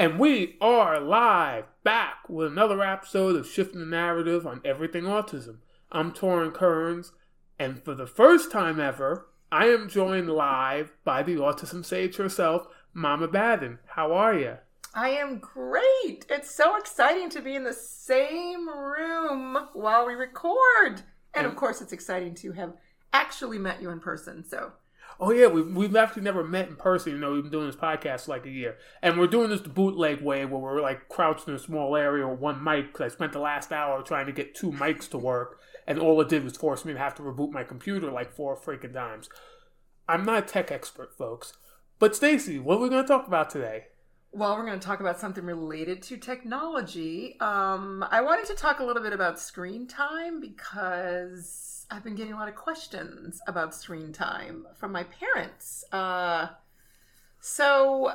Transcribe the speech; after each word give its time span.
And 0.00 0.20
we 0.20 0.56
are 0.60 1.00
live 1.00 1.64
back 1.82 2.28
with 2.28 2.52
another 2.52 2.80
episode 2.84 3.34
of 3.34 3.48
Shifting 3.48 3.80
the 3.80 3.86
Narrative 3.86 4.46
on 4.46 4.60
Everything 4.64 5.02
Autism. 5.02 5.56
I'm 5.90 6.12
Torrin 6.12 6.54
Kearns, 6.54 7.10
and 7.58 7.82
for 7.82 7.96
the 7.96 8.06
first 8.06 8.52
time 8.52 8.78
ever, 8.78 9.26
I 9.50 9.66
am 9.66 9.88
joined 9.88 10.30
live 10.30 10.92
by 11.02 11.24
the 11.24 11.34
autism 11.34 11.84
sage 11.84 12.14
herself, 12.14 12.68
Mama 12.94 13.26
Baden. 13.26 13.80
How 13.86 14.12
are 14.12 14.38
you? 14.38 14.58
I 14.94 15.08
am 15.08 15.40
great. 15.40 16.24
It's 16.30 16.54
so 16.54 16.76
exciting 16.76 17.28
to 17.30 17.42
be 17.42 17.56
in 17.56 17.64
the 17.64 17.72
same 17.72 18.68
room 18.68 19.58
while 19.72 20.06
we 20.06 20.14
record. 20.14 21.02
And 21.34 21.44
of 21.44 21.56
course, 21.56 21.80
it's 21.80 21.92
exciting 21.92 22.36
to 22.36 22.52
have 22.52 22.72
actually 23.12 23.58
met 23.58 23.82
you 23.82 23.90
in 23.90 23.98
person. 23.98 24.44
So 24.44 24.74
Oh 25.20 25.32
yeah, 25.32 25.48
we've, 25.48 25.74
we've 25.74 25.96
actually 25.96 26.22
never 26.22 26.44
met 26.44 26.68
in 26.68 26.76
person. 26.76 27.12
You 27.12 27.18
know, 27.18 27.32
we've 27.32 27.42
been 27.42 27.50
doing 27.50 27.66
this 27.66 27.76
podcast 27.76 28.26
for 28.26 28.30
like 28.32 28.46
a 28.46 28.50
year, 28.50 28.76
and 29.02 29.18
we're 29.18 29.26
doing 29.26 29.50
this 29.50 29.60
the 29.60 29.68
bootleg 29.68 30.20
way, 30.20 30.44
where 30.44 30.60
we're 30.60 30.80
like 30.80 31.08
crouched 31.08 31.48
in 31.48 31.54
a 31.54 31.58
small 31.58 31.96
area 31.96 32.26
with 32.26 32.38
one 32.38 32.62
mic. 32.62 32.92
Because 32.92 33.12
I 33.12 33.14
spent 33.14 33.32
the 33.32 33.40
last 33.40 33.72
hour 33.72 34.00
trying 34.02 34.26
to 34.26 34.32
get 34.32 34.54
two 34.54 34.70
mics 34.70 35.08
to 35.10 35.18
work, 35.18 35.58
and 35.86 35.98
all 35.98 36.20
it 36.20 36.28
did 36.28 36.44
was 36.44 36.56
force 36.56 36.84
me 36.84 36.92
to 36.92 36.98
have 36.98 37.16
to 37.16 37.22
reboot 37.22 37.50
my 37.50 37.64
computer 37.64 38.12
like 38.12 38.32
four 38.32 38.56
freaking 38.56 38.92
times. 38.92 39.28
I'm 40.08 40.24
not 40.24 40.44
a 40.44 40.46
tech 40.46 40.70
expert, 40.70 41.16
folks. 41.18 41.52
But 41.98 42.14
Stacy, 42.14 42.60
what 42.60 42.76
are 42.76 42.82
we 42.82 42.88
going 42.88 43.02
to 43.02 43.08
talk 43.08 43.26
about 43.26 43.50
today? 43.50 43.86
Well, 44.38 44.56
we're 44.56 44.66
going 44.66 44.78
to 44.78 44.86
talk 44.86 45.00
about 45.00 45.18
something 45.18 45.44
related 45.44 46.00
to 46.02 46.16
technology. 46.16 47.36
Um, 47.40 48.04
I 48.08 48.20
wanted 48.20 48.46
to 48.46 48.54
talk 48.54 48.78
a 48.78 48.84
little 48.84 49.02
bit 49.02 49.12
about 49.12 49.40
screen 49.40 49.88
time 49.88 50.40
because 50.40 51.86
I've 51.90 52.04
been 52.04 52.14
getting 52.14 52.34
a 52.34 52.36
lot 52.36 52.48
of 52.48 52.54
questions 52.54 53.40
about 53.48 53.74
screen 53.74 54.12
time 54.12 54.64
from 54.76 54.92
my 54.92 55.02
parents. 55.02 55.84
Uh, 55.90 56.50
so, 57.40 58.12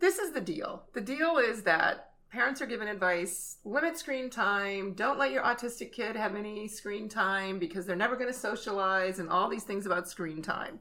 this 0.00 0.18
is 0.18 0.32
the 0.32 0.40
deal. 0.40 0.82
The 0.92 1.00
deal 1.00 1.38
is 1.38 1.62
that 1.62 2.10
parents 2.32 2.60
are 2.60 2.66
given 2.66 2.88
advice 2.88 3.58
limit 3.64 3.96
screen 3.96 4.28
time, 4.28 4.94
don't 4.94 5.20
let 5.20 5.30
your 5.30 5.44
autistic 5.44 5.92
kid 5.92 6.16
have 6.16 6.34
any 6.34 6.66
screen 6.66 7.08
time 7.08 7.60
because 7.60 7.86
they're 7.86 7.94
never 7.94 8.16
going 8.16 8.32
to 8.32 8.36
socialize, 8.36 9.20
and 9.20 9.28
all 9.28 9.48
these 9.48 9.62
things 9.62 9.86
about 9.86 10.08
screen 10.08 10.42
time. 10.42 10.80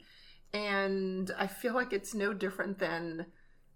And 0.51 1.29
I 1.37 1.45
feel 1.45 1.75
like 1.75 1.93
it's 1.93 2.15
no 2.15 2.33
different 2.33 2.79
than, 2.79 3.27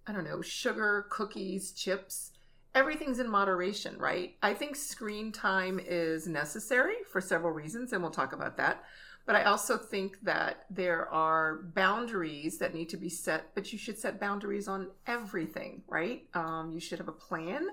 I 0.09 0.11
don't 0.11 0.25
know, 0.25 0.41
sugar, 0.41 1.05
cookies, 1.09 1.71
chips 1.71 2.31
everything's 2.75 3.19
in 3.19 3.29
moderation, 3.29 3.97
right? 3.97 4.35
I 4.41 4.53
think 4.53 4.75
screen 4.75 5.31
time 5.31 5.79
is 5.83 6.27
necessary 6.27 6.95
for 7.11 7.21
several 7.21 7.51
reasons, 7.51 7.93
and 7.93 8.01
we'll 8.01 8.11
talk 8.11 8.33
about 8.33 8.57
that. 8.57 8.83
But 9.25 9.35
I 9.35 9.43
also 9.43 9.77
think 9.77 10.17
that 10.23 10.65
there 10.69 11.07
are 11.09 11.61
boundaries 11.75 12.57
that 12.59 12.73
need 12.73 12.89
to 12.89 12.97
be 12.97 13.09
set, 13.09 13.53
but 13.53 13.71
you 13.71 13.77
should 13.77 13.99
set 13.99 14.19
boundaries 14.19 14.67
on 14.67 14.87
everything, 15.05 15.83
right? 15.87 16.23
Um, 16.33 16.71
you 16.73 16.79
should 16.79 16.99
have 16.99 17.07
a 17.07 17.13
plan 17.13 17.67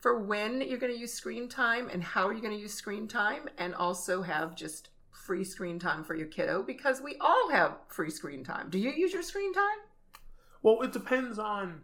for 0.00 0.18
when 0.18 0.62
you're 0.62 0.78
going 0.78 0.92
to 0.92 0.98
use 0.98 1.12
screen 1.12 1.48
time 1.48 1.88
and 1.92 2.02
how 2.02 2.30
you're 2.30 2.40
going 2.40 2.56
to 2.56 2.60
use 2.60 2.74
screen 2.74 3.06
time, 3.06 3.48
and 3.58 3.74
also 3.74 4.22
have 4.22 4.56
just 4.56 4.88
free 5.12 5.44
screen 5.44 5.78
time 5.78 6.02
for 6.02 6.14
your 6.14 6.26
kiddo 6.26 6.62
because 6.62 7.00
we 7.00 7.16
all 7.20 7.50
have 7.50 7.76
free 7.88 8.10
screen 8.10 8.42
time. 8.42 8.70
Do 8.70 8.78
you 8.78 8.90
use 8.90 9.12
your 9.12 9.22
screen 9.22 9.52
time? 9.52 9.89
Well, 10.62 10.82
it 10.82 10.92
depends 10.92 11.38
on 11.38 11.82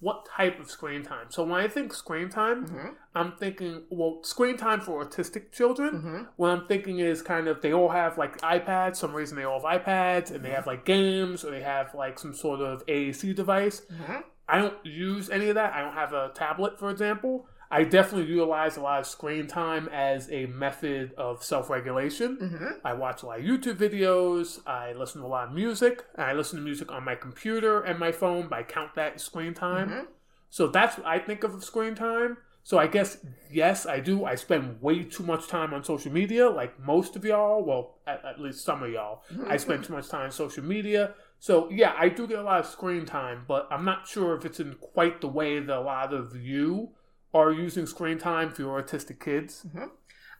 what 0.00 0.26
type 0.36 0.60
of 0.60 0.70
screen 0.70 1.02
time. 1.02 1.26
So 1.30 1.42
when 1.42 1.60
I 1.60 1.66
think 1.66 1.92
screen 1.92 2.28
time, 2.28 2.66
mm-hmm. 2.66 2.88
I'm 3.14 3.32
thinking 3.32 3.82
well, 3.90 4.20
screen 4.22 4.56
time 4.56 4.80
for 4.80 5.04
autistic 5.04 5.50
children. 5.52 5.94
Mm-hmm. 5.94 6.22
What 6.36 6.50
I'm 6.50 6.66
thinking 6.66 7.00
is 7.00 7.20
kind 7.20 7.48
of 7.48 7.60
they 7.62 7.72
all 7.72 7.88
have 7.88 8.16
like 8.16 8.40
iPads. 8.40 8.96
Some 8.96 9.12
reason 9.12 9.36
they 9.36 9.44
all 9.44 9.60
have 9.60 9.82
iPads, 9.82 10.30
and 10.30 10.44
they 10.44 10.50
have 10.50 10.66
like 10.66 10.84
games, 10.84 11.44
or 11.44 11.50
they 11.50 11.62
have 11.62 11.94
like 11.94 12.18
some 12.18 12.34
sort 12.34 12.60
of 12.60 12.86
AAC 12.86 13.34
device. 13.34 13.82
Mm-hmm. 13.92 14.20
I 14.48 14.58
don't 14.58 14.74
use 14.84 15.28
any 15.30 15.48
of 15.48 15.56
that. 15.56 15.74
I 15.74 15.80
don't 15.82 15.94
have 15.94 16.12
a 16.12 16.30
tablet, 16.34 16.78
for 16.78 16.90
example. 16.90 17.46
I 17.70 17.84
definitely 17.84 18.30
utilize 18.30 18.76
a 18.76 18.80
lot 18.80 19.00
of 19.00 19.06
screen 19.06 19.46
time 19.46 19.88
as 19.92 20.30
a 20.30 20.46
method 20.46 21.12
of 21.18 21.44
self 21.44 21.68
regulation. 21.68 22.38
Mm-hmm. 22.40 22.86
I 22.86 22.94
watch 22.94 23.22
a 23.22 23.26
lot 23.26 23.40
of 23.40 23.44
YouTube 23.44 23.76
videos. 23.76 24.66
I 24.66 24.92
listen 24.92 25.20
to 25.20 25.26
a 25.26 25.28
lot 25.28 25.48
of 25.48 25.54
music. 25.54 26.04
I 26.16 26.32
listen 26.32 26.58
to 26.58 26.64
music 26.64 26.90
on 26.90 27.04
my 27.04 27.14
computer 27.14 27.82
and 27.82 27.98
my 27.98 28.12
phone, 28.12 28.48
but 28.48 28.58
I 28.58 28.62
count 28.62 28.94
that 28.94 29.20
screen 29.20 29.52
time. 29.52 29.88
Mm-hmm. 29.90 30.04
So 30.50 30.68
that's 30.68 30.96
what 30.96 31.06
I 31.06 31.18
think 31.18 31.44
of 31.44 31.62
screen 31.62 31.94
time. 31.94 32.38
So 32.62 32.78
I 32.78 32.86
guess, 32.86 33.18
yes, 33.50 33.86
I 33.86 34.00
do. 34.00 34.24
I 34.24 34.34
spend 34.34 34.82
way 34.82 35.02
too 35.02 35.22
much 35.22 35.48
time 35.48 35.72
on 35.72 35.84
social 35.84 36.12
media, 36.12 36.48
like 36.48 36.78
most 36.80 37.16
of 37.16 37.24
y'all. 37.24 37.64
Well, 37.64 37.96
at, 38.06 38.24
at 38.24 38.40
least 38.40 38.64
some 38.64 38.82
of 38.82 38.90
y'all. 38.90 39.24
Mm-hmm. 39.32 39.50
I 39.50 39.56
spend 39.58 39.84
too 39.84 39.92
much 39.92 40.08
time 40.08 40.26
on 40.26 40.30
social 40.30 40.64
media. 40.64 41.14
So 41.38 41.70
yeah, 41.70 41.94
I 41.98 42.08
do 42.08 42.26
get 42.26 42.38
a 42.38 42.42
lot 42.42 42.60
of 42.60 42.66
screen 42.66 43.04
time, 43.04 43.44
but 43.46 43.68
I'm 43.70 43.84
not 43.84 44.08
sure 44.08 44.34
if 44.36 44.44
it's 44.44 44.58
in 44.58 44.74
quite 44.80 45.20
the 45.20 45.28
way 45.28 45.60
that 45.60 45.76
a 45.76 45.80
lot 45.80 46.12
of 46.12 46.34
you 46.34 46.90
are 47.34 47.52
using 47.52 47.86
screen 47.86 48.18
time 48.18 48.50
for 48.50 48.62
your 48.62 48.82
autistic 48.82 49.20
kids? 49.20 49.64
Mm-hmm. 49.68 49.88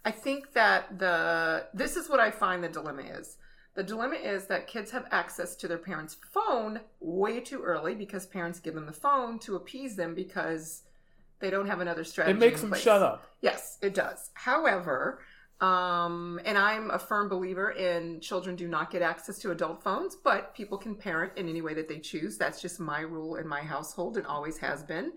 I 0.05 0.11
think 0.11 0.53
that 0.53 0.99
the 0.99 1.67
this 1.75 1.97
is 1.97 2.09
what 2.09 2.21
I 2.21 2.31
find 2.31 2.63
the 2.63 2.69
dilemma 2.69 3.03
is. 3.03 3.37
The 3.75 3.83
dilemma 3.83 4.17
is 4.17 4.47
that 4.47 4.67
kids 4.67 4.91
have 4.91 5.07
access 5.11 5.55
to 5.57 5.69
their 5.69 5.79
parents' 5.79 6.17
phone 6.33 6.81
way 7.01 7.41
too 7.41 7.63
early 7.63 7.95
because 7.95 8.27
parents 8.27 8.59
give 8.59 8.75
them 8.75 8.87
the 8.87 8.93
phone 8.93 9.39
to 9.41 9.55
appease 9.55 9.97
them 9.97 10.15
because 10.15 10.83
they 11.41 11.51
don't 11.51 11.67
have 11.67 11.81
another 11.81 12.05
strategy. 12.05 12.37
It 12.37 12.41
makes 12.41 12.61
them 12.61 12.71
place. 12.71 12.83
shut 12.83 13.03
up. 13.03 13.25
Yes, 13.41 13.79
it 13.81 13.95
does. 13.95 14.31
However, 14.35 15.21
um, 15.61 16.41
and 16.45 16.57
I'm 16.57 16.91
a 16.91 16.99
firm 16.99 17.29
believer 17.29 17.71
in 17.71 18.21
children 18.21 18.57
do 18.57 18.69
not 18.69 18.91
get 18.91 19.03
access 19.03 19.39
to 19.41 19.51
adult 19.51 19.83
phones, 19.83 20.17
but 20.17 20.55
people 20.55 20.79
can 20.79 20.95
parent 20.95 21.33
in 21.37 21.49
any 21.49 21.63
way 21.63 21.75
that 21.75 21.89
they 21.89 21.99
choose. 21.99 22.39
That's 22.39 22.61
just 22.61 22.81
my 22.81 23.01
rule 23.01 23.37
in 23.37 23.47
my 23.47 23.61
household 23.61 24.17
and 24.17 24.27
always 24.27 24.59
has 24.59 24.83
been. 24.83 25.13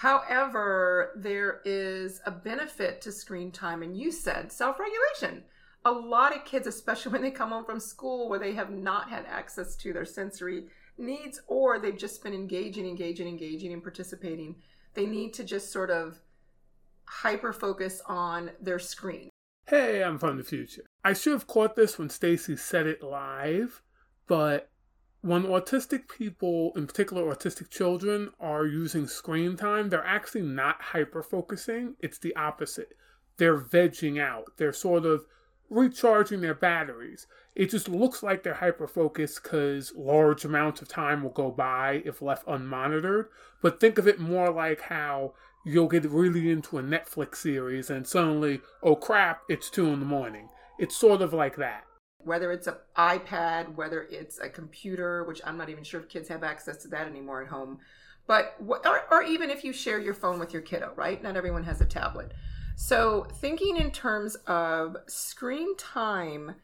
However, 0.00 1.12
there 1.14 1.60
is 1.66 2.22
a 2.24 2.30
benefit 2.30 3.02
to 3.02 3.12
screen 3.12 3.52
time, 3.52 3.82
and 3.82 3.94
you 3.94 4.10
said 4.10 4.50
self 4.50 4.78
regulation. 4.80 5.44
A 5.84 5.92
lot 5.92 6.34
of 6.34 6.46
kids, 6.46 6.66
especially 6.66 7.12
when 7.12 7.20
they 7.20 7.30
come 7.30 7.50
home 7.50 7.66
from 7.66 7.78
school 7.78 8.30
where 8.30 8.38
they 8.38 8.54
have 8.54 8.70
not 8.70 9.10
had 9.10 9.26
access 9.26 9.76
to 9.76 9.92
their 9.92 10.06
sensory 10.06 10.68
needs 10.96 11.42
or 11.48 11.78
they've 11.78 11.98
just 11.98 12.24
been 12.24 12.32
engaging, 12.32 12.86
engaging, 12.86 13.28
engaging, 13.28 13.74
and 13.74 13.82
participating, 13.82 14.56
they 14.94 15.04
need 15.04 15.34
to 15.34 15.44
just 15.44 15.70
sort 15.70 15.90
of 15.90 16.18
hyper 17.04 17.52
focus 17.52 18.00
on 18.06 18.52
their 18.58 18.78
screen. 18.78 19.28
Hey, 19.66 20.02
I'm 20.02 20.18
from 20.18 20.38
the 20.38 20.44
future. 20.44 20.86
I 21.04 21.12
should 21.12 21.34
have 21.34 21.46
caught 21.46 21.76
this 21.76 21.98
when 21.98 22.08
Stacy 22.08 22.56
said 22.56 22.86
it 22.86 23.02
live, 23.02 23.82
but 24.26 24.70
when 25.22 25.42
autistic 25.44 26.08
people, 26.08 26.72
in 26.74 26.86
particular 26.86 27.24
autistic 27.24 27.68
children, 27.68 28.30
are 28.40 28.66
using 28.66 29.06
screen 29.06 29.56
time, 29.56 29.90
they're 29.90 30.04
actually 30.04 30.42
not 30.42 30.80
hyper 30.80 31.22
focusing. 31.22 31.94
It's 32.00 32.18
the 32.18 32.34
opposite. 32.36 32.96
They're 33.36 33.60
vegging 33.60 34.20
out. 34.20 34.56
They're 34.56 34.72
sort 34.72 35.04
of 35.04 35.26
recharging 35.68 36.40
their 36.40 36.54
batteries. 36.54 37.26
It 37.54 37.70
just 37.70 37.88
looks 37.88 38.22
like 38.22 38.42
they're 38.42 38.54
hyper 38.54 38.86
focused 38.86 39.42
because 39.42 39.92
large 39.94 40.44
amounts 40.44 40.80
of 40.80 40.88
time 40.88 41.22
will 41.22 41.30
go 41.30 41.50
by 41.50 42.02
if 42.06 42.22
left 42.22 42.46
unmonitored. 42.46 43.26
But 43.60 43.78
think 43.78 43.98
of 43.98 44.08
it 44.08 44.18
more 44.18 44.50
like 44.50 44.82
how 44.82 45.34
you'll 45.66 45.88
get 45.88 46.06
really 46.06 46.50
into 46.50 46.78
a 46.78 46.82
Netflix 46.82 47.36
series 47.36 47.90
and 47.90 48.06
suddenly, 48.06 48.62
oh 48.82 48.96
crap, 48.96 49.42
it's 49.50 49.68
two 49.68 49.88
in 49.88 50.00
the 50.00 50.06
morning. 50.06 50.48
It's 50.78 50.96
sort 50.96 51.20
of 51.20 51.34
like 51.34 51.56
that 51.56 51.84
whether 52.24 52.52
it's 52.52 52.66
an 52.66 52.74
iPad, 52.96 53.74
whether 53.74 54.02
it's 54.10 54.38
a 54.38 54.48
computer, 54.48 55.24
which 55.24 55.40
I'm 55.44 55.56
not 55.56 55.70
even 55.70 55.84
sure 55.84 56.00
if 56.00 56.08
kids 56.08 56.28
have 56.28 56.42
access 56.42 56.78
to 56.82 56.88
that 56.88 57.06
anymore 57.06 57.42
at 57.42 57.48
home, 57.48 57.78
but 58.26 58.56
or, 58.66 59.02
or 59.10 59.22
even 59.22 59.50
if 59.50 59.64
you 59.64 59.72
share 59.72 59.98
your 59.98 60.14
phone 60.14 60.38
with 60.38 60.52
your 60.52 60.62
kiddo, 60.62 60.92
right? 60.96 61.22
Not 61.22 61.36
everyone 61.36 61.64
has 61.64 61.80
a 61.80 61.86
tablet. 61.86 62.32
So 62.76 63.26
thinking 63.40 63.76
in 63.76 63.90
terms 63.90 64.36
of 64.46 64.96
screen 65.06 65.76
time 65.76 66.54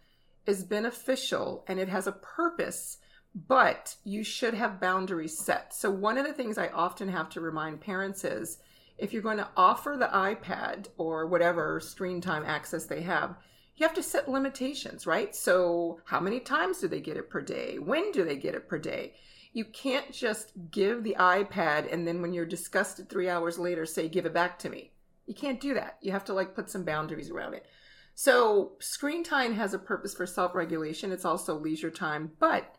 is 0.46 0.64
beneficial 0.64 1.64
and 1.68 1.78
it 1.78 1.88
has 1.88 2.06
a 2.06 2.12
purpose, 2.12 2.98
but 3.34 3.96
you 4.04 4.24
should 4.24 4.54
have 4.54 4.80
boundaries 4.80 5.36
set. 5.36 5.74
So 5.74 5.90
one 5.90 6.16
of 6.16 6.26
the 6.26 6.32
things 6.32 6.56
I 6.56 6.68
often 6.68 7.08
have 7.08 7.28
to 7.30 7.40
remind 7.40 7.80
parents 7.80 8.24
is 8.24 8.58
if 8.96 9.12
you're 9.12 9.22
going 9.22 9.36
to 9.38 9.48
offer 9.56 9.96
the 9.98 10.06
iPad 10.06 10.86
or 10.96 11.26
whatever 11.26 11.80
screen 11.80 12.20
time 12.20 12.44
access 12.46 12.86
they 12.86 13.02
have, 13.02 13.36
you 13.76 13.86
have 13.86 13.94
to 13.96 14.02
set 14.02 14.28
limitations, 14.28 15.06
right? 15.06 15.34
So, 15.34 16.00
how 16.04 16.20
many 16.20 16.40
times 16.40 16.78
do 16.78 16.88
they 16.88 17.00
get 17.00 17.16
it 17.16 17.28
per 17.28 17.42
day? 17.42 17.78
When 17.78 18.10
do 18.12 18.24
they 18.24 18.36
get 18.36 18.54
it 18.54 18.68
per 18.68 18.78
day? 18.78 19.14
You 19.52 19.64
can't 19.64 20.12
just 20.12 20.52
give 20.70 21.02
the 21.02 21.16
iPad 21.18 21.92
and 21.92 22.06
then 22.06 22.20
when 22.20 22.32
you're 22.32 22.46
disgusted 22.46 23.08
three 23.08 23.28
hours 23.28 23.58
later 23.58 23.86
say, 23.86 24.08
give 24.08 24.26
it 24.26 24.34
back 24.34 24.58
to 24.60 24.70
me. 24.70 24.92
You 25.26 25.34
can't 25.34 25.60
do 25.60 25.74
that. 25.74 25.96
You 26.00 26.12
have 26.12 26.24
to 26.26 26.34
like 26.34 26.54
put 26.54 26.70
some 26.70 26.84
boundaries 26.84 27.30
around 27.30 27.54
it. 27.54 27.66
So, 28.14 28.72
screen 28.78 29.22
time 29.22 29.54
has 29.54 29.74
a 29.74 29.78
purpose 29.78 30.14
for 30.14 30.26
self 30.26 30.54
regulation, 30.54 31.12
it's 31.12 31.24
also 31.24 31.58
leisure 31.58 31.90
time, 31.90 32.32
but 32.38 32.76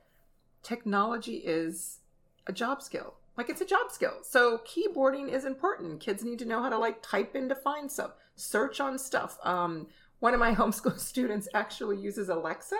technology 0.63 1.37
is 1.37 1.99
a 2.47 2.53
job 2.53 2.81
skill. 2.81 3.13
Like 3.37 3.49
it's 3.49 3.61
a 3.61 3.65
job 3.65 3.91
skill. 3.91 4.17
So 4.23 4.59
keyboarding 4.59 5.31
is 5.31 5.45
important. 5.45 5.99
Kids 5.99 6.23
need 6.23 6.39
to 6.39 6.45
know 6.45 6.61
how 6.61 6.69
to 6.69 6.77
like 6.77 7.03
type 7.03 7.35
in 7.35 7.47
to 7.49 7.55
find 7.55 7.91
stuff, 7.91 8.11
search 8.35 8.79
on 8.79 8.97
stuff. 8.97 9.37
Um, 9.43 9.87
one 10.19 10.33
of 10.33 10.39
my 10.39 10.53
homeschool 10.55 10.97
students 10.99 11.47
actually 11.53 11.97
uses 11.97 12.29
Alexa 12.29 12.77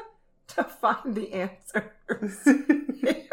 to 0.49 0.63
find 0.63 1.15
the 1.15 1.33
answers. 1.33 2.47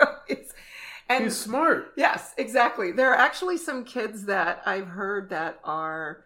And 1.06 1.25
He's 1.25 1.37
smart. 1.37 1.93
yes, 1.99 2.33
exactly. 2.39 2.91
There 2.91 3.11
are 3.12 3.17
actually 3.17 3.59
some 3.59 3.85
kids 3.85 4.25
that 4.25 4.62
I've 4.65 4.87
heard 4.87 5.29
that 5.29 5.61
are 5.62 6.25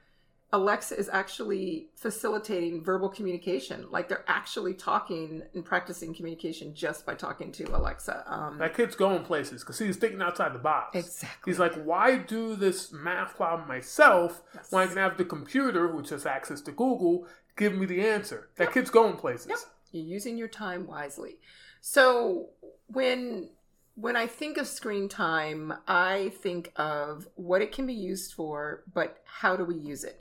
Alexa 0.52 0.96
is 0.96 1.08
actually 1.12 1.88
facilitating 1.96 2.84
verbal 2.84 3.08
communication. 3.08 3.86
Like 3.90 4.08
they're 4.08 4.24
actually 4.28 4.74
talking 4.74 5.42
and 5.52 5.64
practicing 5.64 6.14
communication 6.14 6.76
just 6.76 7.04
by 7.04 7.16
talking 7.16 7.50
to 7.52 7.64
Alexa. 7.76 8.22
Um, 8.32 8.58
That 8.58 8.72
kid's 8.74 8.94
going 8.94 9.24
places 9.24 9.62
because 9.64 9.80
he's 9.80 9.96
thinking 9.96 10.22
outside 10.22 10.54
the 10.54 10.58
box. 10.60 10.96
exactly. 10.96 11.50
He's 11.52 11.58
like, 11.58 11.74
why 11.74 12.16
do 12.16 12.54
this 12.54 12.92
math 12.92 13.34
problem 13.34 13.66
myself 13.66 14.42
Yes. 14.54 14.70
when 14.70 14.84
I 14.84 14.86
can 14.86 14.96
have 14.98 15.16
the 15.18 15.24
computer, 15.24 15.88
which 15.88 16.10
has 16.10 16.24
access 16.24 16.60
to 16.62 16.70
Google, 16.70 17.26
give 17.58 17.74
me 17.74 17.84
the 17.84 18.00
answer? 18.00 18.48
That 18.56 18.72
kid's 18.72 18.88
going 18.88 19.16
places. 19.16 19.48
Yep. 19.48 19.58
You're 19.92 20.04
using 20.04 20.38
your 20.38 20.48
time 20.48 20.86
wisely. 20.86 21.36
So 21.80 22.50
when 22.86 23.50
when 23.94 24.14
I 24.14 24.28
think 24.28 24.58
of 24.58 24.68
screen 24.68 25.08
time, 25.08 25.74
I 25.88 26.32
think 26.40 26.72
of 26.76 27.26
what 27.34 27.62
it 27.62 27.72
can 27.72 27.84
be 27.84 27.94
used 27.94 28.32
for, 28.32 28.84
but 28.94 29.18
how 29.24 29.56
do 29.56 29.64
we 29.64 29.74
use 29.74 30.04
it? 30.04 30.20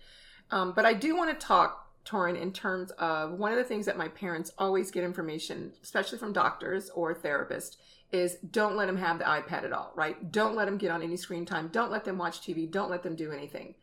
Um, 0.50 0.74
but 0.76 0.84
I 0.84 0.94
do 0.94 1.16
want 1.16 1.30
to 1.30 1.46
talk, 1.46 1.94
Torrin, 2.04 2.42
in 2.42 2.52
terms 2.52 2.90
of 2.92 3.34
one 3.34 3.52
of 3.52 3.58
the 3.60 3.64
things 3.64 3.86
that 3.86 3.96
my 3.96 4.08
parents 4.08 4.52
always 4.58 4.90
get 4.90 5.04
information, 5.04 5.74
especially 5.84 6.18
from 6.18 6.34
doctors 6.34 6.90
or 6.90 7.14
therapists, 7.14 7.78
is 8.12 8.38
don't 8.50 8.78
let 8.78 8.88
them 8.88 8.98
have 8.98 9.20
the 9.20 9.26
iPad 9.26 9.64
at 9.64 9.74
all, 9.74 9.92
right? 9.96 10.32
Don't 10.32 10.56
let 10.56 10.66
them 10.66 10.78
get 10.80 10.90
on 10.90 11.04
any 11.04 11.18
screen 11.18 11.46
time. 11.46 11.68
Don't 11.72 11.92
let 11.92 12.04
them 12.04 12.18
watch 12.18 12.42
TV. 12.42 12.70
Don't 12.72 12.90
let 12.90 13.04
them 13.04 13.16
do 13.16 13.32
anything. 13.32 13.76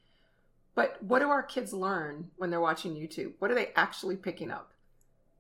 But 0.75 1.03
what 1.03 1.21
do 1.21 1.31
our 1.31 1.43
kids 1.43 1.73
learn 1.73 2.31
when 2.37 2.51
they're 2.51 2.61
watching 2.61 2.95
YouTube? 2.95 3.33
What 3.39 3.51
are 3.51 3.55
they 3.55 3.71
actually 3.77 4.17
picking 4.17 4.51
up? 4.51 4.73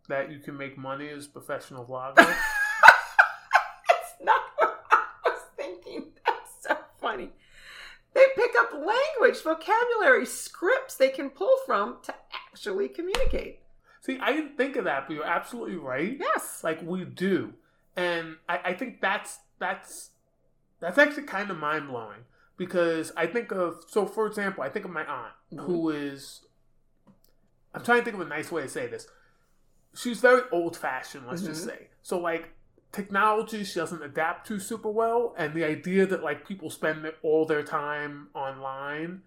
That 0.08 0.30
you 0.30 0.38
can 0.38 0.56
make 0.56 0.78
money 0.78 1.08
as 1.08 1.26
a 1.26 1.28
professional 1.28 1.84
vlogger. 1.90 2.16
That's 2.16 2.36
not 4.22 4.42
what 4.56 4.84
I 4.90 5.04
was 5.24 5.40
thinking. 5.56 6.12
That's 6.24 6.50
so 6.60 6.76
funny. 7.00 7.30
They 8.14 8.24
pick 8.36 8.52
up 8.58 8.72
language, 8.72 9.42
vocabulary, 9.42 10.24
scripts 10.26 10.96
they 10.96 11.08
can 11.08 11.30
pull 11.30 11.56
from 11.66 11.96
to 12.04 12.14
actually 12.46 12.88
communicate. 12.88 13.60
See, 14.02 14.18
I 14.20 14.32
didn't 14.32 14.56
think 14.56 14.76
of 14.76 14.84
that, 14.84 15.08
but 15.08 15.14
you're 15.14 15.24
absolutely 15.24 15.76
right. 15.76 16.16
Yes. 16.20 16.60
Like 16.62 16.80
we 16.82 17.04
do, 17.04 17.54
and 17.96 18.36
I, 18.48 18.60
I 18.66 18.74
think 18.74 19.00
that's 19.00 19.38
that's 19.58 20.10
that's 20.78 20.98
actually 20.98 21.24
kind 21.24 21.50
of 21.50 21.58
mind 21.58 21.88
blowing 21.88 22.24
because 22.56 23.12
I 23.16 23.26
think 23.26 23.50
of 23.52 23.84
so 23.88 24.06
for 24.06 24.26
example, 24.26 24.62
I 24.62 24.68
think 24.68 24.84
of 24.84 24.90
my 24.90 25.04
aunt 25.04 25.32
Mhm. 25.52 25.64
who 25.66 25.90
is. 25.90 26.44
I'm 27.74 27.82
trying 27.82 27.98
to 28.00 28.04
think 28.04 28.14
of 28.14 28.20
a 28.20 28.28
nice 28.28 28.52
way 28.52 28.62
to 28.62 28.68
say 28.68 28.86
this. 28.86 29.08
She's 29.94 30.20
very 30.20 30.42
old 30.52 30.76
fashioned, 30.76 31.26
let's 31.26 31.42
just 31.42 31.62
Mhm. 31.66 31.70
say. 31.70 31.88
So 32.02 32.18
like 32.18 32.50
technology 32.92 33.64
she 33.64 33.80
doesn't 33.80 34.02
adapt 34.02 34.46
to 34.46 34.60
super 34.60 34.88
well 34.88 35.34
and 35.36 35.52
the 35.54 35.64
idea 35.64 36.06
that 36.06 36.22
like 36.22 36.46
people 36.46 36.70
spend 36.70 37.12
all 37.22 37.44
their 37.44 37.64
time 37.64 38.28
online 38.34 39.20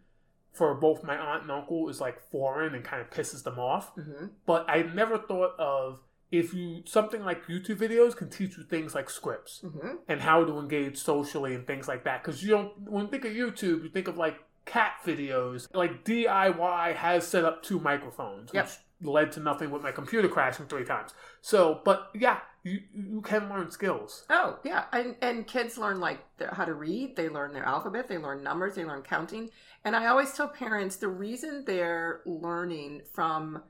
for 0.53 0.73
both 0.73 1.03
my 1.03 1.17
aunt 1.17 1.41
and 1.41 1.51
uncle 1.51 1.89
is 1.89 1.99
like 1.99 2.17
foreign 2.31 2.73
and 2.73 2.85
kind 2.85 3.01
of 3.01 3.09
pisses 3.09 3.43
them 3.43 3.59
off 3.59 3.93
hmm 3.95 4.27
but 4.45 4.63
I 4.69 4.83
never 4.83 5.17
thought 5.17 5.53
of 5.59 5.99
if 6.31 6.53
you 6.53 6.81
something 6.85 7.23
like 7.23 7.45
YouTube 7.47 7.77
videos 7.77 8.15
can 8.15 8.29
teach 8.29 8.57
you 8.57 8.63
things 8.63 8.93
like 8.93 9.09
scripts 9.09 9.59
hmm 9.59 9.95
and 10.07 10.21
how 10.21 10.43
to 10.43 10.59
engage 10.59 10.97
socially 10.97 11.53
and 11.55 11.65
things 11.65 11.87
like 11.87 12.03
that. 12.03 12.23
Because 12.23 12.43
you 12.43 12.49
don't 12.51 12.71
when 12.89 13.05
you 13.05 13.09
think 13.11 13.25
of 13.25 13.31
YouTube, 13.31 13.83
you 13.83 13.89
think 13.89 14.07
of 14.07 14.17
like 14.17 14.37
cat 14.65 14.93
videos. 15.05 15.67
Like 15.73 16.03
DIY 16.03 16.95
has 16.95 17.25
set 17.27 17.45
up 17.45 17.63
two 17.63 17.79
microphones, 17.79 18.51
Yep. 18.53 18.65
which 18.65 18.73
led 18.99 19.31
to 19.31 19.39
nothing 19.39 19.69
with 19.71 19.81
my 19.81 19.91
computer 19.91 20.27
crashing 20.27 20.65
three 20.65 20.83
times. 20.83 21.13
So, 21.41 21.81
but 21.85 22.09
yeah, 22.13 22.39
you 22.63 22.79
you 22.93 23.21
can 23.21 23.47
learn 23.47 23.71
skills. 23.71 24.25
Oh, 24.29 24.59
yeah. 24.65 24.85
And, 24.91 25.15
and 25.21 25.47
kids 25.47 25.77
learn 25.77 25.99
like 26.01 26.19
their, 26.37 26.49
how 26.49 26.65
to 26.65 26.73
read, 26.73 27.15
they 27.15 27.29
learn 27.29 27.53
their 27.53 27.63
alphabet, 27.63 28.09
they 28.09 28.17
learn 28.17 28.43
numbers, 28.43 28.75
they 28.75 28.83
learn 28.83 29.03
counting. 29.03 29.49
And 29.85 29.95
I 29.95 30.07
always 30.07 30.33
tell 30.33 30.49
parents 30.49 30.97
the 30.97 31.07
reason 31.07 31.63
they're 31.65 32.21
learning 32.25 33.03
from 33.13 33.61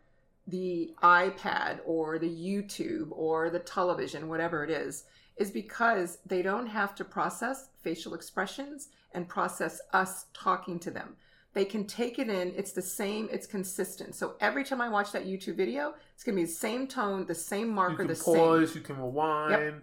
the 0.47 0.93
iPad 1.03 1.79
or 1.85 2.17
the 2.17 2.29
YouTube 2.29 3.09
or 3.11 3.49
the 3.49 3.59
television, 3.59 4.29
whatever 4.29 4.63
it 4.63 4.69
is, 4.69 5.03
is 5.37 5.51
because 5.51 6.19
they 6.25 6.41
don't 6.41 6.67
have 6.67 6.95
to 6.95 7.03
process 7.03 7.69
facial 7.81 8.13
expressions 8.13 8.89
and 9.13 9.27
process 9.27 9.81
us 9.93 10.25
talking 10.33 10.79
to 10.79 10.89
them. 10.91 11.15
They 11.53 11.65
can 11.65 11.85
take 11.85 12.19
it 12.19 12.29
in. 12.29 12.53
It's 12.55 12.71
the 12.71 12.81
same. 12.81 13.29
It's 13.31 13.47
consistent. 13.47 14.15
So 14.15 14.35
every 14.39 14.63
time 14.63 14.79
I 14.79 14.89
watch 14.89 15.11
that 15.11 15.25
YouTube 15.25 15.55
video, 15.55 15.95
it's 16.13 16.23
going 16.23 16.35
to 16.35 16.41
be 16.41 16.45
the 16.45 16.51
same 16.51 16.87
tone, 16.87 17.25
the 17.25 17.35
same 17.35 17.69
marker, 17.69 18.05
the 18.05 18.15
same. 18.15 18.35
You 18.35 18.39
can 18.41 18.49
pause, 18.49 18.75
you 18.75 18.81
can 18.81 18.97
rewind. 18.97 19.81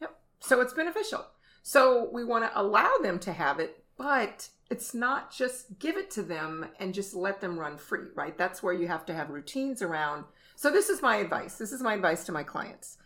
Yep. 0.00 0.20
So 0.40 0.60
it's 0.60 0.74
beneficial. 0.74 1.26
So 1.62 2.08
we 2.12 2.24
want 2.24 2.44
to 2.44 2.60
allow 2.60 2.92
them 3.02 3.18
to 3.20 3.32
have 3.32 3.58
it, 3.58 3.82
but 3.96 4.48
it's 4.70 4.94
not 4.94 5.32
just 5.32 5.78
give 5.78 5.96
it 5.96 6.10
to 6.12 6.22
them 6.22 6.66
and 6.78 6.92
just 6.92 7.14
let 7.14 7.40
them 7.40 7.58
run 7.58 7.78
free, 7.78 8.08
right? 8.14 8.36
That's 8.36 8.62
where 8.62 8.74
you 8.74 8.86
have 8.88 9.06
to 9.06 9.14
have 9.14 9.30
routines 9.30 9.80
around. 9.80 10.24
So 10.56 10.70
this 10.70 10.88
is 10.88 11.00
my 11.00 11.16
advice. 11.16 11.56
This 11.56 11.72
is 11.72 11.82
my 11.82 11.94
advice 11.94 12.24
to 12.24 12.32
my 12.32 12.42
clients. 12.42 12.98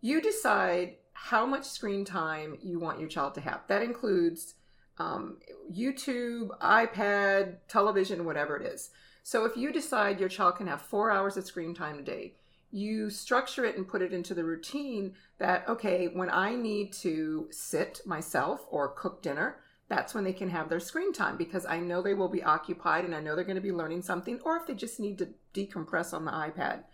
You 0.00 0.20
decide 0.20 0.96
how 1.12 1.46
much 1.46 1.64
screen 1.64 2.04
time 2.04 2.58
you 2.62 2.78
want 2.78 3.00
your 3.00 3.08
child 3.08 3.34
to 3.34 3.40
have. 3.40 3.60
That 3.68 3.82
includes 3.82 4.54
um, 4.98 5.38
YouTube, 5.72 6.48
iPad, 6.60 7.56
television, 7.68 8.24
whatever 8.24 8.56
it 8.56 8.66
is. 8.66 8.90
So 9.22 9.44
if 9.44 9.56
you 9.56 9.72
decide 9.72 10.20
your 10.20 10.28
child 10.28 10.56
can 10.56 10.66
have 10.66 10.82
four 10.82 11.10
hours 11.10 11.36
of 11.36 11.44
screen 11.44 11.74
time 11.74 11.98
a 11.98 12.02
day, 12.02 12.34
you 12.70 13.08
structure 13.08 13.64
it 13.64 13.76
and 13.76 13.88
put 13.88 14.02
it 14.02 14.12
into 14.12 14.34
the 14.34 14.44
routine 14.44 15.14
that, 15.38 15.66
okay, 15.68 16.06
when 16.08 16.30
I 16.30 16.54
need 16.54 16.92
to 16.94 17.48
sit 17.50 18.00
myself 18.04 18.66
or 18.70 18.88
cook 18.88 19.22
dinner, 19.22 19.56
that's 19.88 20.14
when 20.14 20.24
they 20.24 20.32
can 20.32 20.50
have 20.50 20.68
their 20.68 20.80
screen 20.80 21.12
time 21.12 21.36
because 21.36 21.64
I 21.64 21.78
know 21.80 22.02
they 22.02 22.14
will 22.14 22.28
be 22.28 22.42
occupied 22.42 23.04
and 23.04 23.14
I 23.14 23.20
know 23.20 23.34
they're 23.34 23.44
going 23.44 23.56
to 23.56 23.62
be 23.62 23.72
learning 23.72 24.02
something, 24.02 24.38
or 24.44 24.56
if 24.56 24.66
they 24.66 24.74
just 24.74 25.00
need 25.00 25.18
to 25.18 25.28
decompress 25.54 26.12
on 26.12 26.24
the 26.24 26.30
iPad. 26.30 26.84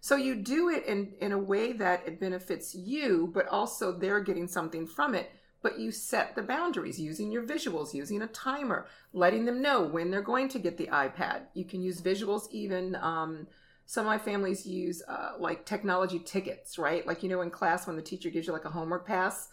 So 0.00 0.16
you 0.16 0.34
do 0.34 0.68
it 0.68 0.84
in, 0.86 1.14
in 1.20 1.32
a 1.32 1.38
way 1.38 1.72
that 1.72 2.06
it 2.06 2.20
benefits 2.20 2.74
you, 2.74 3.30
but 3.32 3.48
also 3.48 3.90
they're 3.90 4.20
getting 4.20 4.46
something 4.46 4.86
from 4.86 5.14
it. 5.14 5.30
But 5.62 5.78
you 5.78 5.90
set 5.90 6.36
the 6.36 6.42
boundaries 6.42 7.00
using 7.00 7.32
your 7.32 7.42
visuals, 7.42 7.94
using 7.94 8.20
a 8.20 8.26
timer, 8.26 8.86
letting 9.14 9.46
them 9.46 9.62
know 9.62 9.82
when 9.82 10.10
they're 10.10 10.20
going 10.20 10.50
to 10.50 10.58
get 10.58 10.76
the 10.76 10.88
iPad. 10.88 11.44
You 11.54 11.64
can 11.64 11.80
use 11.80 12.02
visuals 12.02 12.50
even. 12.50 12.96
Um, 12.96 13.46
some 13.86 14.06
of 14.06 14.10
my 14.10 14.18
families 14.18 14.66
use 14.66 15.02
uh, 15.08 15.32
like 15.38 15.64
technology 15.64 16.18
tickets, 16.18 16.78
right? 16.78 17.06
Like, 17.06 17.22
you 17.22 17.30
know, 17.30 17.40
in 17.40 17.50
class 17.50 17.86
when 17.86 17.96
the 17.96 18.02
teacher 18.02 18.28
gives 18.28 18.46
you 18.46 18.52
like 18.52 18.66
a 18.66 18.70
homework 18.70 19.06
pass. 19.06 19.48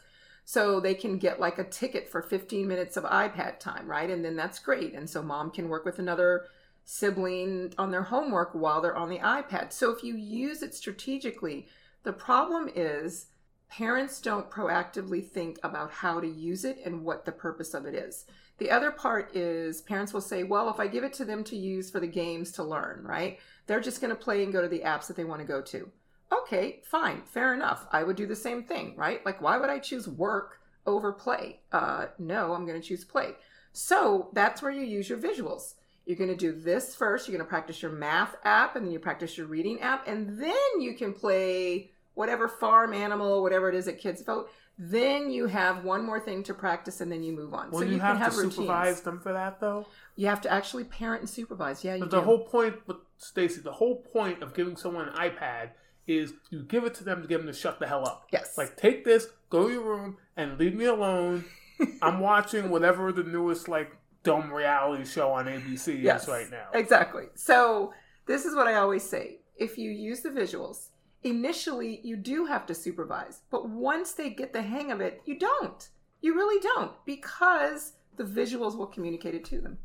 So 0.52 0.82
they 0.82 0.96
can 0.96 1.18
get 1.18 1.40
like 1.40 1.60
a 1.60 1.64
ticket 1.64 2.10
for 2.10 2.22
15 2.22 2.68
minutes 2.68 2.98
of 2.98 3.06
iPad 3.06 3.58
time, 3.58 3.88
right? 3.88 4.10
And 4.10 4.26
then 4.26 4.36
that's 4.36 4.60
great. 4.60 4.94
And 4.94 5.10
so 5.10 5.24
mom 5.24 5.50
can 5.50 5.70
work 5.70 5.86
with 5.86 5.98
another 5.98 6.48
sibling 6.84 7.74
on 7.78 7.90
their 7.90 8.04
homework 8.04 8.50
while 8.52 8.82
they're 8.82 8.98
on 8.98 9.08
the 9.08 9.20
iPad. 9.20 9.72
So 9.72 9.92
if 9.92 10.04
you 10.04 10.18
use 10.18 10.62
it 10.62 10.76
strategically, 10.76 11.70
the 12.04 12.12
problem 12.12 12.70
is 12.76 13.28
parents 13.70 14.20
don't 14.20 14.52
proactively 14.52 15.26
think 15.26 15.58
about 15.64 15.90
how 15.90 16.20
to 16.20 16.28
use 16.28 16.66
it 16.66 16.82
and 16.84 17.06
what 17.06 17.24
the 17.24 17.32
purpose 17.32 17.74
of 17.74 17.86
it 17.86 17.96
is. 17.96 18.26
The 18.58 18.72
other 18.72 18.92
part 18.92 19.34
is 19.34 19.82
parents 19.82 20.12
will 20.12 20.20
say, 20.20 20.44
well, 20.44 20.70
if 20.70 20.82
I 20.82 20.88
give 20.88 21.06
it 21.06 21.14
to 21.14 21.24
them 21.24 21.46
to 21.46 21.56
use 21.56 21.90
for 21.90 22.02
the 22.02 22.08
games 22.08 22.52
to 22.54 22.64
learn, 22.64 23.06
right? 23.06 23.40
They're 23.68 23.80
just 23.80 24.02
going 24.02 24.14
to 24.14 24.22
play 24.22 24.44
and 24.44 24.52
go 24.52 24.62
to 24.62 24.68
the 24.68 24.82
apps 24.82 25.08
that 25.08 25.16
they 25.16 25.24
want 25.24 25.40
to 25.40 25.48
go 25.48 25.62
to. 25.62 25.90
Okay, 26.32 26.82
fine, 26.86 27.24
fair 27.26 27.54
enough. 27.54 27.88
I 27.92 28.04
would 28.04 28.16
do 28.16 28.26
the 28.26 28.36
same 28.36 28.64
thing, 28.64 28.96
right? 28.96 29.26
Like, 29.26 29.42
why 29.42 29.58
would 29.58 29.70
I 29.70 29.80
choose 29.80 30.08
work 30.08 30.60
over 30.86 31.12
play? 31.12 31.60
Uh, 31.72 32.08
no, 32.18 32.54
I'm 32.54 32.66
going 32.66 32.82
to 32.82 32.88
choose 32.88 33.04
play. 33.04 33.32
So 33.74 34.30
that's 34.34 34.62
where 34.62 34.72
you 34.72 34.84
use 34.84 35.10
your 35.10 35.18
visuals. 35.18 35.74
You're 36.06 36.18
going 36.18 36.30
to 36.30 36.36
do 36.36 36.52
this 36.54 36.96
first. 36.96 37.28
You're 37.28 37.38
going 37.38 37.46
to 37.46 37.50
practice 37.50 37.82
your 37.82 37.92
math 37.92 38.36
app, 38.44 38.76
and 38.76 38.86
then 38.86 38.92
you 38.92 39.00
practice 39.00 39.38
your 39.38 39.48
reading 39.48 39.82
app, 39.82 40.08
and 40.08 40.42
then 40.42 40.82
you 40.82 40.94
can 40.96 41.14
play 41.14 41.92
whatever 42.14 42.48
farm 42.48 42.94
animal, 42.94 43.42
whatever 43.42 43.70
it 43.70 43.76
is 43.76 43.86
that 43.86 44.00
kids 44.00 44.22
vote. 44.22 44.50
Then 44.78 45.30
you 45.30 45.46
have 45.46 45.84
one 45.84 46.04
more 46.04 46.20
thing 46.20 46.44
to 46.44 46.54
practice, 46.54 47.02
and 47.02 47.12
then 47.12 47.24
you 47.24 47.34
move 47.34 47.54
on. 47.54 47.70
Well, 47.72 47.82
so 47.82 47.86
you, 47.86 47.96
you, 47.96 48.00
have, 48.00 48.16
can 48.16 48.24
have 48.24 48.32
to 48.34 48.38
routines. 48.38 48.56
supervise 48.56 49.02
them 49.02 49.20
for 49.20 49.34
that, 49.34 49.60
though. 49.60 49.86
You 50.16 50.28
have 50.28 50.42
to 50.42 50.52
actually 50.52 50.86
parent 50.86 51.22
and 51.22 51.30
supervise. 51.30 51.84
Yeah, 51.84 51.96
you 51.96 52.02
But 52.02 52.10
do. 52.10 52.18
the 52.18 52.24
whole 52.24 52.46
point, 52.46 52.76
but 52.88 53.02
Stacy, 53.18 53.62
the 53.62 53.72
whole 53.72 53.98
point 53.98 54.42
of 54.42 54.54
giving 54.56 54.76
someone 54.76 55.08
an 55.10 55.14
iPad 55.14 55.72
is 56.08 56.34
you 56.50 56.64
give 56.64 56.84
it 56.84 56.94
to 56.96 57.04
them 57.04 57.22
to 57.22 57.28
get 57.28 57.38
them 57.38 57.48
to 57.48 57.54
shut 57.54 57.80
the 57.80 57.88
hell 57.88 58.06
up. 58.08 58.28
yes, 58.32 58.58
Like, 58.58 58.76
take 58.78 59.06
this, 59.06 59.28
go 59.50 59.68
to 59.68 59.74
your 59.74 59.84
room, 59.84 60.18
and 60.36 60.58
leave 60.60 60.76
me 60.76 60.86
alone. 60.86 61.46
I'm 62.02 62.20
watching 62.20 62.70
whatever 62.70 63.12
the 63.12 63.24
newest 63.24 63.68
like 63.68 63.96
dumb 64.24 64.52
reality 64.52 65.06
show 65.06 65.32
on 65.32 65.46
ABC 65.46 66.02
Yes. 66.02 66.24
is 66.24 66.30
right 66.30 66.50
now. 66.52 66.68
Exactly. 66.74 67.26
So 67.36 67.94
this 68.28 68.46
is 68.46 68.56
what 68.56 68.68
I 68.68 68.76
always 68.76 69.04
say. 69.04 69.40
If 69.56 69.78
you 69.78 69.90
use 69.92 70.22
the 70.22 70.30
visuals, 70.30 70.90
initially 71.24 72.02
you 72.04 72.16
do 72.18 72.46
have 72.46 72.66
to 72.68 72.74
supervise, 72.76 73.42
but 73.52 73.70
once 73.70 74.12
they 74.14 74.30
get 74.30 74.54
the 74.54 74.62
hang 74.62 74.92
of 74.92 75.02
it, 75.02 75.22
you 75.26 75.38
don't. 75.40 75.88
You 76.22 76.36
really 76.36 76.60
don't 76.60 76.92
because 77.06 77.94
the 78.18 78.24
visuals 78.24 78.78
will 78.78 78.88
communicate 78.88 79.34
it 79.36 79.46
to 79.46 79.62
them. 79.62 79.78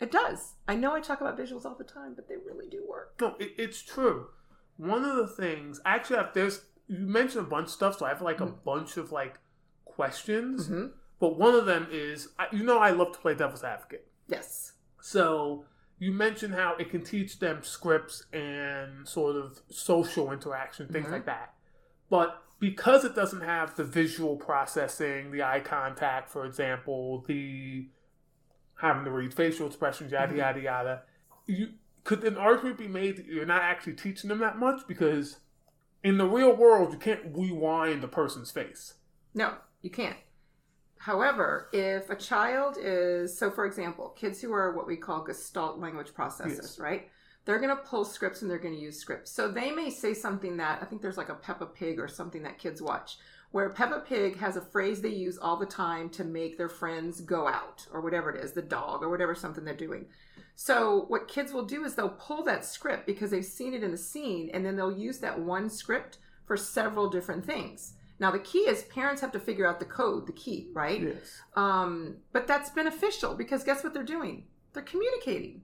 It 0.00 0.10
does. 0.10 0.54
I 0.66 0.74
know 0.74 0.92
I 0.94 1.00
talk 1.00 1.20
about 1.20 1.38
visuals 1.38 1.64
all 1.64 1.76
the 1.76 1.84
time, 1.84 2.14
but 2.14 2.28
they 2.28 2.34
really 2.36 2.66
do 2.68 2.84
work. 2.88 3.14
No, 3.20 3.36
it, 3.38 3.52
it's 3.56 3.82
true. 3.82 4.26
One 4.76 5.04
of 5.04 5.16
the 5.16 5.26
things, 5.28 5.80
actually, 5.84 6.18
if 6.20 6.32
there's 6.34 6.64
you 6.86 6.98
mentioned 6.98 7.46
a 7.46 7.48
bunch 7.48 7.66
of 7.66 7.70
stuff, 7.72 7.98
so 7.98 8.06
I 8.06 8.10
have 8.10 8.20
like 8.22 8.40
a 8.40 8.46
Mhm. 8.46 8.62
bunch 8.64 8.96
of 8.96 9.10
like 9.12 9.38
questions, 9.84 10.66
hmm 10.68 10.88
but 11.20 11.38
one 11.38 11.54
of 11.54 11.64
them 11.64 11.86
is 11.90 12.28
you 12.52 12.62
know 12.64 12.78
I 12.78 12.90
love 12.90 13.12
to 13.12 13.18
play 13.18 13.34
devil's 13.34 13.64
advocate. 13.64 14.06
Yes. 14.26 14.72
So 15.00 15.64
you 15.98 16.12
mentioned 16.12 16.54
how 16.54 16.74
it 16.76 16.90
can 16.90 17.02
teach 17.02 17.38
them 17.38 17.62
scripts 17.62 18.26
and 18.32 19.06
sort 19.08 19.36
of 19.36 19.60
social 19.68 20.32
interaction, 20.32 20.88
things 20.88 21.06
Mhm. 21.06 21.12
like 21.12 21.26
that. 21.26 21.54
But 22.10 22.42
because 22.58 23.04
it 23.04 23.14
doesn't 23.14 23.42
have 23.42 23.76
the 23.76 23.84
visual 23.84 24.36
processing, 24.36 25.30
the 25.30 25.42
eye 25.42 25.60
contact, 25.60 26.28
for 26.28 26.44
example, 26.44 27.22
the 27.22 27.88
having 28.76 29.04
to 29.04 29.10
read 29.10 29.32
facial 29.32 29.66
expressions, 29.66 30.12
yada 30.12 30.32
Mhm. 30.34 30.38
yada 30.38 30.60
yada, 30.60 31.02
you 31.46 31.74
could 32.04 32.22
an 32.24 32.36
argument 32.36 32.78
be 32.78 32.88
made 32.88 33.16
that 33.16 33.26
you're 33.26 33.46
not 33.46 33.62
actually 33.62 33.94
teaching 33.94 34.28
them 34.28 34.38
that 34.40 34.58
much 34.58 34.86
because 34.86 35.38
in 36.02 36.18
the 36.18 36.26
real 36.26 36.54
world 36.54 36.92
you 36.92 36.98
can't 36.98 37.20
rewind 37.34 38.04
a 38.04 38.08
person's 38.08 38.50
face. 38.50 38.94
No, 39.34 39.54
you 39.82 39.90
can't. 39.90 40.16
However, 40.98 41.68
if 41.72 42.08
a 42.08 42.16
child 42.16 42.76
is, 42.80 43.36
so 43.36 43.50
for 43.50 43.66
example, 43.66 44.10
kids 44.10 44.40
who 44.40 44.52
are 44.52 44.72
what 44.74 44.86
we 44.86 44.96
call 44.96 45.22
Gestalt 45.24 45.78
language 45.78 46.08
processors, 46.14 46.56
Yes. 46.62 46.78
right? 46.78 47.08
They're 47.44 47.58
going 47.58 47.76
to 47.76 47.82
pull 47.82 48.06
scripts 48.06 48.40
and 48.40 48.50
they're 48.50 48.58
going 48.58 48.74
to 48.74 48.80
use 48.80 48.98
scripts. 48.98 49.30
So 49.30 49.48
they 49.50 49.70
may 49.70 49.90
say 49.90 50.14
something 50.14 50.56
that, 50.56 50.78
I 50.80 50.86
think 50.86 51.02
there's 51.02 51.18
like 51.18 51.28
a 51.28 51.34
Peppa 51.34 51.66
Pig 51.66 51.98
or 52.00 52.08
something 52.08 52.42
that 52.44 52.58
kids 52.58 52.80
watch, 52.80 53.18
where 53.50 53.68
Peppa 53.68 54.00
Pig 54.00 54.38
has 54.38 54.56
a 54.56 54.62
phrase 54.62 55.02
they 55.02 55.10
use 55.10 55.36
all 55.36 55.58
the 55.58 55.66
time 55.66 56.08
to 56.10 56.24
make 56.24 56.56
their 56.56 56.70
friends 56.70 57.20
go 57.20 57.46
out 57.46 57.86
or 57.92 58.00
whatever 58.00 58.30
it 58.34 58.42
is, 58.42 58.52
the 58.52 58.62
dog 58.62 59.02
or 59.02 59.10
whatever 59.10 59.34
something 59.34 59.62
they're 59.64 59.74
doing. 59.76 60.06
So 60.56 61.06
what 61.08 61.28
kids 61.28 61.52
will 61.52 61.64
do 61.64 61.84
is 61.84 61.94
they'll 61.94 62.10
pull 62.10 62.44
that 62.44 62.64
script 62.64 63.06
because 63.06 63.30
they've 63.30 63.44
seen 63.44 63.74
it 63.74 63.82
in 63.82 63.90
the 63.90 63.96
scene 63.96 64.50
and 64.52 64.64
then 64.64 64.76
they'll 64.76 64.96
use 64.96 65.18
that 65.18 65.38
one 65.38 65.68
script 65.68 66.18
for 66.46 66.56
several 66.56 67.10
different 67.10 67.44
things. 67.44 67.94
Now 68.20 68.30
the 68.30 68.38
key 68.38 68.60
is 68.60 68.84
parents 68.84 69.20
have 69.20 69.32
to 69.32 69.40
figure 69.40 69.66
out 69.66 69.80
the 69.80 69.86
code, 69.86 70.26
the 70.26 70.32
key, 70.32 70.68
right? 70.72 71.02
Yes. 71.02 71.40
Um, 71.56 72.18
but 72.32 72.46
that's 72.46 72.70
beneficial 72.70 73.34
because 73.34 73.64
guess 73.64 73.82
what 73.82 73.92
they're 73.92 74.04
doing? 74.04 74.44
They're 74.72 74.82
communicating. 74.82 75.62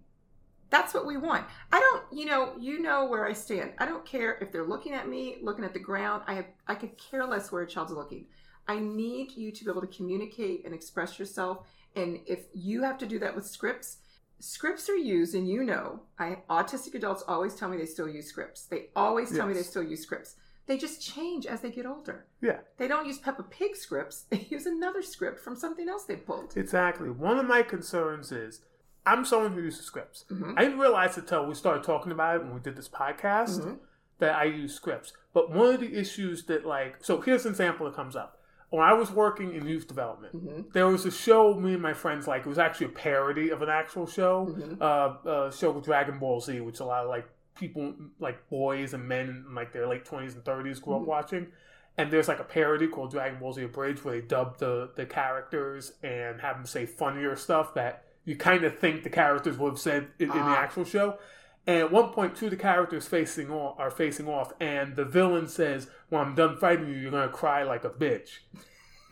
That's 0.71 0.95
what 0.95 1.07
we 1.07 1.17
want. 1.17 1.47
I 1.73 1.81
don't, 1.81 2.05
you 2.17 2.27
know, 2.27 2.53
you 2.59 2.81
know 2.81 3.07
where 3.07 3.27
I 3.27 3.33
stand. 3.33 3.73
I 3.79 3.87
don't 3.87 4.05
care 4.05 4.39
if 4.41 4.53
they're 4.53 4.67
looking 4.67 4.93
at 4.93 5.09
me, 5.09 5.39
looking 5.43 5.65
at 5.65 5.73
the 5.73 5.81
ground. 5.81 6.23
I 6.27 6.35
have, 6.35 6.47
I 6.67 6.77
could 6.77 6.97
care 6.97 7.27
less 7.27 7.51
where 7.51 7.63
a 7.63 7.67
child's 7.67 7.93
looking. 7.93 8.27
I 8.69 8.79
need 8.79 9.33
you 9.33 9.51
to 9.51 9.65
be 9.65 9.71
able 9.71 9.81
to 9.81 9.89
communicate 9.89 10.65
and 10.65 10.73
express 10.73 11.19
yourself. 11.19 11.67
And 11.97 12.21
if 12.25 12.45
you 12.55 12.83
have 12.83 12.99
to 12.99 13.07
do 13.07 13.19
that 13.19 13.35
with 13.35 13.47
scripts, 13.47 13.99
scripts 14.41 14.89
are 14.89 14.97
used, 14.97 15.35
and 15.35 15.49
you 15.49 15.63
know, 15.65 16.01
I 16.19 16.39
autistic 16.51 16.95
adults 16.95 17.23
always 17.29 17.55
tell 17.55 17.69
me 17.69 17.77
they 17.77 17.87
still 17.87 18.09
use 18.09 18.27
scripts. 18.27 18.65
They 18.65 18.89
always 18.97 19.31
tell 19.37 19.47
me 19.47 19.55
they 19.55 19.63
still 19.63 19.83
use 19.83 20.03
scripts. 20.03 20.37
They 20.67 20.77
just 20.79 21.03
change 21.03 21.47
as 21.47 21.61
they 21.61 21.71
get 21.71 21.87
older. 21.87 22.27
Yeah. 22.41 22.59
They 22.77 22.87
don't 22.87 23.07
use 23.07 23.19
Peppa 23.19 23.43
Pig 23.45 23.75
scripts. 23.77 24.27
They 24.31 24.47
use 24.51 24.67
another 24.67 25.03
script 25.03 25.41
from 25.41 25.57
something 25.57 25.89
else 25.89 26.05
they 26.05 26.17
pulled. 26.17 26.57
Exactly. 26.57 27.11
One 27.11 27.39
of 27.39 27.47
my 27.47 27.63
concerns 27.63 28.31
is 28.33 28.61
I'm 29.07 29.25
someone 29.25 29.53
who 29.55 29.63
uses 29.63 29.85
scripts. 29.87 30.25
Mhm. 30.31 30.55
I 30.57 30.63
didn't 30.65 30.79
realize 30.79 31.17
until 31.17 31.47
we 31.47 31.55
started 31.55 31.83
talking 31.83 32.13
about 32.13 32.37
it 32.37 32.43
when 32.45 32.55
we 32.55 32.61
did 32.61 32.77
this 32.77 32.89
podcast 32.89 33.61
Mhm. 33.63 33.79
that 34.19 34.35
I 34.37 34.45
use 34.45 34.75
scripts. 34.75 35.13
But 35.33 35.51
one 35.51 35.75
of 35.75 35.81
the 35.81 35.95
issues 35.97 36.45
that, 36.47 36.65
like, 36.67 37.03
so 37.03 37.21
here's 37.21 37.47
an 37.47 37.53
example 37.53 37.87
that 37.87 37.97
comes 37.97 38.15
up. 38.15 38.40
When 38.71 38.83
I 38.85 38.93
was 38.93 39.11
working 39.11 39.53
in 39.55 39.67
youth 39.67 39.89
development, 39.89 40.35
Mhm. 40.37 40.73
there 40.73 40.87
was 40.87 41.05
a 41.05 41.11
show 41.11 41.55
me 41.55 41.73
and 41.75 41.83
my 41.83 41.93
friends 41.93 42.29
like. 42.29 42.43
It 42.47 42.49
was 42.49 42.59
actually 42.59 42.87
a 42.87 42.91
parody 42.91 43.51
of 43.51 43.63
an 43.63 43.69
actual 43.69 44.07
show, 44.07 44.47
Mhm. 44.47 44.81
uh, 44.81 45.29
a 45.49 45.53
show 45.53 45.73
with 45.73 45.85
Dragon 45.85 46.19
Ball 46.19 46.41
Z, 46.41 46.61
which 46.61 46.79
a 46.81 46.85
lot 46.85 47.03
of 47.05 47.11
like 47.11 47.29
people, 47.57 47.95
like 48.21 48.49
boys 48.49 48.95
and 48.95 49.07
men 49.09 49.29
in 49.49 49.55
like 49.55 49.73
their 49.73 49.87
late 49.89 50.05
twenties 50.05 50.35
and 50.37 50.45
thirties, 50.45 50.79
grew 50.79 50.95
up 50.95 51.03
Mhm. 51.03 51.07
watching. 51.07 51.53
And 51.99 52.11
there's 52.13 52.29
like 52.29 52.39
a 52.39 52.45
parody 52.45 52.87
called 52.87 53.11
Dragon 53.11 53.41
Ball 53.41 53.53
Z 53.53 53.65
Abridged 53.65 54.05
where 54.05 54.15
they 54.15 54.27
dub 54.27 54.59
the 54.59 54.91
the 54.95 55.05
characters 55.05 55.95
and 56.05 56.41
have 56.41 56.57
them 56.57 56.65
say 56.65 56.87
funnier 56.87 57.35
stuff 57.35 57.75
that 57.75 58.05
you 58.25 58.37
kind 58.37 58.63
of 58.65 58.79
think 58.79 59.03
the 59.03 59.11
characters 59.11 59.59
would 59.59 59.71
have 59.71 59.79
said 59.81 60.09
in, 60.21 60.31
in 60.31 60.37
the 60.37 60.43
Ah. 60.45 60.57
actual 60.59 60.85
show. 60.85 61.19
And 61.67 61.79
at 61.79 61.93
one 61.93 62.11
point, 62.11 62.35
two 62.37 62.47
of 62.47 62.51
the 62.51 62.57
characters 62.57 63.07
facing 63.07 63.51
off 63.51 63.79
are 63.79 63.91
facing 63.91 64.27
off, 64.29 64.53
and 64.61 64.97
the 64.97 65.05
villain 65.05 65.47
says, 65.47 65.89
"When 66.09 66.21
I'm 66.21 66.35
done 66.35 66.57
fighting 66.57 66.89
you, 66.89 66.95
you're 66.95 67.11
gonna 67.11 67.29
cry 67.29 67.63
like 67.63 67.85
a 67.85 67.91
bitch." 67.91 68.39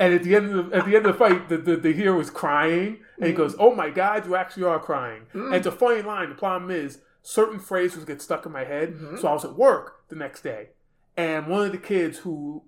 And 0.01 0.15
at 0.15 0.23
the 0.23 0.35
end 0.37 0.55
of 0.55 0.71
the, 0.71 0.77
at 0.77 0.85
the 0.87 0.97
end 0.97 1.07
of 1.07 1.13
the 1.13 1.19
fight, 1.19 1.49
the, 1.49 1.59
the, 1.59 1.77
the 1.77 1.93
hero 1.93 2.19
is 2.21 2.31
crying, 2.31 2.99
and 3.19 3.27
he 3.27 3.33
goes, 3.33 3.55
"Oh 3.59 3.75
my 3.75 3.91
God, 3.91 4.27
you 4.27 4.35
actually 4.37 4.65
are 4.65 4.79
crying." 4.81 5.23
Mm. 5.35 5.47
And 5.47 5.55
it's 5.57 5.67
a 5.67 5.73
funny 5.73 6.03
line. 6.03 6.31
The 6.31 6.35
problem 6.37 6.71
is, 6.71 7.01
certain 7.23 7.59
phrases 7.59 8.05
get 8.05 8.23
stuck 8.23 8.47
in 8.47 8.53
my 8.53 8.65
head. 8.65 8.95
Mhm. 8.95 9.21
So 9.21 9.29
I 9.29 9.33
was 9.35 9.45
at 9.45 9.55
work 9.55 10.09
the 10.09 10.17
next 10.17 10.43
day, 10.43 10.71
and 11.17 11.47
one 11.49 11.67
of 11.67 11.73
the 11.73 11.79
kids 11.79 12.19
who 12.19 12.63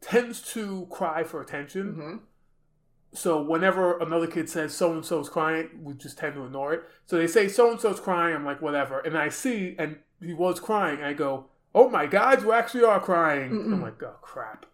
tends 0.00 0.40
to 0.52 0.86
cry 0.90 1.24
for 1.24 1.40
attention. 1.40 1.94
Mhm. 1.94 2.20
So 3.12 3.40
whenever 3.40 3.98
another 3.98 4.26
kid 4.26 4.48
says 4.48 4.74
so 4.74 4.92
and 4.92 5.04
so's 5.04 5.28
crying, 5.28 5.70
we 5.82 5.94
just 5.94 6.18
tend 6.18 6.34
to 6.34 6.44
ignore 6.44 6.74
it. 6.74 6.82
So 7.06 7.16
they 7.16 7.26
say 7.26 7.48
so 7.48 7.70
and 7.70 7.80
so's 7.80 8.00
crying. 8.00 8.34
I'm 8.34 8.44
like 8.44 8.60
whatever, 8.60 9.00
and 9.00 9.16
I 9.16 9.28
see 9.30 9.74
and 9.78 9.98
he 10.20 10.34
was 10.34 10.60
crying. 10.60 10.98
And 10.98 11.06
I 11.06 11.12
go, 11.12 11.46
oh 11.74 11.88
my 11.88 12.06
god, 12.06 12.42
you 12.42 12.52
actually 12.52 12.84
are 12.84 13.00
crying. 13.00 13.50
Mm-mm. 13.52 13.72
I'm 13.72 13.82
like, 13.82 14.02
oh 14.02 14.16
crap. 14.20 14.66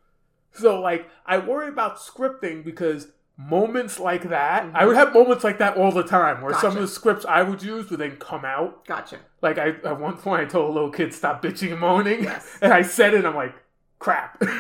So 0.52 0.80
like 0.80 1.08
I 1.24 1.38
worry 1.38 1.68
about 1.68 1.98
scripting 1.98 2.64
because 2.64 3.08
moments 3.36 3.98
like 3.98 4.28
that, 4.28 4.64
I 4.64 4.66
mm-hmm. 4.66 4.86
would 4.88 4.96
have 4.96 5.14
moments 5.14 5.44
like 5.44 5.58
that 5.58 5.76
all 5.76 5.92
the 5.92 6.02
time 6.02 6.42
where 6.42 6.54
some 6.54 6.76
of 6.76 6.82
the 6.82 6.88
scripts 6.88 7.24
I 7.24 7.42
would 7.42 7.62
use 7.62 7.90
would 7.90 8.00
then 8.00 8.16
come 8.16 8.44
out. 8.44 8.86
Gotcha. 8.86 9.18
Like 9.40 9.58
I 9.58 9.68
at 9.84 10.00
one 10.00 10.16
point 10.16 10.42
I 10.42 10.44
told 10.46 10.70
a 10.70 10.72
little 10.72 10.90
kid 10.90 11.14
stop 11.14 11.42
bitching 11.42 11.72
and 11.72 11.80
moaning, 11.80 12.24
Yes. 12.24 12.58
and 12.60 12.72
I 12.72 12.82
said 12.82 13.14
it. 13.14 13.18
And 13.18 13.28
I'm 13.28 13.36
like, 13.36 13.54
crap. 13.98 14.42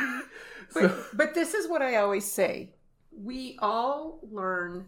But, 0.74 1.04
but 1.12 1.34
this 1.34 1.52
is 1.52 1.68
what 1.68 1.82
I 1.82 1.96
always 1.96 2.24
say. 2.24 2.70
We 3.16 3.58
all 3.60 4.20
learn 4.22 4.86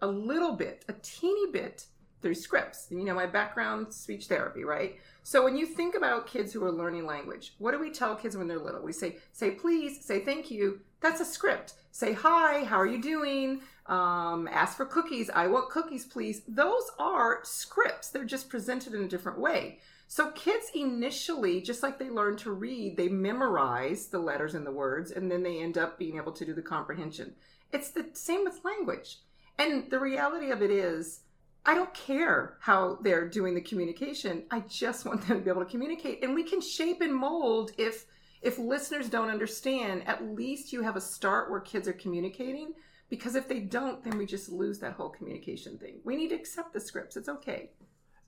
a 0.00 0.06
little 0.06 0.52
bit, 0.52 0.84
a 0.88 0.94
teeny 1.02 1.50
bit 1.52 1.86
through 2.22 2.34
scripts. 2.34 2.88
You 2.90 3.04
know, 3.04 3.14
my 3.14 3.26
background 3.26 3.92
speech 3.92 4.26
therapy, 4.26 4.64
right? 4.64 4.96
So 5.22 5.44
when 5.44 5.56
you 5.56 5.66
think 5.66 5.94
about 5.94 6.26
kids 6.26 6.52
who 6.52 6.64
are 6.64 6.72
learning 6.72 7.06
language, 7.06 7.54
what 7.58 7.72
do 7.72 7.78
we 7.78 7.90
tell 7.90 8.14
kids 8.14 8.36
when 8.36 8.48
they're 8.48 8.58
little? 8.58 8.82
We 8.82 8.92
say, 8.92 9.16
say 9.32 9.52
please, 9.52 10.04
say 10.04 10.20
thank 10.24 10.50
you. 10.50 10.80
That's 11.00 11.20
a 11.20 11.24
script. 11.24 11.74
Say 11.92 12.12
hi, 12.12 12.64
how 12.64 12.76
are 12.76 12.86
you 12.86 13.00
doing? 13.00 13.62
Um, 13.86 14.48
ask 14.52 14.76
for 14.76 14.86
cookies. 14.86 15.30
I 15.30 15.46
want 15.46 15.70
cookies, 15.70 16.04
please. 16.04 16.42
Those 16.46 16.84
are 16.98 17.40
scripts. 17.42 18.10
They're 18.10 18.24
just 18.24 18.48
presented 18.48 18.94
in 18.94 19.02
a 19.02 19.08
different 19.08 19.38
way. 19.38 19.78
So 20.12 20.32
kids 20.32 20.72
initially, 20.74 21.60
just 21.60 21.84
like 21.84 22.00
they 22.00 22.10
learn 22.10 22.36
to 22.38 22.50
read, 22.50 22.96
they 22.96 23.06
memorize 23.06 24.08
the 24.08 24.18
letters 24.18 24.56
and 24.56 24.66
the 24.66 24.72
words, 24.72 25.12
and 25.12 25.30
then 25.30 25.44
they 25.44 25.62
end 25.62 25.78
up 25.78 26.00
being 26.00 26.16
able 26.16 26.32
to 26.32 26.44
do 26.44 26.52
the 26.52 26.62
comprehension. 26.62 27.32
It's 27.72 27.90
the 27.90 28.06
same 28.14 28.42
with 28.42 28.64
language. 28.64 29.18
And 29.56 29.88
the 29.88 30.00
reality 30.00 30.50
of 30.50 30.62
it 30.62 30.72
is, 30.72 31.20
I 31.64 31.76
don't 31.76 31.94
care 31.94 32.56
how 32.58 32.98
they're 33.02 33.28
doing 33.28 33.54
the 33.54 33.60
communication. 33.60 34.46
I 34.50 34.64
just 34.68 35.04
want 35.04 35.28
them 35.28 35.38
to 35.38 35.44
be 35.44 35.48
able 35.48 35.64
to 35.64 35.70
communicate. 35.70 36.24
And 36.24 36.34
we 36.34 36.42
can 36.42 36.60
shape 36.60 37.00
and 37.02 37.14
mold 37.14 37.70
if 37.78 38.04
if 38.42 38.58
listeners 38.58 39.08
don't 39.08 39.30
understand, 39.30 40.08
at 40.08 40.24
least 40.24 40.72
you 40.72 40.82
have 40.82 40.96
a 40.96 41.00
start 41.00 41.52
where 41.52 41.60
kids 41.60 41.86
are 41.86 41.92
communicating. 41.92 42.72
Because 43.10 43.36
if 43.36 43.46
they 43.46 43.60
don't, 43.60 44.02
then 44.02 44.18
we 44.18 44.26
just 44.26 44.50
lose 44.50 44.80
that 44.80 44.94
whole 44.94 45.10
communication 45.10 45.78
thing. 45.78 46.00
We 46.04 46.16
need 46.16 46.30
to 46.30 46.36
accept 46.36 46.72
the 46.72 46.80
scripts. 46.80 47.16
It's 47.16 47.28
okay. 47.28 47.70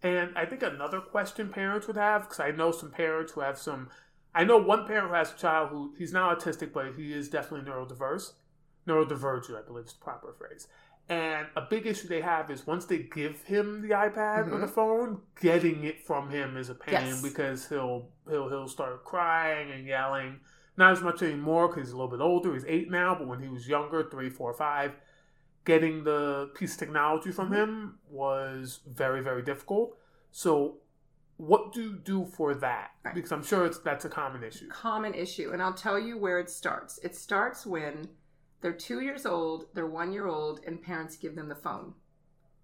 And 0.02 0.36
I 0.36 0.46
think 0.46 0.62
another 0.62 1.00
question 1.00 1.48
parents 1.48 1.86
would 1.86 1.96
have, 1.96 2.22
because 2.22 2.40
I 2.40 2.50
know 2.50 2.72
some 2.72 2.90
parents 2.90 3.32
who 3.32 3.40
have 3.40 3.58
some. 3.58 3.88
I 4.34 4.44
know 4.44 4.56
one 4.56 4.86
parent 4.86 5.08
who 5.08 5.14
has 5.14 5.32
a 5.32 5.36
child 5.36 5.70
who 5.70 5.94
he's 5.98 6.12
not 6.12 6.38
autistic, 6.38 6.72
but 6.72 6.94
he 6.96 7.12
is 7.12 7.28
definitely 7.28 7.70
neurodiverse, 7.70 8.32
neurodivergent, 8.88 9.62
I 9.62 9.66
believe 9.66 9.86
is 9.86 9.92
the 9.92 10.00
proper 10.00 10.32
phrase. 10.32 10.68
And 11.08 11.46
a 11.56 11.62
big 11.62 11.86
issue 11.86 12.08
they 12.08 12.20
have 12.20 12.50
is 12.50 12.66
once 12.66 12.84
they 12.86 12.98
give 12.98 13.42
him 13.42 13.82
the 13.82 13.90
iPad 13.90 14.46
or 14.46 14.58
the 14.58 14.66
mm-hmm. 14.66 14.66
phone, 14.66 15.20
getting 15.40 15.84
it 15.84 16.06
from 16.06 16.30
him 16.30 16.56
is 16.56 16.70
a 16.70 16.74
pain 16.74 16.94
Yes. 16.94 17.22
because 17.22 17.68
he'll 17.68 18.08
he'll 18.28 18.48
he'll 18.48 18.68
start 18.68 19.04
crying 19.04 19.70
and 19.70 19.86
yelling. 19.86 20.40
Not 20.76 20.92
as 20.92 21.02
much 21.02 21.22
anymore 21.22 21.68
because 21.68 21.88
he's 21.88 21.92
a 21.92 21.96
little 21.96 22.10
bit 22.10 22.20
older. 22.20 22.54
He's 22.54 22.64
eight 22.66 22.90
now, 22.90 23.14
but 23.14 23.28
when 23.28 23.42
he 23.42 23.48
was 23.48 23.68
younger, 23.68 24.08
three, 24.10 24.30
four, 24.30 24.54
five, 24.54 24.92
getting 25.64 26.04
the 26.04 26.50
piece 26.54 26.72
of 26.74 26.78
technology 26.80 27.30
from 27.30 27.50
Mhm. 27.50 27.54
him 27.56 27.98
was 28.08 28.80
very, 28.86 29.22
very 29.22 29.42
difficult. 29.42 29.96
So, 30.30 30.78
what 31.36 31.72
do 31.72 31.82
you 31.82 31.96
do 31.96 32.24
for 32.24 32.54
that? 32.54 32.92
Right. 33.04 33.14
Because 33.14 33.32
I'm 33.32 33.42
sure 33.42 33.66
it's 33.66 33.78
that's 33.78 34.04
a 34.04 34.08
common 34.08 34.42
issue. 34.44 34.68
common 34.68 35.14
issue 35.14 35.50
and 35.52 35.60
i'll 35.62 35.72
tell 35.74 35.98
you 35.98 36.16
where 36.16 36.38
it 36.38 36.48
starts 36.48 36.98
it 36.98 37.16
starts 37.16 37.66
when 37.66 38.08
they're 38.60 38.72
two 38.72 39.00
years 39.00 39.26
old 39.26 39.66
they're 39.74 39.86
one 39.86 40.12
year 40.12 40.26
old 40.26 40.60
and 40.66 40.80
parents 40.80 41.16
give 41.16 41.34
them 41.34 41.48
the 41.48 41.54
phone 41.56 41.94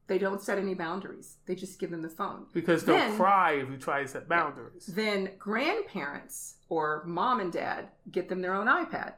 they 0.07 0.17
don't 0.19 0.41
set 0.41 0.59
any 0.59 0.75
boundaries 0.75 1.39
they 1.47 1.55
just 1.57 1.81
give 1.81 1.91
them 1.91 2.03
the 2.03 2.09
phone 2.09 2.47
Because 2.53 2.85
they'll 2.85 2.95
Then- 2.97 3.17
cry 3.17 3.53
if 3.53 3.69
you 3.69 3.79
try 3.79 4.03
to 4.03 4.09
set 4.09 4.29
boundaries. 4.29 4.87
then 4.87 5.33
grandparents 5.39 6.59
or 6.69 7.03
mom 7.05 7.41
and 7.41 7.53
dad 7.53 7.89
get 8.13 8.29
them 8.29 8.43
their 8.43 8.55
own 8.55 8.67
ipad 8.69 9.15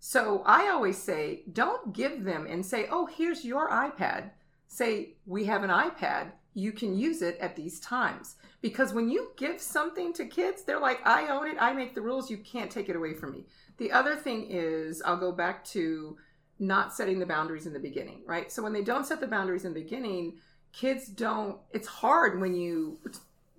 so 0.00 0.42
i 0.46 0.68
always 0.68 0.98
say 0.98 1.42
don't 1.52 1.92
give 1.92 2.24
them 2.24 2.46
and 2.48 2.64
say 2.64 2.88
oh 2.90 3.06
here's 3.06 3.44
your 3.44 3.70
ipad. 3.70 4.30
Say 4.66 5.14
we 5.26 5.44
have 5.44 5.62
an 5.62 5.70
ipad. 5.70 6.32
You 6.54 6.72
can 6.72 6.96
use 6.96 7.22
it 7.22 7.38
at 7.38 7.54
these 7.54 7.78
times. 7.80 8.36
Because 8.60 8.92
when 8.92 9.08
you 9.08 9.30
give 9.36 9.60
something 9.60 10.12
to 10.14 10.26
kids 10.26 10.64
they're 10.64 10.80
like 10.80 11.06
i 11.06 11.28
own 11.28 11.46
it. 11.46 11.56
I 11.60 11.72
make 11.72 11.94
the 11.94 12.02
rules. 12.02 12.30
You 12.30 12.38
can't 12.38 12.70
take 12.70 12.88
it 12.88 12.96
away 12.96 13.14
from 13.14 13.32
me. 13.32 13.46
The 13.78 13.92
other 13.92 14.16
thing 14.16 14.46
is 14.50 15.02
i'll 15.04 15.16
go 15.16 15.32
back 15.32 15.64
to 15.66 16.16
not 16.60 16.92
setting 16.94 17.18
the 17.18 17.26
boundaries 17.26 17.66
in 17.66 17.72
the 17.72 17.80
beginning, 17.80 18.22
right? 18.26 18.52
So 18.52 18.62
when 18.62 18.72
they 18.72 18.82
don't 18.82 19.06
set 19.06 19.18
the 19.20 19.26
boundaries 19.26 19.64
in 19.64 19.72
the 19.72 19.80
beginning, 19.80 20.36
kids 20.72 21.08
don't, 21.08 21.58
it's 21.72 21.88
hard 21.88 22.40
when 22.40 22.54
you 22.54 23.00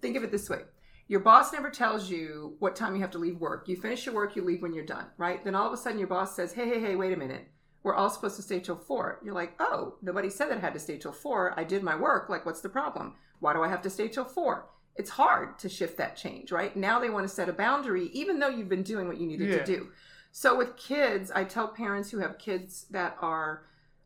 think 0.02 0.16
of 0.16 0.24
it 0.24 0.32
this 0.32 0.50
way. 0.50 0.62
Your 1.12 1.20
boss 1.20 1.52
never 1.52 1.70
tells 1.70 2.10
you 2.10 2.56
what 2.60 2.74
time 2.74 2.96
you 2.96 3.02
have 3.02 3.12
to 3.12 3.18
leave 3.18 3.38
work. 3.38 3.68
You 3.68 3.76
finish 3.76 4.06
your 4.06 4.16
work, 4.16 4.38
you 4.38 4.46
leave 4.46 4.62
when 4.62 4.74
you're 4.74 4.86
done, 4.86 5.08
right? 5.18 5.44
Then 5.44 5.56
all 5.56 5.68
of 5.68 5.74
a 5.74 5.76
sudden 5.76 6.00
your 6.00 6.08
boss 6.08 6.38
says, 6.38 6.54
hey, 6.54 6.70
hey, 6.70 6.80
hey, 6.80 6.96
wait 6.96 7.12
a 7.12 7.18
minute. 7.18 7.50
We're 7.84 7.96
all 7.96 8.10
supposed 8.10 8.38
to 8.38 8.42
stay 8.42 8.62
till 8.62 8.78
four. 8.78 9.20
You're 9.22 9.34
like, 9.34 9.54
oh, 9.60 9.96
nobody 10.02 10.30
said 10.30 10.50
that 10.50 10.60
I 10.60 10.62
had 10.62 10.74
to 10.74 10.80
stay 10.80 10.98
till 10.98 11.12
four. 11.12 11.54
I 11.60 11.66
did 11.66 11.84
my 11.84 11.98
work. 11.98 12.30
Like, 12.30 12.46
what's 12.46 12.62
the 12.62 12.70
problem? 12.70 13.16
Why 13.42 13.52
do 13.52 13.62
I 13.62 13.68
have 13.68 13.82
to 13.82 13.90
stay 13.90 14.08
till 14.08 14.24
four? 14.24 14.70
It's 14.96 15.10
hard 15.10 15.60
to 15.60 15.68
shift 15.68 15.98
that 15.98 16.16
change, 16.16 16.50
right? 16.50 16.74
Now 16.78 16.98
they 16.98 17.10
want 17.10 17.28
to 17.28 17.34
set 17.34 17.50
a 17.50 17.54
boundary, 17.54 18.06
even 18.14 18.40
though 18.40 18.48
you've 18.48 18.70
been 18.70 18.82
doing 18.82 19.10
what 19.10 19.20
you 19.20 19.28
needed 19.28 19.50
Yeah. 19.50 19.58
to 19.58 19.66
do. 19.66 19.90
So 20.32 20.58
with 20.58 20.78
kids, 20.78 21.30
I 21.30 21.44
tell 21.44 21.68
parents 21.68 22.10
who 22.10 22.20
have 22.20 22.38
kids 22.38 22.86
that 22.90 23.18
are 23.20 23.64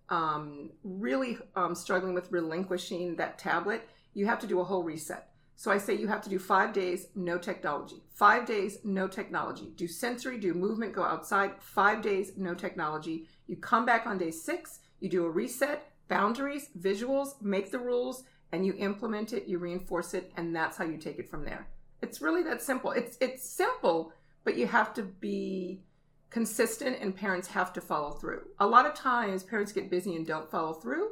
um, 0.09 0.71
really 0.83 1.37
um, 1.55 1.75
struggling 1.75 2.15
with 2.15 2.31
relinquishing 2.31 3.17
that 3.17 3.37
tablet, 3.37 3.87
you 4.15 4.25
have 4.25 4.39
to 4.39 4.47
do 4.47 4.59
a 4.59 4.63
whole 4.63 4.81
reset. 4.81 5.29
So 5.55 5.71
I 5.71 5.77
say 5.77 5.95
you 5.95 6.07
have 6.07 6.21
to 6.23 6.29
do 6.29 6.37
five 6.37 6.73
days, 6.73 7.07
no 7.15 7.37
technology. 7.37 8.03
Five 8.13 8.45
days, 8.45 8.79
no 8.83 9.07
technology. 9.07 9.71
Do 9.75 9.87
sensory, 9.87 10.37
do 10.37 10.53
movement, 10.53 10.93
go 10.93 11.03
outside. 11.03 11.51
Five 11.59 12.01
days, 12.01 12.33
no 12.35 12.53
technology. 12.53 13.27
You 13.47 13.55
come 13.55 13.85
back 13.85 14.05
on 14.05 14.17
day 14.17 14.31
six, 14.31 14.79
you 14.99 15.09
do 15.09 15.25
a 15.25 15.29
reset, 15.29 15.91
boundaries, 16.07 16.69
visuals, 16.79 17.41
make 17.41 17.71
the 17.71 17.79
rules, 17.79 18.23
and 18.51 18.65
you 18.65 18.73
implement 18.77 19.33
it, 19.33 19.47
you 19.47 19.57
reinforce 19.57 20.13
it, 20.13 20.31
and 20.37 20.55
that's 20.55 20.77
how 20.77 20.83
you 20.83 20.97
take 20.97 21.19
it 21.19 21.29
from 21.29 21.45
there. 21.45 21.67
It's 22.01 22.21
really 22.21 22.43
that 22.43 22.61
simple. 22.61 22.91
It's 22.91 23.17
it's 23.21 23.47
simple, 23.47 24.13
but 24.43 24.57
you 24.57 24.67
have 24.67 24.93
to 24.95 25.03
be 25.03 25.81
consistent 26.29 26.97
and 27.01 27.15
parents 27.15 27.47
have 27.47 27.71
to 27.73 27.81
follow 27.81 28.11
through. 28.11 28.41
A 28.59 28.67
lot 28.67 28.85
of 28.85 28.93
times 28.93 29.43
parents 29.43 29.71
get 29.71 29.89
busy 29.89 30.15
and 30.15 30.27
don't 30.27 30.51
follow 30.51 30.73
through. 30.73 31.11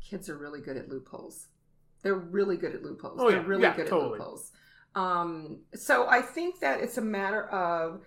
Kids 0.00 0.30
are 0.30 0.38
really 0.38 0.60
good 0.60 0.76
at 0.76 0.88
loopholes. 0.88 1.48
They're 2.02 2.14
really 2.14 2.56
good 2.56 2.74
at 2.74 2.82
loopholes. 2.82 3.18
Oh, 3.20 3.28
They're 3.30 3.40
yeah. 3.40 3.46
really 3.46 3.62
Yeah, 3.62 3.76
good 3.76 3.86
totally. 3.88 4.04
at 4.14 4.18
loopholes. 4.20 4.52
Um, 4.94 5.58
so 5.74 6.08
I 6.08 6.20
think 6.22 6.60
that 6.60 6.80
it's 6.80 6.98
a 6.98 7.02
matter 7.02 7.46
of 7.48 8.00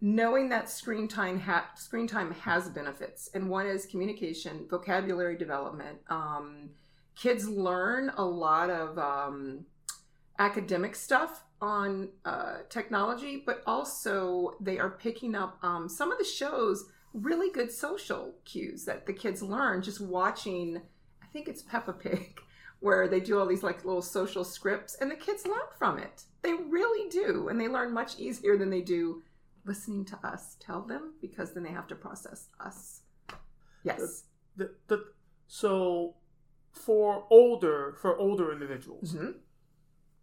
knowing 0.00 0.48
that 0.50 0.68
screen 0.68 1.08
time 1.08 1.38
ha- 1.40 1.70
screen 1.76 2.06
time 2.06 2.32
has 2.32 2.68
benefits, 2.68 3.30
and 3.34 3.48
one 3.48 3.66
is 3.66 3.86
communication, 3.86 4.66
vocabulary 4.68 5.36
development. 5.36 5.98
Um, 6.08 6.70
kids 7.16 7.48
learn 7.48 8.10
a 8.16 8.24
lot 8.24 8.70
of 8.70 8.98
um, 8.98 9.64
academic 10.38 10.94
stuff 10.96 11.44
on 11.60 12.08
uh, 12.24 12.58
technology, 12.68 13.42
but 13.44 13.62
also 13.66 14.52
they 14.60 14.78
are 14.78 14.90
picking 14.90 15.34
up 15.34 15.58
um, 15.62 15.88
some 15.88 16.10
of 16.10 16.18
the 16.18 16.24
shows 16.24 16.86
really 17.12 17.50
good 17.50 17.70
social 17.70 18.34
cues 18.44 18.84
that 18.84 19.06
the 19.06 19.12
kids 19.12 19.42
learn 19.42 19.80
just 19.82 20.00
watching. 20.00 20.82
I 21.22 21.26
think 21.32 21.48
it's 21.48 21.62
Peppa 21.62 21.92
Pig, 21.92 22.40
where 22.84 23.08
they 23.08 23.18
do 23.18 23.38
all 23.38 23.46
these 23.46 23.62
like 23.62 23.82
little 23.82 24.02
social 24.02 24.44
scripts, 24.44 24.94
and 25.00 25.10
the 25.10 25.16
kids 25.16 25.46
learn 25.46 25.68
from 25.78 25.98
it. 25.98 26.24
They 26.42 26.52
really 26.52 27.08
do, 27.08 27.48
and 27.48 27.58
they 27.58 27.66
learn 27.66 27.94
much 27.94 28.18
easier 28.18 28.58
than 28.58 28.68
they 28.68 28.82
do 28.82 29.22
listening 29.64 30.04
to 30.04 30.18
us 30.22 30.56
tell 30.60 30.82
them 30.82 31.14
because 31.22 31.54
then 31.54 31.62
they 31.62 31.70
have 31.70 31.86
to 31.86 31.94
process 31.94 32.48
us. 32.60 33.00
Yes. 33.84 34.24
The, 34.56 34.70
the, 34.88 35.02
so 35.46 36.16
for 36.72 37.24
older 37.30 37.96
for 38.02 38.18
older 38.18 38.52
individuals 38.52 39.12
hmm 39.12 39.30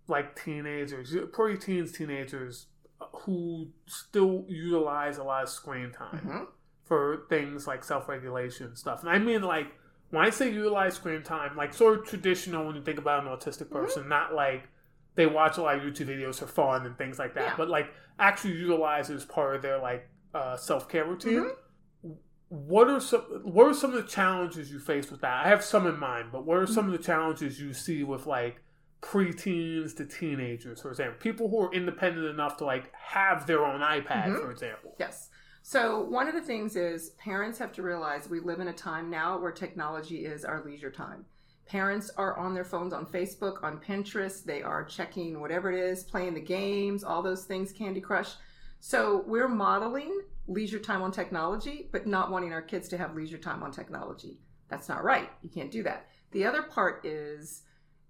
like 0.07 0.35
teenagers, 0.43 1.15
pre-teens, 1.31 1.91
teenagers 1.93 2.67
uh, 2.99 3.05
who 3.21 3.69
still 3.87 4.43
utilize 4.47 5.17
a 5.17 5.23
lot 5.23 5.43
of 5.43 5.49
screen 5.49 5.91
time 5.91 6.19
hmm 6.19 6.43
for 6.83 7.23
things 7.29 7.65
like 7.65 7.83
self-regulation 7.83 8.67
and 8.67 8.77
stuff. 8.77 9.01
And 9.01 9.09
I 9.09 9.17
mean 9.17 9.41
like 9.41 9.71
when 10.11 10.23
I 10.25 10.29
say 10.29 10.51
utilize 10.51 10.93
screen 10.95 11.23
time, 11.23 11.55
like 11.57 11.73
sort 11.73 11.99
of 11.99 12.05
traditional 12.05 12.65
when 12.67 12.75
you 12.75 12.81
think 12.83 12.99
about 12.99 13.23
an 13.25 13.29
autistic 13.29 13.65
Mm-hmm. 13.65 13.75
person, 13.75 14.07
not 14.09 14.33
like 14.33 14.67
they 15.15 15.25
watch 15.25 15.57
a 15.57 15.61
lot 15.61 15.75
of 15.75 15.81
YouTube 15.81 16.07
videos 16.07 16.35
for 16.39 16.47
fun 16.47 16.85
and 16.85 16.97
things 16.97 17.17
like 17.19 17.33
that, 17.33 17.43
Yeah. 17.43 17.53
but 17.57 17.69
like 17.69 17.87
actually 18.19 18.53
utilize 18.53 19.09
it 19.09 19.15
as 19.15 19.25
part 19.25 19.55
of 19.55 19.61
their 19.61 19.79
like 19.79 20.07
uh, 20.33 20.55
self-care 20.55 21.05
routine. 21.05 21.39
Mm-hmm. 21.39 22.11
What 22.49 22.89
are 22.89 22.99
some 22.99 23.21
what 23.43 23.65
are 23.67 23.73
some 23.73 23.93
of 23.93 24.03
the 24.03 24.09
challenges 24.09 24.69
you 24.71 24.79
face 24.79 25.09
with 25.09 25.21
that? 25.21 25.45
I 25.45 25.49
have 25.49 25.63
some 25.63 25.87
in 25.87 25.97
mind, 25.97 26.29
but 26.33 26.45
what 26.45 26.57
are 26.57 26.67
some 26.67 26.85
of 26.85 26.91
the 26.91 26.97
challenges 27.03 27.59
you 27.61 27.73
see 27.73 28.03
with 28.03 28.25
like 28.27 28.61
preteens 29.01 29.95
to 29.97 30.05
teenagers, 30.05 30.81
for 30.81 30.89
example, 30.89 31.17
people 31.19 31.49
who 31.49 31.59
are 31.61 31.73
independent 31.73 32.25
enough 32.27 32.57
to 32.57 32.65
like 32.65 32.91
have 32.93 33.47
their 33.47 33.65
own 33.65 33.79
iPad, 33.81 34.27
Mhm. 34.27 34.41
for 34.41 34.51
example? 34.51 34.95
Yes. 34.99 35.29
So 35.63 36.01
one 36.01 36.27
of 36.27 36.33
the 36.33 36.41
things 36.41 36.75
is 36.75 37.11
parents 37.11 37.59
have 37.59 37.71
to 37.73 37.83
realize 37.83 38.29
we 38.29 38.39
live 38.39 38.59
in 38.59 38.67
a 38.67 38.73
time 38.73 39.09
now 39.09 39.37
where 39.37 39.51
technology 39.51 40.25
is 40.25 40.43
our 40.43 40.63
leisure 40.63 40.91
time. 40.91 41.25
Parents 41.67 42.09
are 42.17 42.37
on 42.37 42.53
their 42.53 42.65
phones 42.65 42.91
on 42.91 43.05
Facebook, 43.05 43.63
on 43.63 43.79
Pinterest, 43.79 44.43
they 44.43 44.61
are 44.61 44.83
checking 44.83 45.39
whatever 45.39 45.71
it 45.71 45.79
is, 45.79 46.03
playing 46.03 46.33
the 46.33 46.41
games, 46.41 47.03
all 47.03 47.21
those 47.21 47.45
things, 47.45 47.71
Candy 47.71 48.01
Crush. 48.01 48.33
So 48.79 49.23
we're 49.27 49.47
modeling 49.47 50.21
leisure 50.47 50.79
time 50.79 51.01
on 51.01 51.11
technology, 51.11 51.87
but 51.91 52.07
not 52.07 52.31
wanting 52.31 52.51
our 52.51 52.61
kids 52.61 52.89
to 52.89 52.97
have 52.97 53.15
leisure 53.15 53.37
time 53.37 53.63
on 53.63 53.71
technology. 53.71 54.39
That's 54.67 54.89
not 54.89 55.03
right. 55.03 55.29
You 55.43 55.49
can't 55.49 55.71
do 55.71 55.83
that. 55.83 56.07
The 56.31 56.45
other 56.45 56.63
part 56.63 57.05
is 57.05 57.61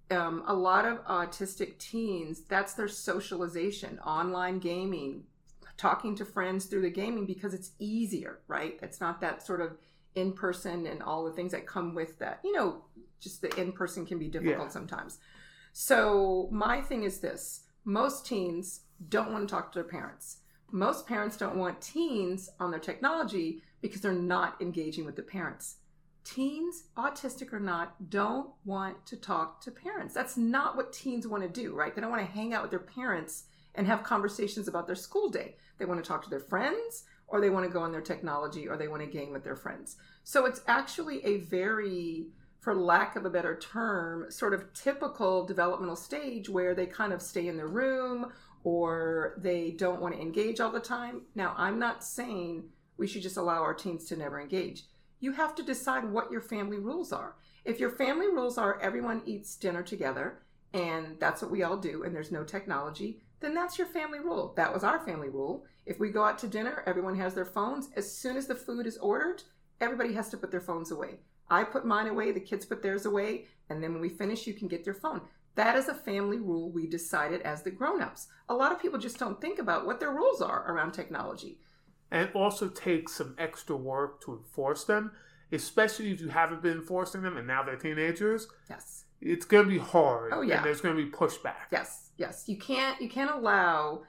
um, 0.09 0.43
a 0.47 0.53
lot 0.53 0.85
of 0.85 1.03
autistic 1.05 1.77
teens, 1.77 2.41
that's 2.47 2.73
their 2.73 2.87
socialization, 2.87 3.99
online 3.99 4.59
gaming, 4.59 5.23
talking 5.77 6.15
to 6.15 6.25
friends 6.25 6.65
through 6.65 6.81
the 6.81 6.89
gaming 6.89 7.25
because 7.25 7.53
it's 7.53 7.71
easier, 7.79 8.39
right? 8.47 8.77
It's 8.81 9.01
not 9.01 9.21
that 9.21 9.45
sort 9.45 9.62
of 9.62 9.77
in 10.15 10.34
person 10.34 10.86
and 10.88 11.01
all 11.01 11.23
the 11.23 11.31
things 11.31 11.51
that 11.53 11.65
come 11.65 11.95
with 11.95 12.19
that. 12.19 12.39
You 12.43 12.53
know, 12.53 12.84
just 13.19 13.41
the 13.41 13.53
in 13.60 13.71
person 13.71 14.05
can 14.05 14.19
be 14.19 14.27
difficult 14.27 14.67
Yeah. 14.67 14.69
sometimes. 14.69 15.19
So, 15.73 16.49
my 16.51 16.81
thing 16.81 17.03
is 17.03 17.19
this 17.19 17.62
most 17.86 18.25
teens 18.25 18.81
don't 19.10 19.31
want 19.31 19.47
to 19.47 19.51
talk 19.53 19.71
to 19.71 19.79
their 19.79 19.88
parents. 19.88 20.38
Most 20.71 21.07
parents 21.07 21.38
don't 21.38 21.57
want 21.57 21.81
teens 21.81 22.49
on 22.60 22.71
their 22.71 22.79
technology 22.79 23.62
because 23.81 24.01
they're 24.01 24.13
not 24.13 24.62
engaging 24.62 25.05
with 25.05 25.15
the 25.15 25.23
parents. 25.23 25.77
Teens, 26.23 26.84
autistic 26.97 27.51
or 27.51 27.60
not, 27.60 28.10
don't 28.12 28.51
want 28.63 29.05
to 29.07 29.17
talk 29.17 29.60
to 29.62 29.71
parents. 29.71 30.13
That's 30.13 30.38
not 30.38 30.77
what 30.77 30.93
teens 30.93 31.27
want 31.27 31.41
to 31.43 31.49
do, 31.49 31.73
right? 31.73 31.93
They 31.95 32.01
don't 32.01 32.12
want 32.12 32.23
to 32.25 32.31
hang 32.31 32.53
out 32.53 32.62
with 32.62 32.71
their 32.71 32.79
parents 32.79 33.45
and 33.75 33.88
have 33.88 34.03
conversations 34.03 34.67
about 34.67 34.88
their 34.88 34.95
school 34.95 35.29
day. 35.29 35.55
They 35.77 35.86
want 35.86 36.03
to 36.03 36.07
talk 36.07 36.23
to 36.23 36.29
their 36.29 36.39
friends, 36.39 37.05
or 37.27 37.39
they 37.39 37.49
want 37.49 37.65
to 37.65 37.71
go 37.71 37.81
on 37.81 37.91
their 37.91 38.01
technology, 38.01 38.67
or 38.67 38.77
they 38.77 38.88
want 38.88 39.01
to 39.01 39.07
game 39.07 39.31
with 39.31 39.43
their 39.43 39.55
friends. 39.55 39.95
So 40.23 40.45
it's 40.45 40.62
actually 40.67 41.25
a 41.25 41.38
very, 41.38 42.27
for 42.60 42.75
lack 42.75 43.15
of 43.15 43.25
a 43.25 43.29
better 43.29 43.57
term, 43.57 44.29
sort 44.29 44.53
of 44.53 44.73
typical 44.73 45.45
developmental 45.45 45.95
stage 45.95 46.49
where 46.49 46.75
they 46.75 46.86
kind 46.86 47.13
of 47.13 47.21
stay 47.21 47.47
in 47.47 47.57
their 47.57 47.67
room 47.67 48.31
or 48.63 49.36
they 49.38 49.71
don't 49.71 50.01
want 50.01 50.13
to 50.13 50.21
engage 50.21 50.60
all 50.60 50.71
the 50.71 50.79
time. 50.79 51.21
Now, 51.34 51.55
I'm 51.57 51.79
not 51.79 52.03
saying 52.03 52.65
we 52.97 53.07
should 53.07 53.23
just 53.23 53.38
allow 53.38 53.63
our 53.63 53.73
teens 53.73 54.05
to 54.05 54.15
never 54.15 54.39
engage. 54.39 54.84
You 55.19 55.31
have 55.31 55.55
to 55.55 55.63
decide 55.63 56.03
what 56.05 56.31
your 56.31 56.41
family 56.41 56.77
rules 56.77 57.12
are. 57.12 57.36
If 57.65 57.79
your 57.79 57.89
family 57.91 58.27
rules 58.27 58.57
are 58.57 58.79
everyone 58.81 59.21
eats 59.25 59.55
dinner 59.55 59.84
together 59.84 60.39
and 60.73 61.19
that's 61.19 61.41
what 61.41 61.51
we 61.51 61.63
all 61.63 61.77
do 61.77 62.03
and 62.03 62.13
there's 62.13 62.31
no 62.31 62.43
technology, 62.43 63.21
then 63.41 63.54
that's 63.54 63.77
your 63.77 63.88
family 63.88 64.19
rule. 64.19 64.54
That 64.56 64.73
was 64.73 64.84
our 64.84 65.04
family 65.06 65.30
rule. 65.30 65.65
If 65.86 65.99
we 65.99 66.10
go 66.10 66.23
out 66.23 66.38
to 66.39 66.47
dinner, 66.47 66.84
everyone 66.86 67.17
has 67.17 67.34
their 67.34 67.45
phones. 67.45 67.89
As 67.95 68.15
soon 68.15 68.38
as 68.38 68.47
the 68.47 68.56
food 68.56 68.86
is 68.86 68.97
ordered, 68.97 69.43
everybody 69.82 70.13
has 70.13 70.30
to 70.30 70.38
put 70.38 70.51
their 70.51 70.62
phones 70.62 70.91
away. 70.91 71.19
I 71.49 71.63
put 71.63 71.86
mine 71.86 72.08
away, 72.08 72.32
the 72.32 72.39
kids 72.39 72.65
put 72.65 72.82
theirs 72.82 73.06
away, 73.06 73.47
and 73.69 73.84
then 73.84 73.91
when 73.91 74.01
we 74.01 74.10
finish, 74.10 74.47
you 74.47 74.54
can 74.54 74.67
get 74.67 74.86
your 74.86 74.95
phone. 74.95 75.21
That 75.56 75.75
is 75.75 75.89
a 75.89 75.93
family 75.93 76.38
rule 76.38 76.71
we 76.71 76.88
decided 76.88 77.41
as 77.41 77.62
the 77.62 77.71
grown-ups. 77.71 78.27
A 78.47 78.54
lot 78.54 78.71
of 78.71 78.82
people 78.82 78.99
just 78.99 79.19
don't 79.19 79.41
think 79.41 79.60
about 79.60 79.86
what 79.86 79.99
their 79.99 80.12
rules 80.12 80.41
are 80.41 80.71
around 80.71 80.93
technology. 80.93 81.60
And 82.10 82.30
it 82.30 82.36
also 82.36 82.69
takes 82.69 83.13
some 83.13 83.36
extra 83.38 83.75
work 83.75 84.21
to 84.23 84.34
enforce 84.34 84.86
them, 84.86 85.12
especially 85.51 86.12
if 86.12 86.21
you 86.21 86.30
haven't 86.30 86.62
been 86.62 86.77
enforcing 86.77 87.21
them 87.21 87.38
and 87.38 87.47
now 87.47 87.63
they're 87.63 87.75
teenagers. 87.75 88.47
Yes. 88.69 89.06
It's 89.21 89.45
going 89.45 89.65
to 89.65 89.69
be 89.69 89.77
hard. 89.77 90.34
Oh, 90.34 90.41
yeah. 90.41 90.57
And 90.57 90.65
there's 90.65 90.81
going 90.81 90.95
to 90.95 91.03
be 91.03 91.10
pushback. 91.10 91.69
Yes, 91.71 92.10
yes. 92.17 92.45
You 92.47 92.57
can't 92.57 92.99
you 92.99 93.10
can't 93.10 93.31
allow 93.31 94.01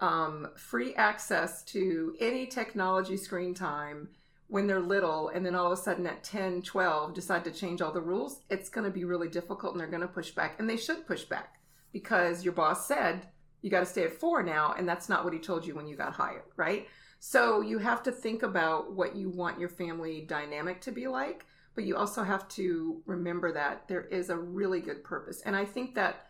um, 0.00 0.48
free 0.56 0.94
access 0.94 1.62
to 1.64 2.14
any 2.20 2.46
technology 2.46 3.16
screen 3.16 3.54
time 3.54 4.08
when 4.48 4.66
they're 4.66 4.80
little 4.80 5.28
and 5.28 5.46
then 5.46 5.54
all 5.54 5.72
of 5.72 5.78
a 5.78 5.80
sudden 5.80 6.06
at 6.06 6.22
10, 6.22 6.60
12 6.62 7.14
decide 7.14 7.44
to 7.44 7.50
change 7.50 7.80
all 7.80 7.92
the 7.92 8.00
rules. 8.00 8.40
It's 8.50 8.68
going 8.68 8.84
to 8.84 8.90
be 8.90 9.04
really 9.04 9.28
difficult 9.28 9.72
and 9.72 9.80
they're 9.80 9.88
going 9.88 10.02
to 10.02 10.08
push 10.08 10.30
back 10.32 10.56
and 10.58 10.68
they 10.68 10.76
should 10.76 11.06
push 11.06 11.24
back 11.24 11.54
because 11.92 12.44
your 12.44 12.52
boss 12.52 12.86
said 12.86 13.28
you 13.62 13.70
got 13.70 13.80
to 13.80 13.86
stay 13.86 14.04
at 14.04 14.12
4 14.12 14.42
now 14.42 14.74
and 14.76 14.86
that's 14.86 15.08
not 15.08 15.24
what 15.24 15.32
he 15.32 15.38
told 15.38 15.64
you 15.64 15.74
when 15.74 15.86
you 15.86 15.96
got 15.96 16.12
hired, 16.12 16.42
right? 16.56 16.86
So 17.18 17.60
you 17.60 17.78
have 17.78 18.02
to 18.02 18.12
think 18.12 18.42
about 18.42 18.92
what 18.92 19.14
you 19.16 19.30
want 19.30 19.60
your 19.60 19.68
family 19.68 20.22
dynamic 20.28 20.80
to 20.82 20.92
be 20.92 21.06
like, 21.06 21.46
but 21.74 21.84
you 21.84 21.96
also 21.96 22.22
have 22.22 22.48
to 22.48 23.02
remember 23.06 23.52
that 23.52 23.88
there 23.88 24.04
is 24.06 24.30
a 24.30 24.36
really 24.36 24.80
good 24.80 25.02
purpose. 25.02 25.42
And 25.42 25.56
I 25.56 25.64
think 25.64 25.94
that 25.94 26.26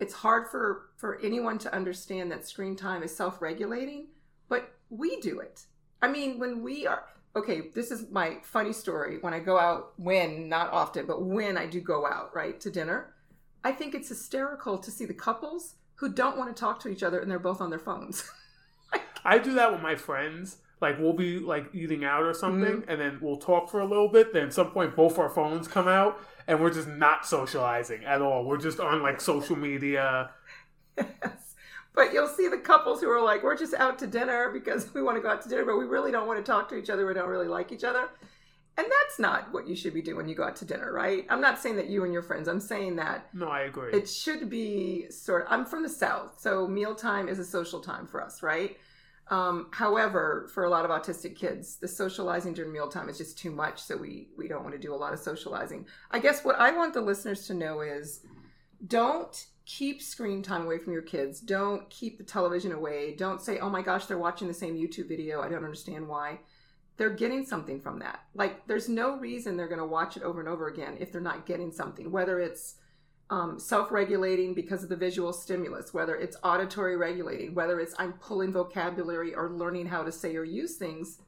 it's 0.00 0.14
hard 0.14 0.48
for 0.48 0.90
for 0.96 1.20
anyone 1.22 1.58
to 1.58 1.74
understand 1.74 2.30
that 2.32 2.46
screen 2.46 2.76
time 2.76 3.02
is 3.02 3.14
self-regulating, 3.16 4.08
but 4.48 4.72
we 4.90 5.20
do 5.20 5.40
it. 5.40 5.66
I 6.00 6.08
mean, 6.08 6.38
when 6.38 6.62
we 6.62 6.86
are 6.86 7.04
okay, 7.34 7.70
this 7.74 7.90
is 7.90 8.10
my 8.10 8.38
funny 8.42 8.72
story. 8.72 9.18
When 9.20 9.32
I 9.32 9.38
go 9.38 9.58
out, 9.58 9.92
when, 9.96 10.48
not 10.48 10.70
often, 10.70 11.06
but 11.06 11.22
when 11.22 11.56
I 11.56 11.66
do 11.66 11.80
go 11.80 12.06
out, 12.06 12.34
right, 12.34 12.60
to 12.60 12.70
dinner, 12.70 13.14
I 13.64 13.72
think 13.72 13.94
it's 13.94 14.08
hysterical 14.08 14.76
to 14.78 14.90
see 14.90 15.06
the 15.06 15.14
couples 15.14 15.76
who 15.94 16.12
don't 16.12 16.36
want 16.36 16.54
to 16.54 16.60
talk 16.60 16.80
to 16.80 16.88
each 16.88 17.02
other 17.02 17.20
and 17.20 17.30
they're 17.30 17.38
both 17.38 17.60
on 17.60 17.70
their 17.70 17.78
phones. 17.78 18.28
I 19.24 19.38
do 19.38 19.54
that 19.54 19.72
with 19.72 19.80
my 19.80 19.94
friends. 19.94 20.58
Like 20.82 20.98
we'll 20.98 21.12
be 21.12 21.38
like 21.38 21.72
eating 21.72 22.04
out 22.04 22.24
or 22.24 22.34
something, 22.34 22.82
mm-hmm. 22.82 22.90
and 22.90 23.00
then 23.00 23.18
we'll 23.22 23.38
talk 23.38 23.70
for 23.70 23.80
a 23.80 23.86
little 23.86 24.08
bit. 24.08 24.32
Then 24.32 24.46
at 24.46 24.52
some 24.52 24.72
point, 24.72 24.96
both 24.96 25.18
our 25.18 25.30
phones 25.30 25.68
come 25.68 25.88
out, 25.88 26.20
and 26.46 26.60
we're 26.60 26.72
just 26.72 26.88
not 26.88 27.24
socializing 27.24 28.04
at 28.04 28.20
all. 28.20 28.44
We're 28.44 28.58
just 28.58 28.80
on 28.80 29.00
like 29.00 29.20
social 29.20 29.56
media. 29.56 30.30
Yes. 30.98 31.54
But 31.94 32.12
you'll 32.12 32.28
see 32.28 32.48
the 32.48 32.58
couples 32.58 33.00
who 33.00 33.10
are 33.10 33.22
like, 33.22 33.42
we're 33.42 33.56
just 33.56 33.74
out 33.74 33.98
to 34.00 34.06
dinner 34.06 34.50
because 34.50 34.92
we 34.94 35.02
want 35.02 35.16
to 35.16 35.22
go 35.22 35.28
out 35.28 35.42
to 35.42 35.48
dinner, 35.48 35.64
but 35.64 35.76
we 35.76 35.84
really 35.84 36.10
don't 36.10 36.26
want 36.26 36.44
to 36.44 36.50
talk 36.50 36.68
to 36.70 36.76
each 36.76 36.90
other. 36.90 37.06
We 37.06 37.14
don't 37.14 37.28
really 37.28 37.48
like 37.48 37.70
each 37.70 37.84
other. 37.84 38.08
And 38.78 38.86
that's 38.86 39.18
not 39.18 39.52
what 39.52 39.68
you 39.68 39.76
should 39.76 39.92
be 39.92 40.00
doing 40.00 40.16
when 40.16 40.28
you 40.28 40.34
go 40.34 40.44
out 40.44 40.56
to 40.56 40.64
dinner, 40.64 40.90
right? 40.90 41.26
I'm 41.28 41.42
not 41.42 41.60
saying 41.60 41.76
that 41.76 41.90
you 41.90 42.04
and 42.04 42.12
your 42.12 42.22
friends, 42.22 42.48
I'm 42.48 42.60
saying 42.60 42.96
that. 42.96 43.28
No, 43.34 43.48
I 43.48 43.62
agree. 43.62 43.92
It 43.92 44.08
should 44.08 44.48
be 44.48 45.10
sort 45.10 45.42
of, 45.42 45.48
I'm 45.52 45.66
from 45.66 45.82
the 45.82 45.90
South, 45.90 46.40
so 46.40 46.66
mealtime 46.66 47.28
is 47.28 47.38
a 47.38 47.44
social 47.44 47.80
time 47.80 48.06
for 48.06 48.24
us, 48.24 48.42
right? 48.42 48.78
Um, 49.28 49.68
however, 49.70 50.50
for 50.52 50.64
a 50.64 50.70
lot 50.70 50.84
of 50.84 50.90
autistic 50.90 51.36
kids, 51.36 51.76
the 51.76 51.88
socializing 51.88 52.54
during 52.54 52.72
mealtime 52.72 53.08
is 53.08 53.18
just 53.18 53.38
too 53.38 53.50
much, 53.50 53.80
so 53.80 53.96
we, 53.96 54.28
we 54.36 54.48
don't 54.48 54.62
want 54.62 54.74
to 54.74 54.80
do 54.80 54.92
a 54.92 54.96
lot 54.96 55.12
of 55.12 55.20
socializing. 55.20 55.86
I 56.10 56.18
guess 56.18 56.44
what 56.44 56.58
I 56.58 56.72
want 56.72 56.92
the 56.92 57.00
listeners 57.00 57.46
to 57.46 57.54
know 57.54 57.80
is 57.80 58.20
don't 58.86 59.46
keep 59.64 60.02
screen 60.02 60.42
time 60.42 60.62
away 60.66 60.78
from 60.78 60.92
your 60.92 61.02
kids. 61.02 61.40
Don't 61.40 61.88
keep 61.88 62.18
the 62.18 62.24
television 62.24 62.72
away. 62.72 63.14
Don't 63.14 63.40
say, 63.40 63.58
oh 63.58 63.70
my 63.70 63.80
gosh, 63.80 64.06
they're 64.06 64.18
watching 64.18 64.48
the 64.48 64.54
same 64.54 64.76
YouTube 64.76 65.08
video. 65.08 65.40
I 65.40 65.48
don't 65.48 65.64
understand 65.64 66.08
why. 66.08 66.40
They're 66.96 67.10
getting 67.10 67.46
something 67.46 67.80
from 67.80 68.00
that. 68.00 68.24
Like, 68.34 68.66
there's 68.66 68.88
no 68.88 69.16
reason 69.16 69.56
they're 69.56 69.68
going 69.68 69.78
to 69.78 69.86
watch 69.86 70.16
it 70.16 70.22
over 70.22 70.40
and 70.40 70.48
over 70.48 70.68
again 70.68 70.96
if 71.00 71.10
they're 71.10 71.20
not 71.20 71.46
getting 71.46 71.72
something, 71.72 72.10
whether 72.10 72.40
it's 72.40 72.74
um, 73.32 73.58
self 73.58 73.90
regulating 73.90 74.52
because 74.52 74.82
of 74.82 74.90
the 74.90 74.96
visual 74.96 75.32
stimulus, 75.32 75.94
whether 75.94 76.14
it's 76.14 76.36
auditory 76.44 76.96
regulating, 76.96 77.54
whether 77.54 77.80
it's 77.80 77.94
I'm 77.98 78.12
pulling 78.14 78.52
vocabulary 78.52 79.34
or 79.34 79.50
learning 79.50 79.86
how 79.86 80.02
to 80.02 80.12
say 80.12 80.36
or 80.36 80.44
use 80.44 80.76
things. 80.76 81.18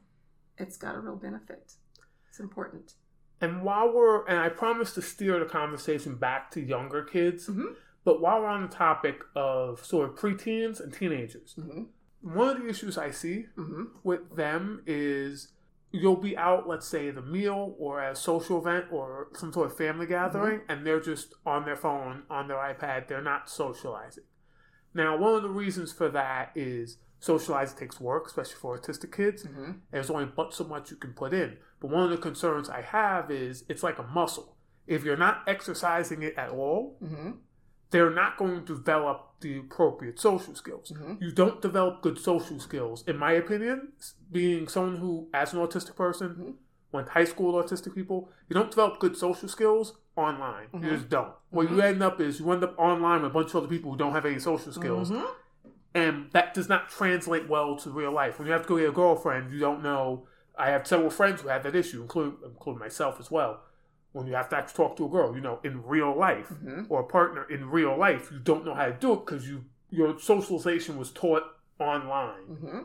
It's 0.58 0.76
got 0.76 0.94
a 0.94 1.00
real 1.00 1.16
benefit. 1.16 1.72
It's 2.28 2.40
important. 2.40 2.94
And 3.40 3.62
while 3.62 3.92
we're, 3.92 4.26
and 4.26 4.38
I 4.38 4.50
promise 4.50 4.92
to 4.94 5.02
steer 5.02 5.38
the 5.38 5.46
conversation 5.46 6.16
back 6.16 6.50
to 6.52 6.60
younger 6.60 7.02
kids, 7.02 7.48
mm-hmm. 7.48 7.72
But 8.04 8.20
while 8.20 8.40
we're 8.40 8.48
on 8.48 8.62
the 8.62 8.68
topic 8.68 9.22
of 9.34 9.84
sort 9.84 10.10
of 10.10 10.16
preteens 10.16 10.78
and 10.78 10.92
teenagers, 10.92 11.54
mm-hmm. 11.58 11.84
one 12.20 12.48
of 12.48 12.62
the 12.62 12.68
issues 12.68 12.98
I 12.98 13.10
see 13.10 13.46
mm-hmm. 13.56 13.84
with 14.02 14.36
them 14.36 14.82
is 14.86 15.48
you'll 15.94 16.16
be 16.16 16.37
out, 16.37 16.66
let's 16.68 16.88
say, 16.88 17.09
at 17.09 17.16
a 17.16 17.22
meal 17.22 17.76
or 17.78 18.00
at 18.00 18.12
a 18.12 18.16
social 18.16 18.59
event 18.59 18.87
or 18.90 19.28
some 19.35 19.52
sort 19.52 19.70
of 19.70 19.76
family 19.76 20.07
gathering, 20.07 20.59
mm-hmm. 20.59 20.72
and 20.72 20.85
they're 20.85 21.00
just 21.00 21.35
on 21.46 21.64
their 21.64 21.76
phone, 21.76 22.24
on 22.28 22.48
their 22.48 22.57
iPad. 22.57 23.07
They're 23.07 23.22
not 23.22 23.48
socializing. 23.48 24.24
Now, 24.92 25.16
one 25.16 25.35
of 25.35 25.42
the 25.42 25.48
reasons 25.48 25.92
for 25.92 26.09
that 26.09 26.50
is 26.57 26.98
socializing 27.20 27.78
takes 27.78 28.00
work, 28.00 28.26
especially 28.26 28.57
for 28.57 28.76
autistic 28.76 29.16
kids. 29.16 29.44
Mm-hmm. 29.44 29.72
There's 29.92 30.11
only 30.11 30.26
but 30.26 30.52
so 30.52 30.64
much 30.64 30.90
you 30.90 30.96
can 30.96 31.12
put 31.12 31.33
in. 31.33 31.59
But 31.78 31.90
one 31.90 32.02
of 32.02 32.11
the 32.11 32.16
concerns 32.16 32.68
I 32.68 32.83
have 32.83 33.30
is 33.30 33.64
it's 33.68 33.85
like 33.85 34.00
a 34.00 34.02
muscle. 34.02 34.57
If 34.88 35.04
you're 35.04 35.16
not 35.16 35.44
exercising 35.46 36.22
it 36.22 36.35
at 36.37 36.50
all, 36.50 36.98
mm-hmm 37.02 37.30
they're 37.94 38.11
not 38.11 38.37
going 38.37 38.64
to 38.64 38.74
develop 38.74 39.34
the 39.44 39.59
appropriate 39.59 40.18
social 40.18 40.54
skills. 40.54 40.90
Mm-hmm. 40.90 41.22
You 41.22 41.30
don't 41.30 41.61
develop 41.61 42.02
good 42.02 42.18
social 42.18 42.59
skills, 42.59 43.04
in 43.07 43.18
my 43.18 43.33
opinion, 43.33 43.92
being 44.33 44.66
someone 44.66 44.96
who, 44.96 45.28
as 45.33 45.52
an 45.52 45.61
autistic 45.61 45.94
person, 45.94 46.28
mm-hmm. 46.30 46.50
went 46.90 47.11
high 47.11 47.24
school 47.24 47.52
with 47.52 47.66
autistic 47.66 47.94
people, 47.94 48.30
you 48.48 48.54
don't 48.54 48.70
develop 48.70 48.98
good 48.98 49.16
social 49.16 49.48
skills 49.48 49.98
online. 50.16 50.68
Mm-hmm. 50.68 50.85
You 50.85 50.90
just 50.96 51.09
don't. 51.11 51.33
What 51.50 51.64
you 51.64 51.76
mm-hmm. 51.76 51.80
end 51.83 52.02
up 52.02 52.20
is 52.20 52.40
you 52.40 52.50
end 52.50 52.64
up 52.64 52.76
online 52.78 53.22
with 53.22 53.30
a 53.30 53.35
bunch 53.35 53.50
of 53.50 53.57
other 53.57 53.68
people 53.68 53.92
who 53.92 53.98
don't 53.98 54.12
have 54.12 54.24
any 54.24 54.38
social 54.38 54.72
skills. 54.72 55.11
Mm-hmm. 55.11 55.26
And 55.94 56.33
that 56.33 56.54
does 56.54 56.68
not 56.68 56.88
translate 56.88 57.48
well 57.48 57.76
to 57.76 57.90
real 57.90 58.12
life. 58.12 58.38
When 58.38 58.48
you 58.48 58.52
have 58.52 58.62
to 58.62 58.68
go 58.68 58.78
get 58.78 58.88
a 58.88 58.92
girlfriend, 58.92 59.52
you 59.52 59.61
don't 59.61 59.83
know. 59.83 60.26
I 60.59 60.70
have 60.70 60.87
several 60.87 61.11
friends 61.11 61.42
who 61.42 61.48
have 61.48 61.62
that 61.64 61.76
issue, 61.76 62.02
including, 62.02 62.38
including 62.44 62.80
myself 62.80 63.20
as 63.20 63.30
well 63.30 63.61
when 64.14 64.29
you 64.29 64.35
have 64.35 64.48
to 64.48 64.57
actually 64.57 64.77
talk 64.77 64.96
to 64.96 65.07
a 65.07 65.09
girl, 65.09 65.35
you 65.35 65.40
know, 65.40 65.59
in 65.64 65.83
real 65.83 66.16
life 66.16 66.48
mm-hmm. 66.48 66.83
or 66.88 67.00
a 67.00 67.05
partner 67.05 67.50
in 67.50 67.68
real 67.68 67.98
life, 67.98 68.31
you 68.31 68.38
don't 68.38 68.64
know 68.64 68.72
how 68.72 68.87
to 68.87 68.92
do 68.92 69.12
it 69.12 69.27
because 69.27 69.46
you 69.48 69.64
your 69.90 70.18
socialization 70.18 70.96
was 70.96 71.11
taught 71.11 71.42
online. 71.81 72.46
Mm-hmm. 72.48 72.79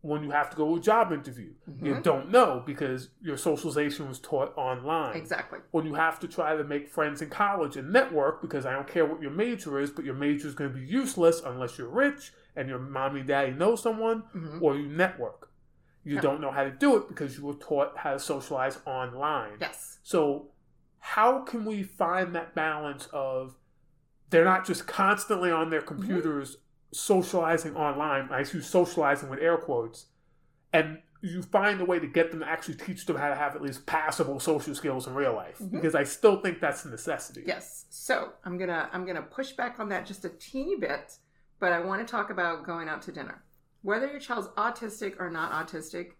When 0.00 0.22
you 0.22 0.30
have 0.30 0.50
to 0.50 0.56
go 0.56 0.70
to 0.70 0.76
a 0.76 0.80
job 0.80 1.12
interview, 1.12 1.52
mm-hmm. 1.68 1.84
you 1.84 2.00
don't 2.02 2.30
know 2.30 2.62
because 2.64 3.10
your 3.22 3.36
socialization 3.36 4.08
was 4.08 4.18
taught 4.18 4.56
online. 4.56 5.16
Exactly. 5.16 5.58
When 5.70 5.84
you 5.84 5.94
have 5.94 6.18
to 6.20 6.28
try 6.28 6.56
to 6.56 6.64
make 6.64 6.88
friends 6.88 7.20
in 7.20 7.28
college 7.28 7.76
and 7.76 7.92
network, 7.92 8.40
because 8.40 8.64
I 8.64 8.72
don't 8.72 8.88
care 8.88 9.04
what 9.04 9.20
your 9.20 9.30
major 9.30 9.78
is, 9.78 9.90
but 9.90 10.04
your 10.04 10.14
major 10.14 10.48
is 10.48 10.54
going 10.54 10.72
to 10.72 10.78
be 10.78 10.86
useless 10.86 11.42
unless 11.44 11.76
you're 11.76 11.88
rich 11.88 12.32
and 12.56 12.68
your 12.70 12.78
mommy 12.78 13.20
and 13.20 13.28
daddy 13.28 13.52
know 13.52 13.76
someone 13.76 14.22
mm-hmm. 14.34 14.62
or 14.62 14.76
you 14.76 14.88
network. 14.88 15.50
You 16.04 16.20
don't 16.20 16.40
know 16.40 16.50
how 16.50 16.64
to 16.64 16.70
do 16.70 16.96
it 16.96 17.08
because 17.08 17.38
you 17.38 17.44
were 17.46 17.54
taught 17.54 17.96
how 17.96 18.12
to 18.12 18.18
socialize 18.18 18.78
online. 18.84 19.56
Yes. 19.60 19.98
So 20.02 20.48
how 21.06 21.40
can 21.40 21.66
we 21.66 21.82
find 21.82 22.34
that 22.34 22.54
balance 22.54 23.10
of 23.12 23.56
they're 24.30 24.42
not 24.42 24.64
just 24.64 24.86
constantly 24.86 25.50
on 25.50 25.68
their 25.68 25.80
mm-hmm. 25.80 25.96
computers 25.96 26.52
mm-hmm. 26.52 26.94
socializing 26.94 27.76
online. 27.76 28.30
I 28.30 28.38
use 28.38 28.66
socializing 28.66 29.28
with 29.28 29.38
air 29.38 29.58
quotes, 29.58 30.06
and 30.72 31.00
you 31.20 31.42
find 31.42 31.78
a 31.82 31.84
way 31.84 31.98
to 31.98 32.06
get 32.06 32.30
them 32.30 32.40
to 32.40 32.48
actually 32.48 32.76
teach 32.76 33.04
them 33.04 33.16
how 33.16 33.28
to 33.28 33.34
have 33.34 33.54
at 33.54 33.60
least 33.60 33.84
passable 33.84 34.40
social 34.40 34.74
skills 34.74 35.06
in 35.06 35.12
real 35.12 35.34
life 35.34 35.58
mm-hmm. 35.58 35.76
because 35.76 35.94
I 35.94 36.04
still 36.04 36.40
think 36.40 36.58
that's 36.58 36.86
a 36.86 36.88
necessity. 36.88 37.42
Yes. 37.46 37.84
So 37.90 38.32
I'm 38.42 38.56
gonna 38.56 38.88
I'm 38.90 39.04
gonna 39.04 39.22
push 39.22 39.52
back 39.52 39.78
on 39.78 39.90
that 39.90 40.06
just 40.06 40.24
a 40.24 40.30
teeny 40.30 40.76
bit, 40.76 41.18
but 41.60 41.70
I 41.70 41.80
want 41.80 42.00
to 42.00 42.10
talk 42.10 42.30
about 42.30 42.64
going 42.64 42.88
out 42.88 43.02
to 43.02 43.12
dinner. 43.12 43.44
Whether 43.82 44.06
your 44.06 44.20
child's 44.20 44.48
autistic 44.56 45.20
or 45.20 45.28
not 45.28 45.52
autistic, 45.52 46.12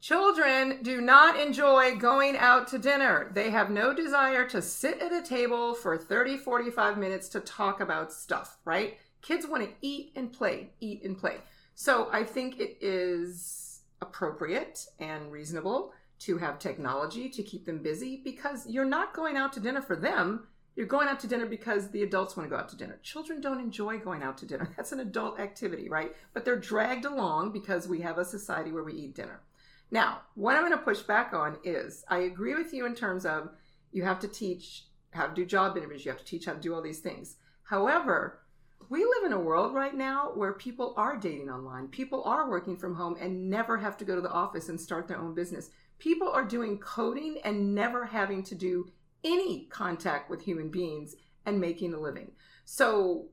Children 0.00 0.80
do 0.82 1.00
not 1.00 1.40
enjoy 1.40 1.96
going 1.96 2.36
out 2.36 2.68
to 2.68 2.78
dinner. 2.78 3.30
They 3.34 3.50
have 3.50 3.70
no 3.70 3.94
desire 3.94 4.46
to 4.48 4.62
sit 4.62 5.00
at 5.00 5.12
a 5.12 5.22
table 5.22 5.74
for 5.74 5.96
30, 5.96 6.36
45 6.36 6.98
minutes 6.98 7.28
to 7.30 7.40
talk 7.40 7.80
about 7.80 8.12
stuff, 8.12 8.58
right? 8.64 8.98
Kids 9.22 9.46
want 9.46 9.64
to 9.64 9.74
eat 9.80 10.12
and 10.14 10.32
play, 10.32 10.70
eat 10.80 11.02
and 11.02 11.18
play. 11.18 11.38
So 11.74 12.08
I 12.12 12.24
think 12.24 12.60
it 12.60 12.78
is 12.80 13.80
appropriate 14.00 14.86
and 14.98 15.32
reasonable 15.32 15.92
to 16.20 16.38
have 16.38 16.58
technology 16.58 17.28
to 17.28 17.42
keep 17.42 17.66
them 17.66 17.78
busy 17.78 18.20
because 18.22 18.66
you're 18.66 18.84
not 18.84 19.14
going 19.14 19.36
out 19.36 19.52
to 19.54 19.60
dinner 19.60 19.82
for 19.82 19.96
them. 19.96 20.46
You're 20.76 20.86
going 20.86 21.08
out 21.08 21.20
to 21.20 21.26
dinner 21.26 21.46
because 21.46 21.90
the 21.90 22.02
adults 22.02 22.36
want 22.36 22.48
to 22.48 22.54
go 22.54 22.60
out 22.60 22.68
to 22.68 22.76
dinner. 22.76 22.98
Children 23.02 23.40
don't 23.40 23.60
enjoy 23.60 23.98
going 23.98 24.22
out 24.22 24.38
to 24.38 24.46
dinner. 24.46 24.70
That's 24.76 24.92
an 24.92 25.00
adult 25.00 25.40
activity, 25.40 25.88
right? 25.88 26.14
But 26.32 26.44
they're 26.44 26.58
dragged 26.58 27.06
along 27.06 27.52
because 27.52 27.88
we 27.88 28.00
have 28.02 28.18
a 28.18 28.24
society 28.24 28.72
where 28.72 28.84
we 28.84 28.92
eat 28.92 29.14
dinner. 29.14 29.40
Now, 29.90 30.22
what 30.34 30.56
I'm 30.56 30.62
going 30.62 30.72
to 30.72 30.84
push 30.84 31.00
back 31.00 31.32
on 31.32 31.58
is 31.64 32.04
I 32.08 32.18
agree 32.18 32.54
with 32.54 32.72
you 32.72 32.86
in 32.86 32.94
terms 32.94 33.24
of 33.24 33.50
you 33.92 34.02
have 34.04 34.18
to 34.20 34.28
teach 34.28 34.84
how 35.12 35.26
to 35.26 35.34
do 35.34 35.46
job 35.46 35.76
interviews, 35.76 36.04
you 36.04 36.10
have 36.10 36.20
to 36.20 36.26
teach 36.26 36.46
how 36.46 36.52
to 36.54 36.60
do 36.60 36.74
all 36.74 36.82
these 36.82 36.98
things. 36.98 37.36
However, 37.62 38.40
we 38.88 39.04
live 39.04 39.24
in 39.24 39.32
a 39.32 39.40
world 39.40 39.74
right 39.74 39.94
now 39.94 40.30
where 40.34 40.52
people 40.52 40.94
are 40.96 41.16
dating 41.16 41.50
online. 41.50 41.88
People 41.88 42.22
are 42.24 42.48
working 42.48 42.76
from 42.76 42.94
home 42.94 43.16
and 43.20 43.50
never 43.50 43.78
have 43.78 43.96
to 43.96 44.04
go 44.04 44.14
to 44.14 44.20
the 44.20 44.30
office 44.30 44.68
and 44.68 44.80
start 44.80 45.08
their 45.08 45.18
own 45.18 45.34
business. 45.34 45.70
People 45.98 46.28
are 46.28 46.44
doing 46.44 46.78
coding 46.78 47.38
and 47.44 47.74
never 47.74 48.04
having 48.04 48.42
to 48.44 48.54
do 48.54 48.88
any 49.24 49.66
contact 49.70 50.30
with 50.30 50.42
human 50.42 50.68
beings 50.68 51.16
and 51.46 51.60
making 51.60 51.94
a 51.94 51.98
living. 52.00 52.30
So 52.64 53.26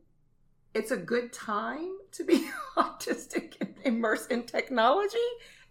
it's 0.73 0.91
a 0.91 0.97
good 0.97 1.31
time 1.33 1.97
to 2.13 2.23
be 2.23 2.49
autistic 2.77 3.55
and 3.61 3.75
immersed 3.83 4.31
in 4.31 4.43
technology 4.43 5.17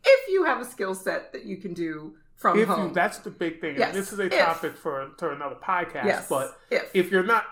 if 0.04 0.28
you 0.28 0.44
have 0.44 0.60
a 0.60 0.64
skill 0.64 0.94
set 0.94 1.32
that 1.32 1.44
you 1.44 1.56
can 1.56 1.74
do 1.74 2.14
from 2.36 2.58
if 2.58 2.68
home. 2.68 2.88
You, 2.88 2.94
that's 2.94 3.18
the 3.18 3.30
big 3.30 3.60
thing. 3.60 3.76
Yes. 3.78 3.94
this 3.94 4.12
is 4.12 4.18
a 4.18 4.26
if. 4.26 4.38
topic 4.38 4.76
for, 4.76 5.10
for 5.18 5.32
another 5.32 5.56
podcast. 5.56 6.04
Yes. 6.04 6.28
But 6.28 6.58
if. 6.70 6.90
if 6.92 7.10
you're 7.10 7.22
not, 7.22 7.44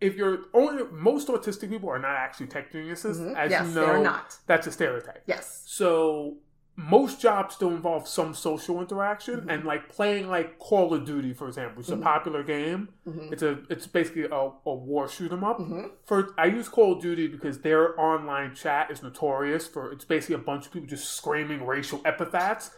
if 0.00 0.16
you're 0.16 0.40
only 0.52 0.84
most 0.92 1.28
autistic 1.28 1.70
people 1.70 1.88
are 1.88 1.98
not 1.98 2.14
actually 2.14 2.46
tech 2.48 2.70
geniuses, 2.70 3.18
mm-hmm. 3.18 3.34
as 3.36 3.50
yes, 3.50 3.66
you 3.66 3.74
know, 3.74 4.02
not. 4.02 4.36
that's 4.46 4.66
a 4.66 4.72
stereotype. 4.72 5.22
Yes. 5.26 5.64
So 5.66 6.36
most 6.76 7.22
jobs 7.22 7.54
still 7.54 7.70
involve 7.70 8.06
some 8.06 8.34
social 8.34 8.80
interaction 8.80 9.40
mm-hmm. 9.40 9.50
and 9.50 9.64
like 9.64 9.88
playing 9.88 10.28
like 10.28 10.58
Call 10.58 10.92
of 10.92 11.06
Duty, 11.06 11.32
for 11.32 11.48
example, 11.48 11.80
it's 11.80 11.88
mm-hmm. 11.88 12.02
a 12.02 12.04
popular 12.04 12.42
game. 12.42 12.90
Mm-hmm. 13.08 13.32
It's 13.32 13.42
a 13.42 13.58
it's 13.70 13.86
basically 13.86 14.24
a, 14.24 14.50
a 14.66 14.74
war 14.74 15.08
shoot 15.08 15.32
'em 15.32 15.42
up. 15.42 15.58
Mm-hmm. 15.58 15.86
For 16.04 16.34
I 16.36 16.46
use 16.46 16.68
Call 16.68 16.92
of 16.92 17.02
Duty 17.02 17.28
because 17.28 17.60
their 17.60 17.98
online 17.98 18.54
chat 18.54 18.90
is 18.90 19.02
notorious 19.02 19.66
for 19.66 19.90
it's 19.90 20.04
basically 20.04 20.34
a 20.34 20.38
bunch 20.38 20.66
of 20.66 20.72
people 20.72 20.88
just 20.88 21.14
screaming 21.14 21.64
racial 21.64 22.02
epithets. 22.04 22.70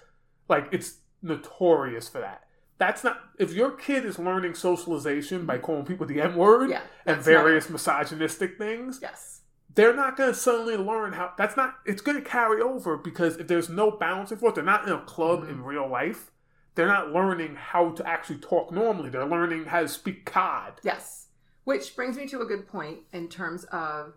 Like 0.48 0.68
it's 0.70 0.98
notorious 1.20 2.08
for 2.08 2.20
that. 2.20 2.44
That's 2.78 3.02
not 3.02 3.18
if 3.36 3.52
your 3.52 3.72
kid 3.72 4.04
is 4.04 4.20
learning 4.20 4.54
socialization 4.54 5.44
by 5.44 5.58
calling 5.58 5.84
people 5.84 6.06
the 6.06 6.20
N 6.20 6.36
word 6.36 6.70
yeah, 6.70 6.82
and 7.04 7.20
various 7.20 7.68
misogynistic 7.68 8.58
things. 8.58 9.00
Yes 9.02 9.37
they're 9.74 9.94
not 9.94 10.16
going 10.16 10.32
to 10.32 10.38
suddenly 10.38 10.76
learn 10.76 11.12
how. 11.12 11.32
That's 11.36 11.56
not. 11.56 11.76
It's 11.84 12.02
going 12.02 12.16
to 12.16 12.28
carry 12.28 12.60
over 12.60 12.96
because 12.96 13.36
if 13.36 13.48
there's 13.48 13.68
no 13.68 13.90
balance 13.90 14.00
balancing 14.00 14.38
force, 14.38 14.54
they're 14.54 14.64
not 14.64 14.86
in 14.86 14.92
a 14.92 15.00
club 15.02 15.40
mm-hmm. 15.40 15.50
in 15.50 15.64
real 15.64 15.88
life. 15.88 16.30
They're 16.74 16.86
not 16.86 17.12
learning 17.12 17.56
how 17.56 17.90
to 17.90 18.06
actually 18.06 18.38
talk 18.38 18.70
normally. 18.72 19.10
They're 19.10 19.26
learning 19.26 19.64
how 19.64 19.80
to 19.80 19.88
speak 19.88 20.24
cod. 20.24 20.74
Yes, 20.82 21.26
which 21.64 21.96
brings 21.96 22.16
me 22.16 22.26
to 22.28 22.40
a 22.40 22.46
good 22.46 22.68
point 22.68 23.00
in 23.12 23.28
terms 23.28 23.64
of 23.64 24.14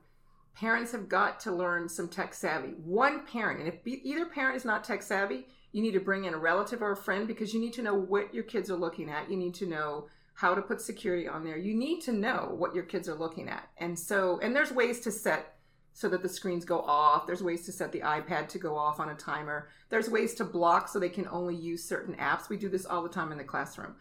parents 0.55 0.91
have 0.91 1.09
got 1.09 1.39
to 1.41 1.51
learn 1.51 1.89
some 1.89 2.07
tech 2.07 2.33
savvy. 2.33 2.73
One 2.83 3.25
parent, 3.25 3.59
and 3.59 3.67
if 3.67 3.85
either 3.85 4.25
parent 4.25 4.55
is 4.55 4.65
not 4.65 4.83
tech 4.83 5.01
savvy, 5.01 5.47
you 5.71 5.81
need 5.81 5.93
to 5.93 5.99
bring 5.99 6.25
in 6.25 6.33
a 6.33 6.37
relative 6.37 6.81
or 6.81 6.91
a 6.91 6.97
friend 6.97 7.27
because 7.27 7.53
you 7.53 7.59
need 7.59 7.73
to 7.73 7.81
know 7.81 7.95
what 7.95 8.33
your 8.33 8.43
kids 8.43 8.69
are 8.69 8.75
looking 8.75 9.09
at. 9.09 9.29
You 9.29 9.37
need 9.37 9.55
to 9.55 9.65
know 9.65 10.07
how 10.33 10.55
to 10.55 10.61
put 10.61 10.81
security 10.81 11.27
on 11.27 11.43
there. 11.43 11.57
You 11.57 11.73
need 11.73 12.01
to 12.01 12.11
know 12.11 12.55
what 12.57 12.73
your 12.73 12.83
kids 12.83 13.07
are 13.07 13.15
looking 13.15 13.49
at. 13.49 13.69
And 13.77 13.97
so, 13.97 14.39
and 14.41 14.55
there's 14.55 14.71
ways 14.71 14.99
to 15.01 15.11
set 15.11 15.57
so 15.93 16.07
that 16.09 16.23
the 16.23 16.29
screens 16.29 16.65
go 16.65 16.79
off. 16.81 17.27
There's 17.27 17.43
ways 17.43 17.65
to 17.65 17.71
set 17.71 17.91
the 17.91 17.99
iPad 17.99 18.47
to 18.49 18.59
go 18.59 18.77
off 18.77 18.99
on 18.99 19.09
a 19.09 19.15
timer. 19.15 19.69
There's 19.89 20.09
ways 20.09 20.33
to 20.35 20.45
block 20.45 20.87
so 20.87 20.99
they 20.99 21.09
can 21.09 21.27
only 21.27 21.55
use 21.55 21.83
certain 21.83 22.15
apps. 22.15 22.49
We 22.49 22.57
do 22.57 22.69
this 22.69 22.85
all 22.85 23.03
the 23.03 23.09
time 23.09 23.31
in 23.31 23.37
the 23.37 23.43
classroom. 23.43 23.95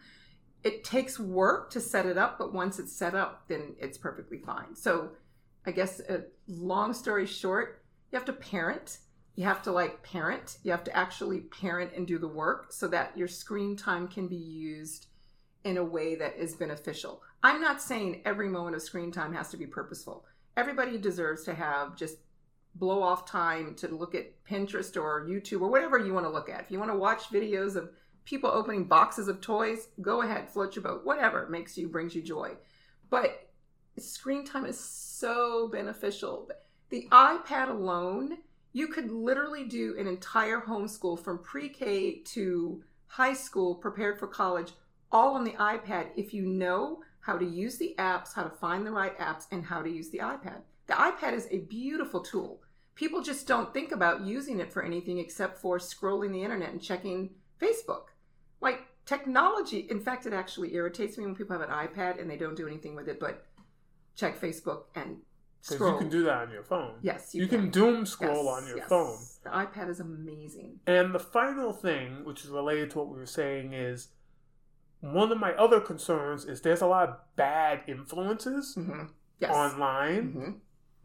It 0.63 0.83
takes 0.83 1.19
work 1.19 1.69
to 1.71 1.81
set 1.81 2.05
it 2.05 2.17
up, 2.17 2.37
but 2.37 2.53
once 2.53 2.79
it's 2.79 2.93
set 2.93 3.15
up, 3.15 3.47
then 3.47 3.75
it's 3.79 3.97
perfectly 3.97 4.37
fine. 4.37 4.75
So, 4.75 5.11
I 5.65 5.71
guess 5.71 5.99
a 5.99 6.23
long 6.47 6.93
story 6.93 7.25
short, 7.25 7.83
you 8.11 8.17
have 8.17 8.25
to 8.25 8.33
parent. 8.33 8.99
You 9.35 9.43
have 9.43 9.61
to 9.63 9.71
like 9.71 10.03
parent. 10.03 10.57
You 10.63 10.71
have 10.71 10.83
to 10.85 10.95
actually 10.95 11.41
parent 11.41 11.91
and 11.95 12.07
do 12.07 12.17
the 12.17 12.27
work 12.27 12.71
so 12.71 12.87
that 12.87 13.17
your 13.17 13.27
screen 13.27 13.75
time 13.75 14.07
can 14.07 14.27
be 14.27 14.35
used 14.35 15.07
in 15.63 15.77
a 15.77 15.83
way 15.83 16.15
that 16.15 16.37
is 16.37 16.55
beneficial. 16.55 17.21
I'm 17.43 17.61
not 17.61 17.81
saying 17.81 18.21
every 18.25 18.49
moment 18.49 18.75
of 18.75 18.81
screen 18.81 19.11
time 19.11 19.33
has 19.33 19.49
to 19.49 19.57
be 19.57 19.65
purposeful. 19.65 20.25
Everybody 20.57 20.97
deserves 20.97 21.43
to 21.43 21.53
have 21.53 21.95
just 21.95 22.17
blow 22.75 23.03
off 23.03 23.25
time 23.25 23.75
to 23.75 23.87
look 23.87 24.15
at 24.15 24.43
Pinterest 24.45 24.95
or 24.95 25.25
YouTube 25.25 25.61
or 25.61 25.69
whatever 25.69 25.97
you 25.97 26.13
want 26.13 26.25
to 26.25 26.31
look 26.31 26.49
at. 26.49 26.61
If 26.61 26.71
you 26.71 26.79
want 26.79 26.91
to 26.91 26.97
watch 26.97 27.29
videos 27.29 27.75
of 27.75 27.89
people 28.25 28.49
opening 28.49 28.85
boxes 28.85 29.27
of 29.27 29.41
toys, 29.41 29.89
go 30.01 30.21
ahead, 30.21 30.49
float 30.49 30.75
your 30.75 30.83
boat. 30.83 31.05
Whatever 31.05 31.47
makes 31.49 31.77
you 31.77 31.87
brings 31.87 32.15
you 32.15 32.21
joy. 32.21 32.51
But 33.09 33.49
screen 33.97 34.45
time 34.45 34.65
is 34.65 34.79
so 34.79 35.67
beneficial. 35.67 36.49
The 36.89 37.07
iPad 37.11 37.69
alone, 37.69 38.37
you 38.73 38.87
could 38.87 39.11
literally 39.11 39.65
do 39.65 39.95
an 39.97 40.07
entire 40.07 40.61
homeschool 40.61 41.21
from 41.21 41.39
pre-K 41.39 42.19
to 42.19 42.83
high 43.07 43.33
school 43.33 43.75
prepared 43.75 44.17
for 44.17 44.27
college 44.27 44.71
all 45.11 45.35
on 45.35 45.43
the 45.43 45.51
iPad 45.51 46.07
if 46.15 46.33
you 46.33 46.45
know 46.45 47.01
how 47.21 47.37
to 47.37 47.45
use 47.45 47.77
the 47.77 47.95
apps, 47.99 48.33
how 48.33 48.43
to 48.43 48.49
find 48.49 48.85
the 48.85 48.91
right 48.91 49.17
apps, 49.19 49.45
and 49.51 49.63
how 49.63 49.81
to 49.81 49.89
use 49.89 50.09
the 50.09 50.19
iPad. 50.19 50.61
The 50.87 50.93
iPad 50.93 51.33
is 51.33 51.47
a 51.51 51.59
beautiful 51.59 52.21
tool. 52.21 52.61
People 52.95 53.21
just 53.21 53.47
don't 53.47 53.73
think 53.73 53.91
about 53.91 54.21
using 54.21 54.59
it 54.59 54.71
for 54.71 54.83
anything 54.83 55.19
except 55.19 55.59
for 55.59 55.77
scrolling 55.77 56.31
the 56.31 56.43
internet 56.43 56.71
and 56.71 56.81
checking 56.81 57.29
Facebook. 57.59 58.05
Like 58.59 58.81
technology, 59.05 59.87
in 59.89 59.99
fact, 59.99 60.25
it 60.25 60.33
actually 60.33 60.73
irritates 60.73 61.17
me 61.17 61.25
when 61.25 61.35
people 61.35 61.57
have 61.57 61.67
an 61.67 61.73
iPad 61.73 62.19
and 62.19 62.29
they 62.29 62.37
don't 62.37 62.55
do 62.55 62.67
anything 62.67 62.95
with 62.95 63.07
it 63.07 63.19
but 63.19 63.45
check 64.15 64.39
Facebook 64.39 64.83
and 64.95 65.17
scroll. 65.61 65.93
You 65.93 65.97
can 65.99 66.09
do 66.09 66.23
that 66.23 66.47
on 66.47 66.51
your 66.51 66.63
phone. 66.63 66.95
Yes, 67.01 67.33
you, 67.33 67.43
you 67.43 67.47
can. 67.47 67.61
can. 67.61 67.69
doom 67.69 68.05
scroll 68.05 68.45
yes, 68.45 68.61
on 68.61 68.67
your 68.67 68.77
yes. 68.77 68.89
phone. 68.89 69.17
The 69.43 69.49
iPad 69.49 69.89
is 69.89 69.99
amazing. 69.99 70.79
And 70.87 71.13
the 71.13 71.19
final 71.19 71.73
thing, 71.73 72.25
which 72.25 72.43
is 72.43 72.49
related 72.49 72.91
to 72.91 72.99
what 72.99 73.09
we 73.09 73.17
were 73.17 73.25
saying, 73.25 73.73
is 73.73 74.09
one 75.01 75.31
of 75.31 75.39
my 75.39 75.53
other 75.53 75.79
concerns 75.79 76.45
is 76.45 76.61
there's 76.61 76.81
a 76.81 76.87
lot 76.87 77.09
of 77.09 77.15
bad 77.35 77.81
influences 77.87 78.75
mm-hmm. 78.77 79.05
yes. 79.39 79.51
online 79.51 80.23
mm-hmm. 80.23 80.51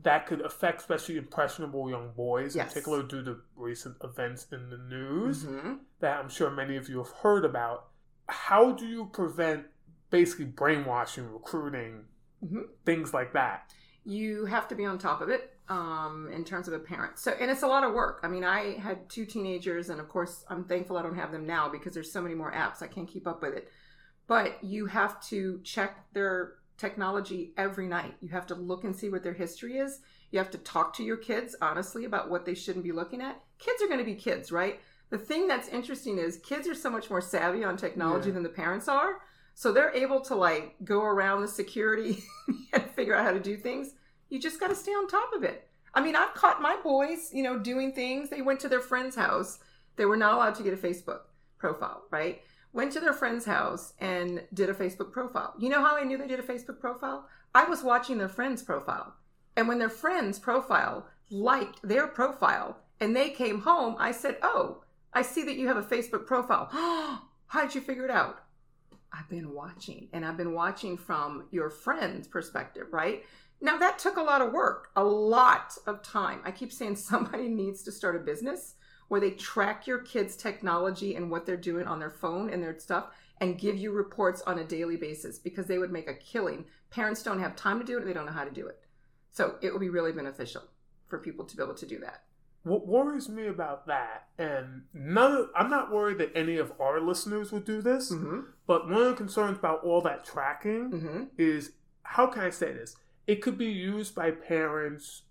that 0.02 0.26
could 0.26 0.42
affect 0.42 0.82
especially 0.82 1.16
impressionable 1.16 1.88
young 1.88 2.12
boys, 2.14 2.54
yes. 2.54 2.64
in 2.64 2.68
particular 2.68 3.02
due 3.02 3.24
to 3.24 3.38
recent 3.56 3.96
events 4.04 4.46
in 4.52 4.68
the 4.68 4.76
news 4.76 5.44
mm-hmm. 5.44 5.74
that 6.00 6.20
I'm 6.20 6.28
sure 6.28 6.50
many 6.50 6.76
of 6.76 6.88
you 6.88 6.98
have 6.98 7.11
heard 7.22 7.44
about. 7.44 7.87
How 8.28 8.72
do 8.72 8.87
you 8.87 9.06
prevent 9.12 9.64
basically 10.11 10.44
brainwashing, 10.44 11.32
recruiting, 11.32 12.04
mm-hmm. 12.44 12.61
things 12.85 13.14
like 13.14 13.32
that? 13.32 13.72
You 14.04 14.44
have 14.44 14.68
to 14.68 14.74
be 14.74 14.85
on 14.85 14.98
top 14.98 15.22
of 15.22 15.30
it 15.30 15.54
um, 15.70 16.28
in 16.32 16.44
terms 16.44 16.68
of 16.68 16.74
a 16.74 16.78
parent. 16.78 17.18
So, 17.18 17.32
and 17.40 17.50
it's 17.50 17.62
a 17.62 17.66
lot 17.66 17.82
of 17.82 17.94
work. 17.94 18.20
I 18.22 18.28
mean, 18.28 18.44
I 18.44 18.78
had 18.78 19.09
two 19.09 19.24
teenagers, 19.24 19.88
and 19.88 20.00
of 20.00 20.09
course, 20.11 20.44
I'm 20.50 20.64
thankful 20.64 20.98
I 20.98 21.02
don't 21.02 21.16
have 21.16 21.32
them 21.32 21.46
now 21.46 21.70
because 21.70 21.94
there's 21.94 22.12
so 22.12 22.20
many 22.20 22.35
more 22.35 22.52
apps. 22.52 22.82
I 22.82 22.88
can't 22.88 23.09
keep 23.09 23.26
up 23.26 23.40
with 23.40 23.54
it 23.54 23.70
but 24.26 24.62
you 24.62 24.86
have 24.86 25.20
to 25.28 25.60
check 25.62 26.04
their 26.12 26.54
technology 26.78 27.52
every 27.56 27.86
night. 27.86 28.14
You 28.20 28.28
have 28.30 28.46
to 28.48 28.54
look 28.54 28.84
and 28.84 28.94
see 28.94 29.08
what 29.08 29.22
their 29.22 29.32
history 29.32 29.78
is. 29.78 30.00
You 30.30 30.38
have 30.38 30.50
to 30.50 30.58
talk 30.58 30.94
to 30.94 31.04
your 31.04 31.16
kids 31.16 31.56
honestly 31.62 32.04
about 32.04 32.30
what 32.30 32.44
they 32.44 32.54
shouldn't 32.54 32.84
be 32.84 32.92
looking 32.92 33.22
at. 33.22 33.40
Kids 33.58 33.82
are 33.82 33.86
going 33.86 33.98
to 33.98 34.04
be 34.04 34.14
kids, 34.14 34.52
right? 34.52 34.80
The 35.10 35.18
thing 35.18 35.46
that's 35.46 35.68
interesting 35.68 36.18
is 36.18 36.38
kids 36.38 36.68
are 36.68 36.74
so 36.74 36.90
much 36.90 37.08
more 37.08 37.20
savvy 37.20 37.64
on 37.64 37.76
technology 37.76 38.28
yeah. 38.28 38.34
than 38.34 38.42
the 38.42 38.48
parents 38.48 38.88
are. 38.88 39.20
So 39.54 39.72
they're 39.72 39.94
able 39.94 40.20
to 40.22 40.34
like 40.34 40.74
go 40.84 41.02
around 41.02 41.40
the 41.40 41.48
security 41.48 42.22
and 42.72 42.90
figure 42.90 43.14
out 43.14 43.24
how 43.24 43.32
to 43.32 43.40
do 43.40 43.56
things. 43.56 43.94
You 44.28 44.40
just 44.40 44.60
got 44.60 44.68
to 44.68 44.74
stay 44.74 44.90
on 44.90 45.08
top 45.08 45.32
of 45.34 45.44
it. 45.44 45.68
I 45.94 46.02
mean, 46.02 46.14
I've 46.14 46.34
caught 46.34 46.60
my 46.60 46.76
boys, 46.82 47.30
you 47.32 47.42
know, 47.42 47.58
doing 47.58 47.92
things. 47.92 48.28
They 48.28 48.42
went 48.42 48.60
to 48.60 48.68
their 48.68 48.80
friend's 48.80 49.16
house. 49.16 49.60
They 49.94 50.04
were 50.04 50.16
not 50.16 50.34
allowed 50.34 50.56
to 50.56 50.62
get 50.62 50.74
a 50.74 50.76
Facebook 50.76 51.20
profile, 51.56 52.02
right? 52.10 52.42
Went 52.76 52.92
to 52.92 53.00
their 53.00 53.14
friend's 53.14 53.46
house 53.46 53.94
and 53.98 54.42
did 54.52 54.68
a 54.68 54.74
Facebook 54.74 55.10
profile. 55.10 55.54
You 55.58 55.70
know 55.70 55.80
how 55.80 55.96
I 55.96 56.04
knew 56.04 56.18
they 56.18 56.28
did 56.28 56.38
a 56.38 56.42
Facebook 56.42 56.78
profile? 56.78 57.26
I 57.54 57.64
was 57.64 57.82
watching 57.82 58.18
their 58.18 58.28
friend's 58.28 58.62
profile. 58.62 59.14
And 59.56 59.66
when 59.66 59.78
their 59.78 59.88
friend's 59.88 60.38
profile 60.38 61.06
liked 61.30 61.80
their 61.82 62.06
profile 62.06 62.78
and 63.00 63.16
they 63.16 63.30
came 63.30 63.62
home, 63.62 63.96
I 63.98 64.12
said, 64.12 64.36
Oh, 64.42 64.82
I 65.14 65.22
see 65.22 65.42
that 65.44 65.56
you 65.56 65.66
have 65.68 65.78
a 65.78 65.82
Facebook 65.82 66.26
profile. 66.26 66.68
How'd 67.46 67.74
you 67.74 67.80
figure 67.80 68.04
it 68.04 68.10
out? 68.10 68.42
I've 69.10 69.28
been 69.30 69.54
watching, 69.54 70.08
and 70.12 70.26
I've 70.26 70.36
been 70.36 70.52
watching 70.52 70.98
from 70.98 71.46
your 71.50 71.70
friend's 71.70 72.28
perspective, 72.28 72.88
right? 72.90 73.24
Now, 73.62 73.78
that 73.78 73.98
took 73.98 74.18
a 74.18 74.22
lot 74.22 74.42
of 74.42 74.52
work, 74.52 74.90
a 74.96 75.02
lot 75.02 75.72
of 75.86 76.02
time. 76.02 76.40
I 76.44 76.50
keep 76.50 76.70
saying 76.70 76.96
somebody 76.96 77.48
needs 77.48 77.82
to 77.84 77.92
start 77.92 78.16
a 78.16 78.18
business 78.18 78.74
where 79.09 79.21
they 79.21 79.31
track 79.31 79.87
your 79.87 79.99
kids' 79.99 80.37
technology 80.37 81.14
and 81.14 81.31
what 81.31 81.47
they're 81.47 81.57
doing 81.57 81.87
on 81.87 81.99
their 81.99 82.11
phone 82.11 82.51
and 82.51 82.62
their 82.62 82.79
stuff 82.79 83.07
and 83.40 83.59
give 83.59 83.77
you 83.77 83.92
reports 83.92 84.42
on 84.42 84.59
a 84.59 84.64
daily 84.64 84.97
basis 84.97 85.38
because 85.38 85.66
they 85.66 85.79
would 85.79 85.92
make 85.92 86.09
a 86.09 86.14
killing. 86.14 86.64
Parents 86.90 87.23
don't 87.23 87.40
have 87.40 87.55
time 87.55 87.79
to 87.79 87.85
do 87.85 87.97
it 87.97 88.01
and 88.01 88.09
they 88.09 88.14
don't 88.14 88.27
know 88.27 88.33
how 88.33 88.45
to 88.45 88.51
do 88.51 88.66
it. 88.66 88.81
So 89.31 89.57
it 89.61 89.73
would 89.73 89.81
be 89.81 89.90
really 89.90 90.12
beneficial 90.12 90.62
for 91.07 91.19
people 91.19 91.45
to 91.45 91.57
be 91.57 91.62
able 91.62 91.75
to 91.75 91.87
do 91.87 91.99
that. 92.01 92.23
What 92.62 92.88
worries 92.88 93.29
me 93.29 93.47
about 93.47 93.87
that, 93.87 94.27
and 94.38 94.83
none 94.92 95.49
I'm 95.55 95.71
not 95.71 95.92
worried 95.92 96.19
that 96.19 96.33
any 96.35 96.57
of 96.57 96.73
our 96.81 97.01
listeners 97.01 97.53
would 97.53 97.64
do 97.64 97.81
this, 97.81 98.11
mm-hmm. 98.11 98.40
but 98.66 98.88
one 98.90 99.03
of 99.03 99.07
the 99.11 99.14
concerns 99.14 99.59
about 99.59 99.85
all 99.85 100.01
that 100.01 100.25
tracking 100.25 100.90
mm-hmm. 100.90 101.23
is 101.38 101.73
how 102.03 102.27
can 102.27 102.42
I 102.42 102.51
say 102.51 102.73
this? 102.73 102.97
It 103.29 103.40
could 103.40 103.57
be 103.57 103.66
used 103.66 104.16
by 104.16 104.33
parents 104.33 105.23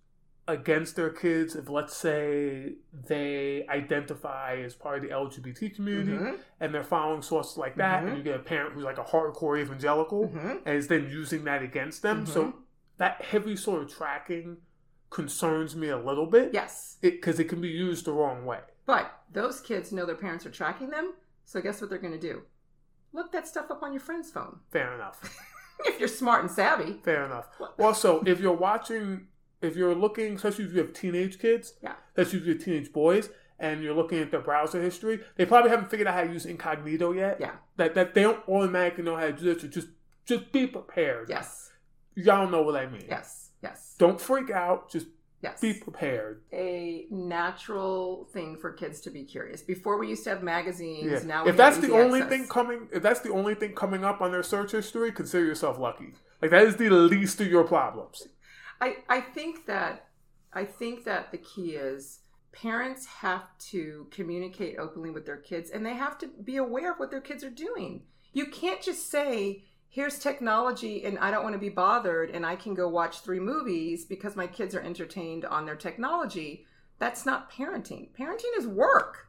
against 0.47 0.95
their 0.95 1.09
kids 1.09 1.55
if 1.55 1.69
let's 1.69 1.95
say 1.95 2.73
they 3.07 3.65
identify 3.67 4.57
as 4.63 4.75
part 4.75 4.97
of 4.97 5.01
the 5.03 5.09
LGBT 5.09 5.75
community 5.75 6.11
mm-hmm. 6.11 6.35
and 6.59 6.73
they're 6.73 6.83
following 6.83 7.23
sources 7.23 7.57
like 7.57 7.75
that 7.77 7.99
mm-hmm. 7.99 8.09
and 8.09 8.17
you 8.17 8.23
get 8.23 8.35
a 8.35 8.43
parent 8.43 8.73
who's 8.73 8.83
like 8.83 8.99
a 8.99 9.03
hardcore 9.03 9.59
evangelical 9.59 10.27
mm-hmm. 10.27 10.57
and 10.65 10.77
is 10.77 10.87
then 10.87 11.09
using 11.09 11.43
that 11.45 11.63
against 11.63 12.03
them. 12.03 12.27
So 12.27 12.43
mm-hmm. 12.43 12.59
that 12.97 13.23
heavy 13.23 13.55
sort 13.55 13.81
of 13.81 13.91
tracking 13.91 14.57
concerns 15.09 15.75
me 15.75 15.89
a 15.89 15.97
little 15.97 16.27
bit. 16.27 16.51
Yes. 16.53 16.97
Because 17.01 17.39
it, 17.39 17.47
it, 17.47 17.49
can 17.49 17.61
be 17.61 17.69
used 17.69 18.05
the 18.05 18.13
wrong 18.13 18.45
way. 18.45 18.59
But 18.85 19.11
those 19.31 19.61
kids 19.61 19.91
know 19.91 20.05
their 20.05 20.15
parents 20.15 20.45
are 20.45 20.51
tracking 20.51 20.91
them 20.91 21.13
so 21.45 21.61
guess 21.61 21.79
what 21.79 21.89
they're 21.89 21.99
going 21.99 22.13
to 22.13 22.19
do? 22.19 22.41
Look 23.13 23.31
that 23.31 23.47
stuff 23.47 23.71
up 23.71 23.83
on 23.83 23.93
your 23.93 24.01
friend's 24.01 24.31
phone. 24.31 24.59
Fair 24.71 24.93
enough. 24.93 25.21
If 25.83 25.99
you're 25.99 26.07
smart 26.07 26.41
and 26.41 26.49
savvy. 26.49 27.01
Fair 27.03 27.25
enough. 27.25 27.49
Also 27.77 28.23
if 28.25 28.39
you're 28.39 28.55
watching 28.55 29.27
if 29.61 29.75
you're 29.75 29.95
looking, 29.95 30.35
especially 30.35 30.65
if 30.65 30.73
you 30.73 30.79
have 30.79 30.93
teenage 30.93 31.39
kids, 31.39 31.73
yeah, 31.81 31.93
especially 32.15 32.39
if 32.39 32.45
you 32.45 32.53
have 32.53 32.63
teenage 32.63 32.93
boys, 32.93 33.29
and 33.59 33.81
you're 33.83 33.93
looking 33.93 34.19
at 34.19 34.31
their 34.31 34.41
browser 34.41 34.81
history, 34.81 35.19
they 35.37 35.45
probably 35.45 35.69
haven't 35.69 35.89
figured 35.89 36.07
out 36.07 36.13
how 36.13 36.23
to 36.23 36.31
use 36.31 36.45
incognito 36.45 37.11
yet. 37.11 37.37
Yeah, 37.39 37.55
that 37.77 37.95
that 37.95 38.13
they 38.13 38.21
don't 38.21 38.47
automatically 38.47 39.03
know 39.03 39.15
how 39.15 39.25
to 39.25 39.33
do 39.33 39.53
this. 39.53 39.61
So 39.61 39.67
just 39.67 39.87
just 40.25 40.51
be 40.51 40.67
prepared. 40.67 41.29
Yes, 41.29 41.71
y'all 42.15 42.49
know 42.49 42.61
what 42.61 42.75
I 42.75 42.87
mean. 42.87 43.05
Yes, 43.07 43.51
yes. 43.61 43.95
Don't 43.97 44.19
freak 44.19 44.49
out. 44.49 44.91
Just 44.91 45.07
Yes. 45.45 45.61
Be 45.61 45.73
prepared. 45.73 46.41
A 46.53 47.05
natural 47.11 48.27
thing 48.33 48.57
for 48.57 48.71
kids 48.71 48.99
to 49.01 49.11
be 49.11 49.23
curious. 49.23 49.61
Before 49.61 49.99
we 49.99 50.07
used 50.07 50.23
to 50.23 50.31
have 50.31 50.41
magazines. 50.41 51.11
Yeah. 51.11 51.19
Now, 51.27 51.45
if 51.45 51.55
that's 51.55 51.77
the 51.77 51.93
only 51.93 52.21
access. 52.21 52.39
thing 52.39 52.47
coming, 52.47 52.87
if 52.91 53.03
that's 53.03 53.19
the 53.19 53.31
only 53.31 53.53
thing 53.53 53.73
coming 53.73 54.03
up 54.03 54.21
on 54.21 54.31
their 54.31 54.41
search 54.41 54.71
history, 54.71 55.11
consider 55.11 55.45
yourself 55.45 55.77
lucky. 55.77 56.13
Like 56.41 56.49
that 56.49 56.63
is 56.63 56.77
the 56.77 56.89
least 56.89 57.39
of 57.41 57.47
your 57.47 57.63
problems. 57.63 58.27
I, 58.81 58.97
I 59.09 59.21
think 59.21 59.65
that 59.67 60.07
I 60.53 60.65
think 60.65 61.03
that 61.03 61.31
the 61.31 61.37
key 61.37 61.71
is 61.71 62.19
parents 62.53 63.05
have 63.05 63.57
to 63.57 64.07
communicate 64.11 64.77
openly 64.79 65.09
with 65.09 65.25
their 65.25 65.37
kids 65.37 65.69
and 65.69 65.85
they 65.85 65.93
have 65.93 66.17
to 66.17 66.27
be 66.27 66.55
aware 66.55 66.93
of 66.93 66.97
what 66.97 67.11
their 67.11 67.21
kids 67.21 67.43
are 67.43 67.49
doing. 67.49 68.03
You 68.31 68.47
can't 68.47 68.81
just 68.81 69.11
say, 69.11 69.65
here's 69.89 70.17
technology 70.17 71.03
and 71.03 71.19
I 71.19 71.31
don't 71.31 71.43
want 71.43 71.53
to 71.53 71.59
be 71.59 71.69
bothered 71.69 72.29
and 72.29 72.45
I 72.45 72.55
can 72.55 72.73
go 72.73 72.87
watch 72.87 73.19
three 73.19 73.41
movies 73.41 74.05
because 74.05 74.37
my 74.37 74.47
kids 74.47 74.73
are 74.73 74.81
entertained 74.81 75.43
on 75.43 75.65
their 75.65 75.75
technology. 75.75 76.65
That's 76.97 77.25
not 77.25 77.51
parenting. 77.51 78.09
Parenting 78.17 78.57
is 78.57 78.65
work. 78.65 79.27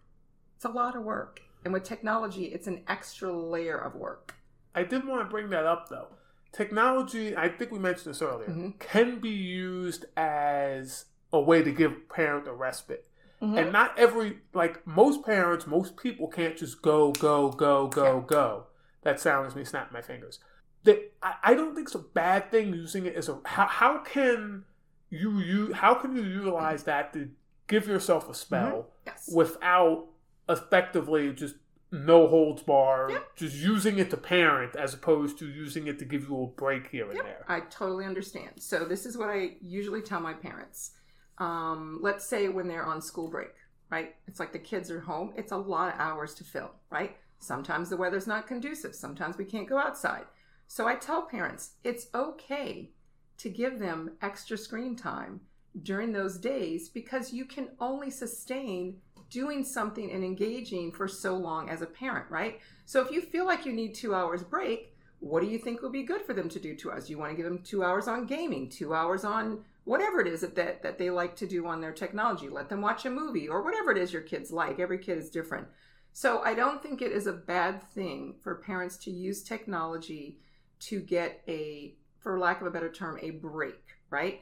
It's 0.55 0.65
a 0.65 0.71
lot 0.71 0.95
of 0.95 1.03
work. 1.03 1.41
And 1.65 1.73
with 1.73 1.83
technology, 1.83 2.45
it's 2.45 2.69
an 2.69 2.85
extra 2.87 3.33
layer 3.33 3.77
of 3.77 3.97
work. 3.97 4.35
I 4.73 4.85
did 4.85 5.05
want 5.05 5.23
to 5.23 5.31
bring 5.31 5.51
that 5.51 5.67
up 5.67 5.89
though. 5.89 6.16
Technology, 6.57 7.37
I 7.37 7.49
think 7.49 7.71
we 7.71 7.79
mentioned 7.79 8.15
this 8.15 8.23
earlier, 8.23 8.49
mm-hmm. 8.49 8.71
can 8.79 9.19
be 9.19 9.31
used 9.31 10.07
as 10.17 11.07
a 11.33 11.41
way 11.41 11.63
to 11.63 11.71
give 11.71 12.09
parent 12.09 12.49
a 12.49 12.53
respite. 12.53 13.07
Mm-hmm. 13.43 13.59
And 13.59 13.73
not 13.73 13.99
every, 13.99 14.39
like 14.55 14.87
most 14.87 15.25
parents, 15.25 15.67
most 15.67 15.97
people 15.97 16.29
can't 16.29 16.57
just 16.57 16.81
go, 16.81 17.13
go, 17.13 17.51
go, 17.51 17.89
go, 17.89 18.17
yeah. 18.17 18.27
go. 18.27 18.67
That 19.03 19.21
sounds 19.21 19.55
me 19.55 19.65
snap 19.65 19.93
my 19.93 20.01
fingers 20.01 20.41
that 20.87 21.13
I, 21.23 21.35
I 21.45 21.55
don't 21.55 21.75
think 21.75 21.89
it's 21.89 21.95
a 21.95 21.99
bad 21.99 22.51
thing 22.51 22.73
using 22.73 23.05
it 23.05 23.15
as 23.15 23.29
a 23.29 23.39
how, 23.45 23.67
how 23.67 23.99
can 23.99 24.65
you 25.11 25.39
you 25.39 25.73
how 25.75 25.95
can 25.95 26.17
you 26.17 26.23
utilize 26.23 26.85
that 26.85 27.13
to 27.13 27.29
give 27.69 27.87
yourself 27.87 28.29
a 28.31 28.35
spell 28.35 28.71
mm-hmm. 28.71 29.09
yes. 29.09 29.31
without 29.33 30.07
effectively 30.49 31.33
just 31.33 31.57
no 31.93 32.27
holds 32.27 32.63
bar, 32.63 33.09
yep. 33.11 33.37
just 33.37 33.57
using 33.57 33.99
it 33.99 34.11
to 34.11 34.17
parent 34.17 34.75
as 34.77 34.95
opposed 34.95 35.39
to 35.39 35.49
using 35.49 35.87
it 35.87 35.99
to 35.99 36.05
give 36.05 36.29
you 36.29 36.43
a 36.43 36.47
break 36.47 36.89
here 36.89 37.07
and 37.07 37.17
yep. 37.17 37.25
there. 37.25 37.45
I 37.49 37.61
totally 37.61 38.05
understand. 38.05 38.51
So 38.57 38.85
this 38.85 39.07
is 39.07 39.17
what 39.17 39.29
I 39.29 39.57
usually 39.63 40.03
tell 40.03 40.21
my 40.21 40.33
parents. 40.33 40.93
Um, 41.39 41.99
let's 42.03 42.27
say 42.27 42.49
when 42.49 42.67
they're 42.67 42.85
on 42.85 43.01
school 43.01 43.29
break, 43.29 43.55
right? 43.91 44.15
It's 44.27 44.41
like 44.41 44.53
the 44.53 44.59
kids 44.59 44.91
are 44.91 45.01
home. 45.01 45.33
It's 45.37 45.53
a 45.53 45.57
lot 45.57 45.95
of 45.95 46.01
hours 46.01 46.35
to 46.35 46.45
fill, 46.45 46.73
right? 46.91 47.17
Sometimes 47.39 47.89
the 47.89 47.97
weather's 47.97 48.27
not 48.27 48.47
conducive. 48.47 48.95
Sometimes 48.95 49.37
we 49.37 49.45
can't 49.45 49.69
go 49.69 49.79
outside. 49.79 50.25
So 50.67 50.89
I 50.89 50.97
tell 50.97 51.23
parents 51.23 51.73
it's 51.85 52.09
okay 52.15 52.91
to 53.39 53.51
give 53.51 53.79
them 53.79 54.13
extra 54.23 54.57
screen 54.59 54.97
time 54.97 55.41
during 55.83 56.13
those 56.13 56.39
days 56.39 56.89
because 56.89 57.33
you 57.33 57.45
can 57.45 57.69
only 57.81 58.11
sustain 58.11 58.97
doing 59.31 59.65
something 59.65 60.11
and 60.13 60.25
engaging 60.25 60.93
for 60.93 61.09
so 61.09 61.35
long 61.35 61.69
as 61.69 61.83
a 61.83 61.87
parent, 61.87 62.31
right? 62.31 62.61
So 62.85 63.05
if 63.05 63.11
you 63.11 63.21
feel 63.21 63.47
like 63.47 63.67
you 63.67 63.73
need 63.73 63.95
two 63.95 64.15
hours 64.15 64.43
break, 64.43 64.95
what 65.21 65.43
do 65.43 65.49
you 65.49 65.59
think 65.59 65.83
would 65.83 65.93
be 65.93 66.03
good 66.03 66.23
for 66.23 66.35
them 66.35 66.49
to 66.51 66.61
do 66.61 66.75
to 66.77 66.91
us? 66.91 67.09
You 67.09 67.19
want 67.19 67.31
to 67.33 67.37
give 67.37 67.47
them 67.47 67.63
two 67.63 67.83
hours 67.83 68.07
on 68.07 68.27
gaming, 68.27 68.69
two 68.69 68.95
hours 68.95 69.25
on 69.25 69.65
whatever 69.85 70.21
it 70.21 70.27
is 70.27 70.43
that, 70.43 70.55
that, 70.57 70.83
that 70.83 70.99
they 70.99 71.11
like 71.11 71.37
to 71.37 71.47
do 71.47 71.67
on 71.67 71.81
their 71.81 71.93
technology. 71.93 72.49
Let 72.49 72.69
them 72.69 72.83
watch 72.83 73.07
a 73.07 73.11
movie 73.11 73.49
or 73.49 73.63
whatever 73.63 73.91
it 73.91 73.99
is 73.99 74.13
your 74.13 74.23
kids 74.23 74.51
like. 74.51 74.79
Every 74.79 74.99
kid 74.99 75.19
is 75.19 75.31
different. 75.31 75.67
So 76.13 76.43
I 76.43 76.55
don't 76.55 76.83
think 76.83 77.03
it 77.03 77.13
is 77.13 77.27
a 77.27 77.33
bad 77.33 77.83
thing 77.91 78.35
for 78.41 78.57
parents 78.57 78.97
to 78.99 79.11
use 79.11 79.43
technology 79.43 80.39
to 80.81 81.01
get 81.01 81.43
a, 81.49 81.95
for 82.19 82.39
lack 82.39 82.61
of 82.61 82.67
a 82.67 82.71
better 82.71 82.91
term, 82.91 83.19
a 83.23 83.31
break, 83.31 83.83
right? 84.11 84.41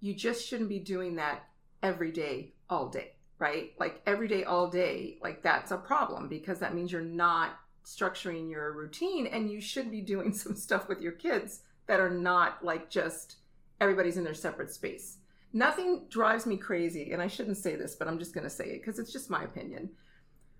You 0.00 0.14
just 0.14 0.46
shouldn't 0.46 0.68
be 0.68 0.78
doing 0.78 1.16
that 1.16 1.44
every 1.82 2.10
day, 2.10 2.54
all 2.68 2.88
day, 2.88 3.12
right? 3.40 3.72
Like 3.80 4.02
every 4.06 4.28
day, 4.28 4.44
all 4.44 4.68
day, 4.68 5.18
like 5.22 5.42
that's 5.42 5.72
a 5.72 5.76
problem 5.76 6.28
because 6.28 6.60
that 6.60 6.74
means 6.74 6.92
you're 6.92 7.00
not 7.00 7.58
structuring 7.84 8.50
your 8.50 8.72
routine 8.72 9.26
and 9.26 9.50
you 9.50 9.60
should 9.60 9.90
be 9.90 10.02
doing 10.02 10.32
some 10.34 10.54
stuff 10.54 10.88
with 10.88 11.00
your 11.00 11.12
kids 11.12 11.62
that 11.88 11.98
are 11.98 12.10
not 12.10 12.64
like 12.64 12.88
just 12.88 13.38
everybody's 13.80 14.18
in 14.18 14.24
their 14.24 14.34
separate 14.34 14.70
space. 14.70 15.16
Nothing 15.52 16.06
drives 16.08 16.46
me 16.46 16.56
crazy, 16.56 17.10
and 17.10 17.20
I 17.20 17.26
shouldn't 17.26 17.56
say 17.56 17.74
this, 17.74 17.96
but 17.96 18.06
I'm 18.06 18.20
just 18.20 18.32
going 18.32 18.44
to 18.44 18.50
say 18.50 18.66
it 18.66 18.80
because 18.80 19.00
it's 19.00 19.12
just 19.12 19.30
my 19.30 19.42
opinion. 19.42 19.90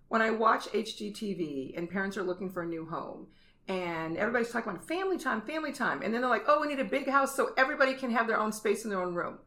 When 0.09 0.21
I 0.21 0.31
watch 0.31 0.67
HGTV 0.73 1.79
and 1.79 1.89
parents 1.89 2.17
are 2.17 2.25
looking 2.25 2.51
for 2.51 2.63
a 2.63 2.67
new 2.67 2.85
home 2.87 3.29
and 3.69 4.17
everybody's 4.17 4.51
talking 4.51 4.73
about 4.73 4.89
family 4.89 5.17
time, 5.17 5.43
family 5.43 5.73
time. 5.73 6.03
And 6.03 6.13
then 6.13 6.23
they're 6.23 6.31
like, 6.31 6.47
oh, 6.49 6.61
we 6.61 6.67
need 6.67 6.81
a 6.81 6.85
big 6.85 7.09
house 7.09 7.37
so 7.37 7.53
everybody 7.57 7.95
can 7.95 8.11
have 8.11 8.27
their 8.27 8.41
own 8.41 8.51
space 8.51 8.83
in 8.83 8.91
their 8.91 9.01
own 9.01 9.15
room. 9.15 9.39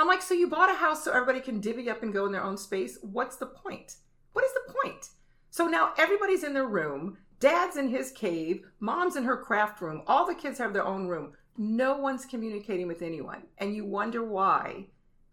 I'm 0.00 0.06
like, 0.06 0.22
so 0.22 0.32
you 0.32 0.48
bought 0.48 0.70
a 0.70 0.78
house 0.78 1.04
so 1.04 1.12
everybody 1.12 1.40
can 1.40 1.60
divvy 1.60 1.90
up 1.90 2.02
and 2.02 2.10
go 2.10 2.24
in 2.24 2.32
their 2.32 2.42
own 2.42 2.56
space? 2.56 2.98
What's 3.02 3.36
the 3.36 3.44
point? 3.44 3.96
What 4.32 4.46
is 4.46 4.52
the 4.54 4.72
point? 4.82 5.10
So 5.50 5.66
now 5.66 5.92
everybody's 5.98 6.42
in 6.42 6.54
their 6.54 6.66
room. 6.66 7.18
Dad's 7.38 7.76
in 7.76 7.90
his 7.90 8.10
cave. 8.10 8.64
Mom's 8.80 9.16
in 9.16 9.24
her 9.24 9.36
craft 9.36 9.82
room. 9.82 10.00
All 10.06 10.26
the 10.26 10.34
kids 10.34 10.58
have 10.58 10.72
their 10.72 10.86
own 10.86 11.06
room. 11.06 11.34
No 11.58 11.98
one's 11.98 12.24
communicating 12.24 12.88
with 12.88 13.02
anyone. 13.02 13.42
And 13.58 13.76
you 13.76 13.84
wonder 13.84 14.24
why 14.24 14.86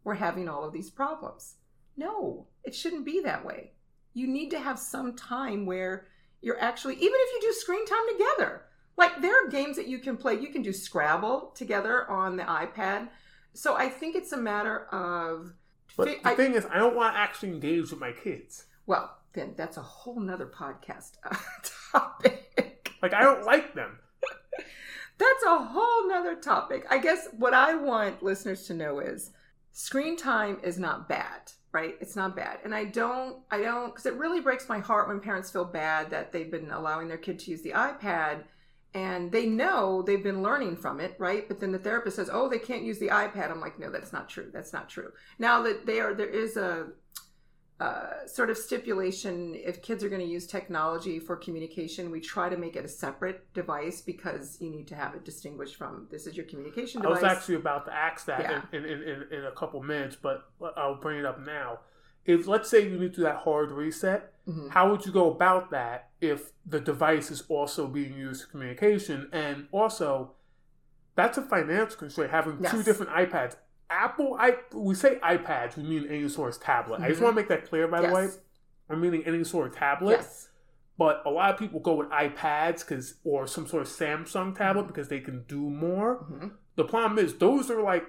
we're 0.03 0.15
having 0.15 0.49
all 0.49 0.65
of 0.65 0.73
these 0.73 0.89
problems. 0.89 1.55
No, 1.95 2.47
it 2.65 2.75
shouldn't 2.75 3.05
be 3.05 3.21
that 3.21 3.45
way. 3.45 3.71
You 4.13 4.27
need 4.27 4.49
to 4.49 4.59
have 4.59 4.77
some 4.77 5.15
time 5.15 5.65
where 5.65 6.07
you're 6.41 6.59
actually 6.59 6.95
even 6.95 7.13
if 7.13 7.33
you 7.33 7.49
do 7.49 7.53
screen 7.53 7.85
time 7.85 8.05
together 8.11 8.63
like 8.97 9.21
there 9.21 9.33
are 9.33 9.49
games 9.49 9.75
that 9.75 9.87
you 9.87 9.99
can 9.99 10.17
play 10.17 10.39
you 10.39 10.49
can 10.49 10.61
do 10.61 10.71
scrabble 10.71 11.51
together 11.55 12.09
on 12.09 12.35
the 12.35 12.43
ipad 12.43 13.07
so 13.57 13.75
i 13.75 13.89
think 13.89 14.15
it's 14.15 14.31
a 14.31 14.37
matter 14.37 14.85
of 14.91 15.53
but 15.95 16.07
fi- 16.07 16.15
the 16.15 16.27
I, 16.29 16.35
thing 16.35 16.53
is 16.53 16.65
i 16.71 16.77
don't 16.77 16.95
want 16.95 17.15
to 17.15 17.19
actually 17.19 17.49
engage 17.49 17.91
with 17.91 17.99
my 17.99 18.11
kids. 18.11 18.65
Well 18.85 19.17
then 19.33 19.53
that's 19.55 19.77
a 19.77 19.81
whole 19.81 20.19
nother 20.19 20.47
podcast 20.47 21.13
uh, 21.23 21.35
topic. 21.91 22.91
Like 23.01 23.13
i 23.13 23.21
don't 23.21 23.45
like 23.45 23.73
them. 23.73 23.99
That's 25.19 25.43
a 25.47 25.57
whole 25.57 26.07
nother 26.07 26.35
topic. 26.35 26.85
I 26.91 26.99
guess 26.99 27.27
what 27.37 27.53
i 27.53 27.73
want 27.73 28.21
listeners 28.21 28.67
to 28.67 28.73
know 28.73 28.99
is 28.99 29.31
screen 29.71 30.15
time 30.15 30.59
is 30.63 30.77
not 30.77 31.09
bad 31.09 31.51
right? 31.73 31.95
It's 31.99 32.15
not 32.15 32.35
bad. 32.35 32.59
And 32.63 32.73
i 32.73 32.85
don't 32.85 33.37
i 33.51 33.59
don't 33.61 33.89
because 33.89 34.05
it 34.05 34.15
really 34.15 34.41
breaks 34.41 34.69
my 34.69 34.79
heart 34.79 35.07
when 35.07 35.19
parents 35.19 35.51
feel 35.51 35.65
bad 35.65 36.09
that 36.09 36.31
they've 36.31 36.49
been 36.49 36.71
allowing 36.71 37.07
their 37.07 37.17
kid 37.17 37.39
to 37.39 37.51
use 37.51 37.61
the 37.61 37.71
ipad 37.71 38.43
and 38.97 39.31
they 39.31 39.45
know 39.45 40.01
they've 40.01 40.23
been 40.23 40.41
learning 40.41 40.75
from 40.75 40.99
it 40.99 41.15
right? 41.19 41.47
But 41.47 41.59
then 41.59 41.71
the 41.71 41.79
therapist 41.79 42.15
says 42.15 42.29
oh 42.31 42.49
they 42.49 42.59
can't 42.59 42.83
use 42.83 42.97
the 42.97 43.09
ipad. 43.09 43.51
I'm 43.51 43.61
like 43.61 43.79
no 43.79 43.91
that's 43.91 44.11
not 44.11 44.27
true. 44.27 44.49
That's 44.51 44.73
not 44.73 44.89
true. 44.89 45.11
Now 45.37 45.61
that 45.61 45.85
they 45.85 45.99
are 45.99 46.13
there 46.13 46.27
is 46.27 46.57
a 46.57 46.87
uh, 47.79 48.25
sort 48.25 48.49
of 48.49 48.57
stipulation 48.57 49.53
if 49.53 49.83
kids 49.83 50.03
are 50.03 50.09
going 50.09 50.21
to 50.21 50.27
use 50.27 50.47
technology 50.47 51.19
for 51.19 51.35
communication 51.35 52.09
we 52.09 52.19
try 52.19 52.49
to 52.49 52.57
make 52.57 52.75
it 52.75 52.83
a 52.83 52.87
separate 52.87 53.53
device 53.53 54.01
because 54.01 54.57
you 54.59 54.71
need 54.71 54.87
to 54.87 54.95
have 54.95 55.13
it 55.13 55.23
distinguished 55.23 55.75
from 55.75 56.07
this 56.09 56.25
is 56.25 56.35
your 56.35 56.47
communication 56.47 57.03
device. 57.03 57.19
i 57.19 57.21
was 57.21 57.37
actually 57.37 57.53
about 57.53 57.85
to 57.85 57.93
ask 57.93 58.25
that 58.25 58.41
yeah. 58.41 58.61
in, 58.71 58.83
in, 58.83 59.03
in, 59.03 59.23
in, 59.31 59.45
a 59.45 59.51
couple 59.51 59.79
minutes 59.83 60.15
but 60.19 60.45
i'll 60.75 60.99
bring 60.99 61.19
it 61.19 61.25
up 61.25 61.39
now 61.45 61.77
if 62.27 62.47
let's 62.47 62.69
say 62.69 62.83
you 62.83 62.99
need 62.99 63.11
to 63.13 63.17
do 63.17 63.23
that 63.23 63.37
hard 63.37 63.71
reset 63.71 64.31
mm-hmm. 64.47 64.67
how 64.69 64.91
would 64.91 65.05
you 65.05 65.11
go 65.11 65.31
about 65.31 65.71
that 65.71 66.09
if 66.21 66.51
the 66.65 66.79
device 66.79 67.31
is 67.31 67.43
also 67.49 67.87
being 67.87 68.13
used 68.13 68.43
for 68.43 68.51
communication 68.51 69.27
and 69.31 69.67
also 69.71 70.33
that's 71.15 71.37
a 71.37 71.41
financial 71.41 71.97
constraint 71.97 72.29
having 72.29 72.59
yes. 72.61 72.71
two 72.71 72.83
different 72.83 73.11
ipads 73.11 73.55
Apple, 73.89 74.35
I 74.37 74.57
we 74.73 74.95
say 74.95 75.17
iPads, 75.23 75.77
we 75.77 75.83
mean 75.83 76.07
any 76.09 76.27
sort 76.27 76.55
of 76.55 76.61
tablet. 76.61 76.97
Mm-hmm. 76.97 77.03
I 77.03 77.07
just 77.07 77.17
mm-hmm. 77.17 77.25
want 77.25 77.35
to 77.35 77.41
make 77.41 77.49
that 77.49 77.69
clear, 77.69 77.87
by 77.87 78.01
yes. 78.01 78.09
the 78.09 78.15
way. 78.15 78.27
I'm 78.89 79.01
meaning 79.01 79.23
any 79.25 79.43
sort 79.43 79.67
of 79.67 79.75
tablet. 79.75 80.17
Yes. 80.19 80.49
But 80.97 81.21
a 81.25 81.29
lot 81.29 81.51
of 81.51 81.59
people 81.59 81.79
go 81.79 81.93
with 81.93 82.09
iPads 82.09 82.79
because, 82.79 83.15
or 83.23 83.45
some 83.45 83.67
sort 83.67 83.83
of 83.83 83.87
Samsung 83.87 84.57
tablet 84.57 84.83
mm-hmm. 84.83 84.87
because 84.87 85.09
they 85.09 85.19
can 85.19 85.43
do 85.47 85.69
more. 85.69 86.25
Mm-hmm. 86.31 86.47
The 86.75 86.83
problem 86.83 87.23
is 87.23 87.35
those 87.35 87.69
are 87.69 87.81
like 87.81 88.05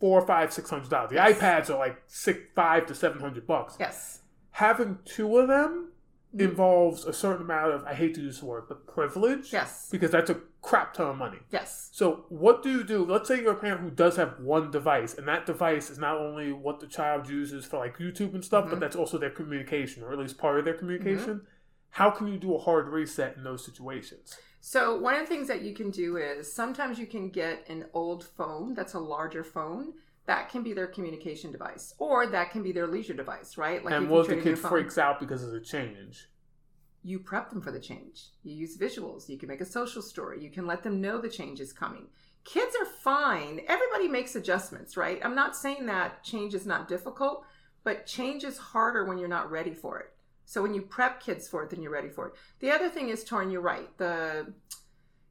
four, 0.00 0.26
five, 0.26 0.52
six 0.52 0.70
hundred 0.70 0.90
dollars. 0.90 1.10
The 1.10 1.16
yes. 1.16 1.38
iPads 1.38 1.70
are 1.70 1.78
like 1.78 2.02
six, 2.06 2.40
five 2.54 2.86
to 2.86 2.94
seven 2.94 3.20
hundred 3.20 3.46
bucks. 3.46 3.76
Yes. 3.78 4.20
Having 4.52 4.98
two 5.04 5.38
of 5.38 5.48
them 5.48 5.88
Mm-hmm. 6.36 6.50
involves 6.50 7.04
a 7.06 7.12
certain 7.14 7.42
amount 7.42 7.72
of 7.72 7.84
I 7.84 7.94
hate 7.94 8.14
to 8.16 8.20
use 8.20 8.40
the 8.40 8.46
word, 8.46 8.64
but 8.68 8.86
privilege. 8.86 9.52
Yes. 9.52 9.88
Because 9.90 10.10
that's 10.10 10.28
a 10.28 10.40
crap 10.60 10.92
ton 10.92 11.06
of 11.08 11.16
money. 11.16 11.38
Yes. 11.50 11.88
So 11.92 12.26
what 12.28 12.62
do 12.62 12.70
you 12.70 12.84
do? 12.84 13.04
Let's 13.04 13.28
say 13.28 13.40
you're 13.40 13.52
a 13.52 13.56
parent 13.56 13.80
who 13.80 13.90
does 13.90 14.16
have 14.16 14.40
one 14.40 14.70
device, 14.70 15.14
and 15.14 15.26
that 15.28 15.46
device 15.46 15.88
is 15.88 15.98
not 15.98 16.18
only 16.18 16.52
what 16.52 16.80
the 16.80 16.88
child 16.88 17.28
uses 17.28 17.64
for 17.64 17.78
like 17.78 17.96
YouTube 17.98 18.34
and 18.34 18.44
stuff, 18.44 18.64
mm-hmm. 18.64 18.72
but 18.72 18.80
that's 18.80 18.96
also 18.96 19.16
their 19.16 19.30
communication, 19.30 20.02
or 20.02 20.12
at 20.12 20.18
least 20.18 20.36
part 20.36 20.58
of 20.58 20.64
their 20.64 20.74
communication. 20.74 21.36
Mm-hmm. 21.36 21.46
How 21.90 22.10
can 22.10 22.26
you 22.28 22.38
do 22.38 22.54
a 22.54 22.58
hard 22.58 22.88
reset 22.88 23.36
in 23.36 23.44
those 23.44 23.64
situations? 23.64 24.36
So 24.68 24.96
one 24.96 25.14
of 25.14 25.20
the 25.20 25.26
things 25.26 25.46
that 25.46 25.62
you 25.62 25.72
can 25.74 25.92
do 25.92 26.16
is 26.16 26.52
sometimes 26.52 26.98
you 26.98 27.06
can 27.06 27.28
get 27.28 27.64
an 27.68 27.84
old 27.94 28.24
phone 28.24 28.74
that's 28.74 28.94
a 28.94 28.98
larger 28.98 29.44
phone 29.44 29.92
that 30.26 30.48
can 30.48 30.64
be 30.64 30.72
their 30.72 30.88
communication 30.88 31.52
device 31.52 31.94
or 31.98 32.26
that 32.26 32.50
can 32.50 32.64
be 32.64 32.72
their 32.72 32.88
leisure 32.88 33.14
device 33.14 33.56
right? 33.56 33.84
Like 33.84 33.94
and 33.94 34.10
what 34.10 34.22
if 34.22 34.26
the 34.26 34.42
kid 34.42 34.58
freaks 34.58 34.98
out 34.98 35.20
because 35.20 35.44
of 35.44 35.52
the 35.52 35.60
change. 35.60 36.26
You 37.04 37.20
prep 37.20 37.50
them 37.50 37.60
for 37.60 37.70
the 37.70 37.78
change. 37.78 38.30
You 38.42 38.56
use 38.56 38.76
visuals. 38.76 39.28
You 39.28 39.38
can 39.38 39.48
make 39.48 39.60
a 39.60 39.64
social 39.64 40.02
story. 40.02 40.42
You 40.42 40.50
can 40.50 40.66
let 40.66 40.82
them 40.82 41.00
know 41.00 41.20
the 41.20 41.28
change 41.28 41.60
is 41.60 41.72
coming. 41.72 42.08
Kids 42.42 42.74
are 42.74 42.86
fine. 42.86 43.60
Everybody 43.68 44.08
makes 44.08 44.34
adjustments 44.34 44.96
right? 44.96 45.20
I'm 45.24 45.36
not 45.36 45.54
saying 45.54 45.86
that 45.86 46.24
change 46.24 46.54
is 46.54 46.66
not 46.66 46.88
difficult 46.88 47.44
but 47.84 48.04
change 48.04 48.42
is 48.42 48.58
harder 48.58 49.04
when 49.04 49.16
you're 49.16 49.28
not 49.28 49.48
ready 49.48 49.72
for 49.72 50.00
it 50.00 50.12
so 50.46 50.62
when 50.62 50.72
you 50.72 50.80
prep 50.80 51.20
kids 51.20 51.46
for 51.46 51.62
it 51.62 51.70
then 51.70 51.82
you're 51.82 51.92
ready 51.92 52.08
for 52.08 52.28
it 52.28 52.34
the 52.60 52.70
other 52.70 52.88
thing 52.88 53.10
is 53.10 53.22
Torrin 53.24 53.52
you're 53.52 53.60
right 53.60 53.88
the 53.98 54.54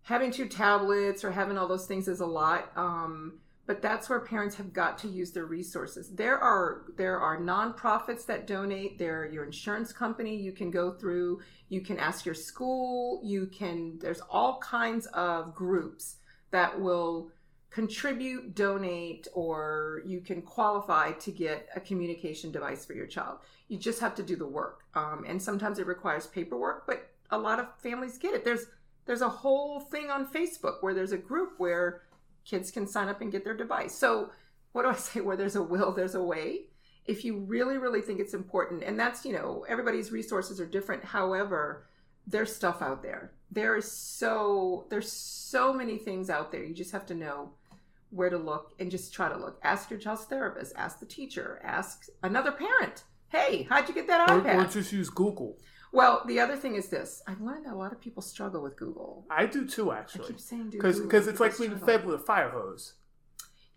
having 0.03 0.30
two 0.30 0.47
tablets 0.47 1.24
or 1.24 1.32
having 1.32 1.57
all 1.57 1.68
those 1.68 1.88
things 1.88 2.07
is 2.07 2.20
a 2.20 2.26
lot 2.26 2.72
um, 2.78 3.39
but 3.68 3.82
that's 3.82 4.09
where 4.09 4.20
parents 4.20 4.55
have 4.55 4.74
got 4.74 4.97
to 4.99 5.07
use 5.07 5.32
their 5.32 5.45
resources. 5.45 6.09
There 6.09 6.38
are 6.38 6.84
there 6.97 7.20
are 7.20 7.39
nonprofits 7.39 8.26
that 8.28 8.45
donate. 8.45 8.99
There 8.99 9.26
your 9.26 9.43
insurance 9.43 9.91
company 9.91 10.36
you 10.36 10.51
can 10.51 10.70
go 10.70 10.91
through. 10.91 11.41
You 11.70 11.82
can 11.82 11.97
ask 11.97 12.26
your 12.26 12.36
school. 12.36 13.22
You 13.24 13.47
can 13.47 13.97
there's 13.99 14.22
all 14.30 14.59
kinds 14.59 15.07
of 15.07 15.55
groups 15.55 16.18
that 16.51 16.80
will 16.80 17.32
contribute, 17.76 18.55
donate, 18.55 19.28
or 19.34 20.01
you 20.05 20.21
can 20.21 20.41
qualify 20.41 21.11
to 21.11 21.30
get 21.30 21.67
a 21.76 21.80
communication 21.82 22.49
device 22.49 22.86
for 22.86 22.93
your 22.93 23.05
child. 23.05 23.39
You 23.67 23.78
just 23.78 23.99
have 23.99 24.15
to 24.15 24.23
do 24.23 24.38
the 24.38 24.47
work, 24.47 24.86
um, 24.95 25.26
and 25.28 25.41
sometimes 25.41 25.78
it 25.78 25.86
requires 25.86 26.26
paperwork, 26.26 26.88
but 26.88 27.09
a 27.32 27.38
lot 27.38 27.59
of 27.59 27.67
families 27.80 28.17
get 28.17 28.34
it. 28.34 28.45
There's 28.45 28.67
there's 29.05 29.21
a 29.21 29.28
whole 29.28 29.82
thing 29.82 30.09
on 30.09 30.26
Facebook 30.26 30.78
where 30.80 30.93
there's 30.93 31.11
a 31.11 31.17
group 31.17 31.55
where 31.57 32.03
kids 32.45 32.71
can 32.71 32.88
sign 32.88 33.09
up 33.09 33.19
and 33.19 33.30
get 33.30 33.43
their 33.43 33.57
device. 33.57 33.93
So, 33.93 34.30
what 34.71 34.84
do 34.84 34.89
I 34.89 34.95
say? 35.07 35.19
Where 35.19 35.36
there's 35.36 35.57
a 35.57 35.61
will, 35.61 35.91
there's 35.91 36.15
a 36.15 36.23
way. 36.23 36.67
If 37.05 37.26
you 37.26 37.39
really, 37.39 37.78
really 37.78 38.01
think 38.01 38.21
it's 38.21 38.34
important, 38.34 38.84
and 38.84 38.97
that's, 38.97 39.26
you 39.26 39.34
know, 39.34 39.65
everybody's 39.67 40.13
resources 40.13 40.61
are 40.61 40.65
different. 40.65 41.03
However, 41.03 41.88
there's 42.26 42.55
stuff 42.55 42.82
out 42.82 43.03
there. 43.03 43.34
There 43.51 43.76
is 43.76 43.91
so, 43.91 44.88
there's 44.89 45.11
so 45.11 45.73
many 45.73 45.97
things 45.97 46.30
out 46.30 46.53
there. 46.53 46.63
You 46.63 46.73
just 46.73 46.93
have 46.93 47.05
to 47.07 47.13
know 47.13 47.51
where 48.10 48.30
to 48.30 48.38
look 48.38 48.74
and 48.80 48.91
just 48.91 49.14
try 49.14 49.30
to 49.30 49.38
look. 49.38 49.60
Ask 49.64 49.89
your 49.89 49.99
child's 49.99 50.26
therapist, 50.26 50.74
ask 50.76 50.99
the 50.99 51.06
teacher, 51.06 51.60
ask 51.64 52.08
another 52.24 52.51
parent. 52.51 53.03
Hey, 53.30 53.68
how'd 53.70 53.88
you 53.88 53.95
get 53.95 54.08
that 54.08 54.30
iPad? 54.30 54.56
Or, 54.56 54.62
or 54.62 54.66
just 54.66 54.91
use 54.91 55.10
Google. 55.10 55.58
Well, 55.91 56.24
the 56.28 56.41
other 56.41 56.58
thing 56.58 56.76
is 56.76 56.89
this. 56.89 57.24
I've 57.26 57.39
learned 57.39 57.66
that 57.66 57.74
a 57.74 57.78
lot 57.78 57.93
of 57.93 58.01
people 58.01 58.22
struggle 58.22 58.62
with 58.62 58.76
Google. 58.76 59.26
I 59.30 59.45
do 59.45 59.66
too, 59.66 59.93
actually. 59.93 60.26
I 60.26 60.28
keep 60.28 60.39
saying 60.41 60.70
do 60.72 60.78
because 60.78 61.28
it's 61.28 61.39
like 61.39 61.58
being 61.58 61.78
fed 61.78 62.06
with 62.06 62.16
a 62.16 62.20
fire 62.20 62.49
hose. 62.49 62.95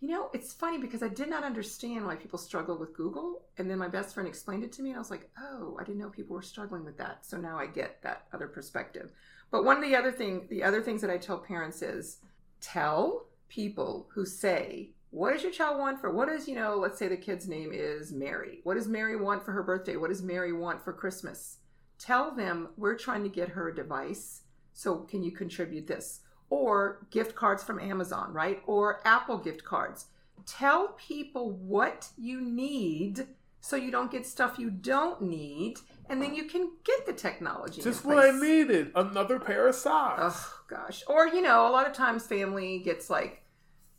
You 0.00 0.08
know, 0.08 0.30
it's 0.32 0.52
funny 0.52 0.78
because 0.78 1.02
I 1.02 1.08
did 1.08 1.28
not 1.28 1.44
understand 1.44 2.06
why 2.06 2.16
people 2.16 2.38
struggle 2.38 2.76
with 2.76 2.92
Google, 2.92 3.42
and 3.56 3.70
then 3.70 3.78
my 3.78 3.88
best 3.88 4.14
friend 4.14 4.28
explained 4.28 4.64
it 4.64 4.72
to 4.72 4.82
me, 4.82 4.90
and 4.90 4.96
I 4.96 5.00
was 5.00 5.10
like, 5.10 5.30
"Oh, 5.40 5.76
I 5.80 5.84
didn't 5.84 5.98
know 5.98 6.08
people 6.08 6.34
were 6.34 6.42
struggling 6.42 6.84
with 6.84 6.98
that." 6.98 7.24
So 7.24 7.36
now 7.36 7.56
I 7.56 7.66
get 7.66 8.02
that 8.02 8.26
other 8.32 8.48
perspective. 8.48 9.12
But 9.52 9.64
one 9.64 9.76
of 9.76 9.82
the 9.82 9.94
other 9.94 10.10
thing, 10.10 10.48
the 10.50 10.64
other 10.64 10.82
things 10.82 11.00
that 11.02 11.10
I 11.10 11.18
tell 11.18 11.38
parents 11.38 11.82
is 11.82 12.18
tell 12.60 13.27
people 13.48 14.08
who 14.12 14.24
say, 14.24 14.90
"What 15.10 15.32
does 15.32 15.42
your 15.42 15.52
child 15.52 15.78
want 15.78 16.00
for? 16.00 16.10
What 16.10 16.28
is 16.28 16.48
you 16.48 16.54
know? 16.54 16.76
Let's 16.76 16.98
say 16.98 17.08
the 17.08 17.16
kid's 17.16 17.48
name 17.48 17.70
is 17.72 18.12
Mary. 18.12 18.60
What 18.64 18.74
does 18.74 18.88
Mary 18.88 19.16
want 19.16 19.44
for 19.44 19.52
her 19.52 19.62
birthday? 19.62 19.96
What 19.96 20.10
does 20.10 20.22
Mary 20.22 20.52
want 20.52 20.82
for 20.82 20.92
Christmas?" 20.92 21.58
Tell 21.98 22.30
them 22.30 22.68
we're 22.76 22.96
trying 22.96 23.24
to 23.24 23.28
get 23.28 23.50
her 23.50 23.68
a 23.68 23.74
device. 23.74 24.42
So 24.72 24.98
can 24.98 25.22
you 25.24 25.32
contribute 25.32 25.86
this? 25.86 26.20
Or 26.50 27.06
gift 27.10 27.34
cards 27.34 27.64
from 27.64 27.80
Amazon, 27.80 28.32
right? 28.32 28.62
Or 28.66 29.00
Apple 29.04 29.38
gift 29.38 29.64
cards. 29.64 30.06
Tell 30.46 30.88
people 30.96 31.50
what 31.50 32.08
you 32.16 32.40
need 32.40 33.26
so 33.60 33.76
you 33.76 33.90
don't 33.90 34.10
get 34.10 34.26
stuff 34.26 34.58
you 34.58 34.70
don't 34.70 35.22
need 35.22 35.78
and 36.08 36.22
then 36.22 36.34
you 36.34 36.44
can 36.44 36.70
get 36.84 37.06
the 37.06 37.12
technology. 37.12 37.82
Just 37.82 38.04
what 38.04 38.18
I 38.18 38.30
needed 38.30 38.92
another 38.94 39.38
pair 39.38 39.68
of 39.68 39.74
socks. 39.74 40.20
Oh, 40.24 40.54
gosh. 40.68 41.02
Or, 41.06 41.26
you 41.26 41.42
know, 41.42 41.68
a 41.68 41.72
lot 41.72 41.86
of 41.86 41.92
times 41.92 42.26
family 42.26 42.78
gets 42.78 43.10
like, 43.10 43.42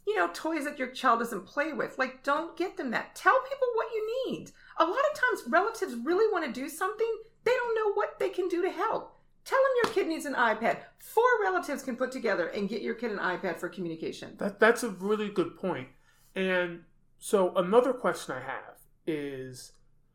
you 0.07 0.15
know, 0.15 0.29
toys 0.33 0.63
that 0.65 0.79
your 0.79 0.87
child 0.87 1.19
doesn't 1.19 1.45
play 1.45 1.71
with. 1.71 1.97
Like, 1.99 2.23
don't 2.23 2.57
get 2.57 2.77
them 2.77 2.91
that. 2.91 3.15
Tell 3.15 3.39
people 3.41 3.67
what 3.75 3.87
you 3.93 4.25
need. 4.27 4.51
A 4.79 4.85
lot 4.85 4.97
of 5.11 5.19
times 5.19 5.51
relatives 5.51 5.95
really 6.03 6.31
want 6.31 6.45
to 6.45 6.59
do 6.59 6.67
something, 6.67 7.17
they 7.43 7.51
don't 7.51 7.75
know 7.75 7.93
what 7.93 8.17
they 8.17 8.29
can 8.29 8.47
do 8.47 8.61
to 8.63 8.71
help. 8.71 9.15
Tell 9.45 9.59
them 9.59 9.83
your 9.83 9.93
kid 9.93 10.07
needs 10.07 10.25
an 10.25 10.33
iPad. 10.33 10.79
Four 10.97 11.23
relatives 11.41 11.83
can 11.83 11.95
put 11.95 12.11
together 12.11 12.47
and 12.47 12.69
get 12.69 12.81
your 12.81 12.95
kid 12.95 13.11
an 13.11 13.19
iPad 13.19 13.59
for 13.59 13.69
communication. 13.69 14.35
That, 14.37 14.59
that's 14.59 14.83
a 14.83 14.89
really 14.89 15.29
good 15.29 15.57
point. 15.57 15.89
And 16.35 16.83
so 17.19 17.55
another 17.55 17.93
question 17.93 18.35
I 18.35 18.41
have 18.41 18.78
is 19.09 19.73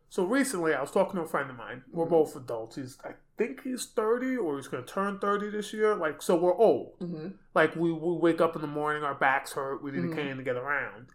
so 0.09 0.25
recently 0.25 0.75
I 0.75 0.81
was 0.81 0.91
talking 0.91 1.17
to 1.17 1.23
a 1.23 1.29
friend 1.29 1.51
of 1.51 1.57
mine. 1.57 1.83
We're 1.93 2.05
mm-hmm. 2.05 2.15
both 2.15 2.37
adults. 2.37 2.77
He's 2.77 2.99
I 3.05 3.15
think 3.37 3.63
he's 3.65 3.87
30 3.87 4.37
or 4.37 4.57
he's 4.57 4.69
going 4.69 4.85
to 4.85 4.93
turn 4.93 5.19
30 5.19 5.51
this 5.51 5.73
year. 5.73 5.95
Like 5.95 6.23
so 6.23 6.37
we're 6.37 6.57
old. 6.57 6.99
Mm-hmm. 7.01 7.29
Like 7.55 7.75
we, 7.77 7.93
we 7.93 8.17
wake 8.17 8.41
up 8.41 8.55
in 8.55 8.63
the 8.63 8.69
morning, 8.69 9.03
our 9.03 9.15
backs 9.15 9.53
hurt, 9.53 9.83
we 9.83 9.91
need 9.91 10.03
mm-hmm. 10.03 10.13
a 10.13 10.23
cane 10.23 10.37
to 10.37 10.43
get 10.43 10.57
around. 10.57 11.09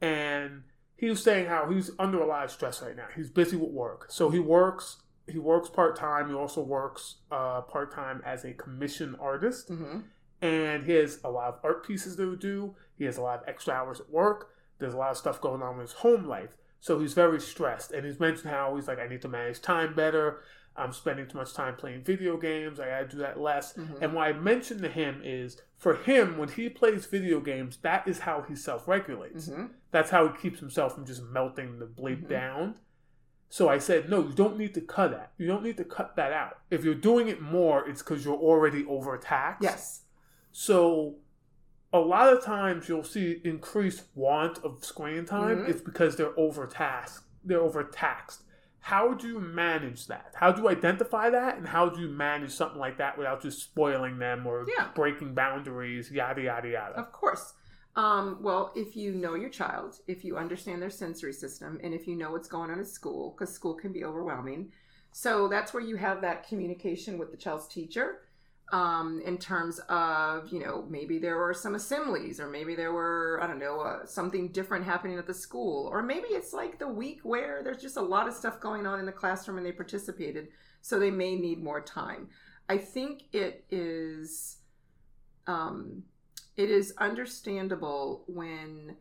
And 0.00 0.64
he 0.96 1.08
was 1.08 1.22
saying 1.22 1.46
how 1.46 1.70
he's 1.70 1.90
under 1.98 2.20
a 2.20 2.26
lot 2.26 2.44
of 2.44 2.50
stress 2.50 2.82
right 2.82 2.96
now. 2.96 3.06
He's 3.14 3.30
busy 3.30 3.56
with 3.56 3.70
work. 3.70 4.06
So 4.10 4.30
he 4.30 4.40
works 4.40 4.98
he 5.30 5.38
works 5.38 5.68
part 5.68 5.96
time. 5.96 6.28
He 6.28 6.34
also 6.34 6.62
works 6.62 7.16
uh, 7.30 7.62
part 7.62 7.94
time 7.94 8.22
as 8.24 8.44
a 8.44 8.52
commission 8.52 9.16
artist, 9.20 9.70
mm-hmm. 9.70 10.00
and 10.40 10.84
he 10.84 10.92
has 10.92 11.20
a 11.24 11.30
lot 11.30 11.48
of 11.48 11.60
art 11.62 11.86
pieces 11.86 12.16
to 12.16 12.36
do. 12.36 12.74
He 12.98 13.04
has 13.04 13.16
a 13.16 13.22
lot 13.22 13.42
of 13.42 13.48
extra 13.48 13.74
hours 13.74 14.00
at 14.00 14.10
work. 14.10 14.50
There's 14.78 14.94
a 14.94 14.96
lot 14.96 15.12
of 15.12 15.16
stuff 15.16 15.40
going 15.40 15.62
on 15.62 15.74
in 15.74 15.80
his 15.80 15.92
home 15.92 16.26
life, 16.26 16.56
so 16.82 16.98
he's 16.98 17.14
very 17.14 17.40
stressed. 17.40 17.92
And 17.92 18.04
he's 18.04 18.18
mentioned 18.18 18.50
how 18.50 18.74
he's 18.74 18.88
like, 18.88 18.98
I 18.98 19.06
need 19.06 19.22
to 19.22 19.28
manage 19.28 19.62
time 19.62 19.94
better. 19.94 20.42
I'm 20.74 20.92
spending 20.92 21.28
too 21.28 21.38
much 21.38 21.54
time 21.54 21.76
playing 21.76 22.02
video 22.02 22.36
games. 22.36 22.80
I 22.80 22.86
gotta 22.86 23.06
do 23.06 23.18
that 23.18 23.38
less. 23.38 23.74
Mm-hmm. 23.74 24.02
And 24.02 24.14
what 24.14 24.26
I 24.26 24.32
mentioned 24.32 24.82
to 24.82 24.88
him 24.88 25.20
is 25.22 25.62
for 25.76 25.94
him, 25.94 26.38
when 26.38 26.48
he 26.48 26.68
plays 26.68 27.06
video 27.06 27.38
games, 27.38 27.78
that 27.82 28.08
is 28.08 28.18
how 28.18 28.42
he 28.42 28.56
self 28.56 28.88
regulates. 28.88 29.48
Mm-hmm. 29.48 29.66
That's 29.92 30.10
how 30.10 30.26
he 30.26 30.36
keeps 30.36 30.58
himself 30.58 30.96
from 30.96 31.06
just 31.06 31.22
melting 31.22 31.78
the 31.78 31.86
bleep 31.86 32.22
mm-hmm. 32.22 32.28
down. 32.32 32.74
So 33.48 33.68
I 33.68 33.78
said, 33.78 34.10
no, 34.10 34.20
you 34.26 34.32
don't 34.32 34.58
need 34.58 34.74
to 34.74 34.80
cut 34.80 35.12
that. 35.12 35.34
You 35.38 35.46
don't 35.46 35.62
need 35.62 35.76
to 35.76 35.84
cut 35.84 36.16
that 36.16 36.32
out. 36.32 36.58
If 36.68 36.84
you're 36.84 36.96
doing 36.96 37.28
it 37.28 37.40
more, 37.40 37.88
it's 37.88 38.02
because 38.02 38.24
you're 38.24 38.34
already 38.34 38.84
overtaxed. 38.86 39.62
Yes. 39.62 40.00
So 40.50 41.16
a 41.92 41.98
lot 41.98 42.32
of 42.32 42.44
times 42.44 42.88
you'll 42.88 43.04
see 43.04 43.40
increased 43.44 44.04
want 44.14 44.58
of 44.58 44.84
screen 44.84 45.24
time. 45.24 45.58
Mm-hmm. 45.58 45.70
It's 45.70 45.82
because 45.82 46.16
they're 46.16 46.36
overtasked. 46.36 47.24
They're 47.44 47.60
overtaxed. 47.60 48.42
How 48.80 49.14
do 49.14 49.28
you 49.28 49.38
manage 49.38 50.08
that? 50.08 50.32
How 50.34 50.50
do 50.50 50.62
you 50.62 50.68
identify 50.68 51.30
that? 51.30 51.56
And 51.56 51.68
how 51.68 51.88
do 51.88 52.00
you 52.00 52.08
manage 52.08 52.50
something 52.50 52.80
like 52.80 52.98
that 52.98 53.16
without 53.16 53.40
just 53.40 53.62
spoiling 53.62 54.18
them 54.18 54.44
or 54.46 54.66
yeah. 54.76 54.88
breaking 54.94 55.34
boundaries, 55.34 56.10
yada, 56.10 56.42
yada, 56.42 56.68
yada? 56.68 56.94
Of 56.94 57.12
course. 57.12 57.54
Um, 57.94 58.38
well, 58.40 58.72
if 58.74 58.96
you 58.96 59.12
know 59.12 59.34
your 59.34 59.50
child, 59.50 59.96
if 60.08 60.24
you 60.24 60.36
understand 60.36 60.82
their 60.82 60.90
sensory 60.90 61.32
system, 61.32 61.78
and 61.84 61.94
if 61.94 62.08
you 62.08 62.16
know 62.16 62.32
what's 62.32 62.48
going 62.48 62.70
on 62.70 62.80
at 62.80 62.88
school, 62.88 63.36
because 63.36 63.54
school 63.54 63.74
can 63.74 63.92
be 63.92 64.02
overwhelming. 64.02 64.72
So 65.12 65.46
that's 65.46 65.74
where 65.74 65.82
you 65.82 65.96
have 65.96 66.22
that 66.22 66.48
communication 66.48 67.18
with 67.18 67.30
the 67.30 67.36
child's 67.36 67.68
teacher 67.68 68.22
um, 68.72 69.20
in 69.24 69.36
terms 69.36 69.78
of, 69.90 70.48
you 70.48 70.58
know, 70.58 70.86
maybe 70.88 71.18
there 71.18 71.36
were 71.36 71.52
some 71.52 71.74
assemblies, 71.74 72.40
or 72.40 72.48
maybe 72.48 72.74
there 72.74 72.92
were, 72.92 73.38
I 73.42 73.46
don't 73.46 73.58
know, 73.58 73.80
uh, 73.80 74.06
something 74.06 74.48
different 74.48 74.86
happening 74.86 75.18
at 75.18 75.26
the 75.26 75.34
school, 75.34 75.88
or 75.92 76.02
maybe 76.02 76.28
it's 76.28 76.54
like 76.54 76.78
the 76.78 76.88
week 76.88 77.20
where 77.22 77.62
there's 77.62 77.82
just 77.82 77.98
a 77.98 78.02
lot 78.02 78.26
of 78.26 78.34
stuff 78.34 78.60
going 78.60 78.86
on 78.86 78.98
in 78.98 79.04
the 79.04 79.12
classroom 79.12 79.58
and 79.58 79.66
they 79.66 79.72
participated, 79.72 80.48
so 80.80 80.98
they 80.98 81.10
may 81.10 81.36
need 81.36 81.62
more 81.62 81.82
time. 81.82 82.28
I 82.68 82.78
think 82.78 83.24
it 83.32 83.64
is. 83.70 84.56
Um, 85.46 86.04
it 86.56 86.70
is 86.70 86.94
understandable 86.98 88.24
when 88.26 88.96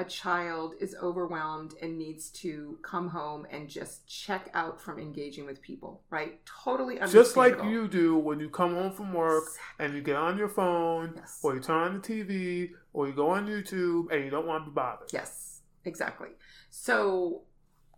a 0.00 0.04
child 0.04 0.74
is 0.80 0.96
overwhelmed 1.02 1.74
and 1.82 1.98
needs 1.98 2.30
to 2.30 2.78
come 2.80 3.06
home 3.06 3.46
and 3.50 3.68
just 3.68 4.06
check 4.08 4.48
out 4.54 4.80
from 4.80 4.98
engaging 4.98 5.44
with 5.44 5.60
people, 5.60 6.00
right? 6.08 6.40
Totally 6.46 6.98
understandable. 6.98 7.22
Just 7.22 7.36
like 7.36 7.70
you 7.70 7.86
do 7.86 8.16
when 8.16 8.40
you 8.40 8.48
come 8.48 8.74
home 8.74 8.92
from 8.92 9.12
work 9.12 9.44
exactly. 9.44 9.84
and 9.84 9.94
you 9.94 10.00
get 10.00 10.16
on 10.16 10.38
your 10.38 10.48
phone 10.48 11.12
yes. 11.16 11.38
or 11.42 11.54
you 11.54 11.60
turn 11.60 11.76
on 11.76 12.00
the 12.00 12.00
TV 12.00 12.70
or 12.94 13.08
you 13.08 13.12
go 13.12 13.28
on 13.28 13.46
YouTube 13.46 14.10
and 14.10 14.24
you 14.24 14.30
don't 14.30 14.46
want 14.46 14.64
to 14.64 14.70
be 14.70 14.74
bothered. 14.74 15.12
Yes, 15.12 15.60
exactly. 15.84 16.30
So, 16.70 17.42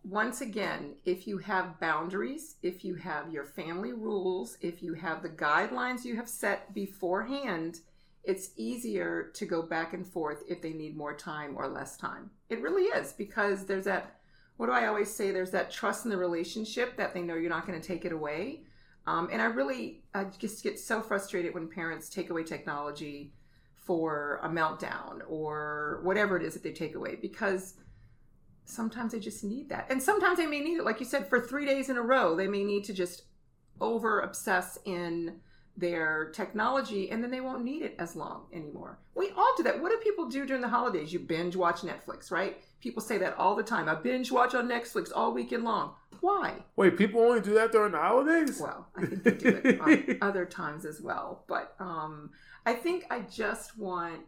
once 0.03 0.41
again, 0.41 0.95
if 1.05 1.25
you 1.25 1.37
have 1.37 1.79
boundaries, 1.79 2.55
if 2.61 2.83
you 2.83 2.95
have 2.95 3.31
your 3.31 3.45
family 3.45 3.93
rules, 3.93 4.57
if 4.59 4.83
you 4.83 4.93
have 4.93 5.23
the 5.23 5.29
guidelines 5.29 6.03
you 6.03 6.17
have 6.17 6.27
set 6.27 6.73
beforehand, 6.73 7.79
it's 8.23 8.51
easier 8.55 9.31
to 9.33 9.45
go 9.45 9.61
back 9.61 9.93
and 9.93 10.07
forth 10.07 10.43
if 10.47 10.61
they 10.61 10.71
need 10.71 10.95
more 10.95 11.13
time 11.15 11.55
or 11.57 11.67
less 11.67 11.97
time. 11.97 12.29
It 12.49 12.61
really 12.61 12.83
is 12.83 13.11
because 13.13 13.65
there's 13.65 13.85
that, 13.85 14.15
what 14.57 14.67
do 14.67 14.71
I 14.71 14.87
always 14.87 15.13
say? 15.13 15.31
There's 15.31 15.51
that 15.51 15.71
trust 15.71 16.05
in 16.05 16.11
the 16.11 16.17
relationship 16.17 16.95
that 16.97 17.13
they 17.13 17.21
know 17.21 17.35
you're 17.35 17.49
not 17.49 17.67
going 17.67 17.79
to 17.79 17.85
take 17.85 18.05
it 18.05 18.13
away. 18.13 18.63
Um, 19.05 19.29
and 19.31 19.41
I 19.41 19.45
really, 19.45 20.03
I 20.13 20.25
just 20.25 20.63
get 20.63 20.79
so 20.79 21.01
frustrated 21.01 21.53
when 21.53 21.67
parents 21.67 22.07
take 22.07 22.29
away 22.29 22.43
technology 22.43 23.33
for 23.75 24.39
a 24.41 24.47
meltdown 24.47 25.19
or 25.27 25.99
whatever 26.03 26.37
it 26.37 26.43
is 26.43 26.53
that 26.53 26.63
they 26.63 26.71
take 26.71 26.95
away 26.95 27.17
because 27.21 27.73
sometimes 28.63 29.11
they 29.11 29.19
just 29.19 29.43
need 29.43 29.67
that. 29.67 29.87
And 29.89 30.01
sometimes 30.01 30.37
they 30.37 30.45
may 30.45 30.61
need 30.61 30.77
it, 30.77 30.85
like 30.85 31.01
you 31.01 31.05
said, 31.05 31.27
for 31.27 31.41
three 31.41 31.65
days 31.65 31.89
in 31.89 31.97
a 31.97 32.01
row. 32.01 32.37
They 32.37 32.47
may 32.47 32.63
need 32.63 32.85
to 32.85 32.93
just 32.93 33.23
over 33.81 34.21
obsess 34.21 34.77
in 34.85 35.41
their 35.75 36.29
technology 36.33 37.09
and 37.09 37.23
then 37.23 37.31
they 37.31 37.41
won't 37.41 37.63
need 37.63 37.81
it 37.81 37.95
as 37.97 38.15
long 38.15 38.45
anymore. 38.53 38.99
We 39.15 39.31
all 39.31 39.53
do 39.57 39.63
that. 39.63 39.81
What 39.81 39.91
do 39.91 39.97
people 39.97 40.29
do 40.29 40.45
during 40.45 40.61
the 40.61 40.67
holidays? 40.67 41.11
You 41.11 41.19
binge 41.19 41.55
watch 41.55 41.81
Netflix, 41.81 42.31
right? 42.31 42.57
People 42.79 43.01
say 43.01 43.17
that 43.17 43.37
all 43.37 43.55
the 43.55 43.63
time. 43.63 43.89
I 43.89 43.95
binge 43.95 44.31
watch 44.31 44.53
on 44.53 44.67
Netflix 44.67 45.11
all 45.15 45.33
weekend 45.33 45.63
long. 45.63 45.93
Why? 46.21 46.63
Wait, 46.75 46.97
people 46.97 47.21
only 47.21 47.41
do 47.41 47.53
that 47.55 47.71
during 47.71 47.93
the 47.93 47.97
holidays? 47.97 48.59
Well, 48.59 48.87
I 48.95 49.05
think 49.05 49.23
they 49.23 49.31
do 49.31 49.61
it 49.63 49.79
on 49.79 50.17
other 50.21 50.45
times 50.45 50.85
as 50.85 51.01
well. 51.01 51.43
But 51.47 51.75
um, 51.79 52.29
I 52.65 52.73
think 52.73 53.05
I 53.09 53.21
just 53.21 53.77
want 53.77 54.21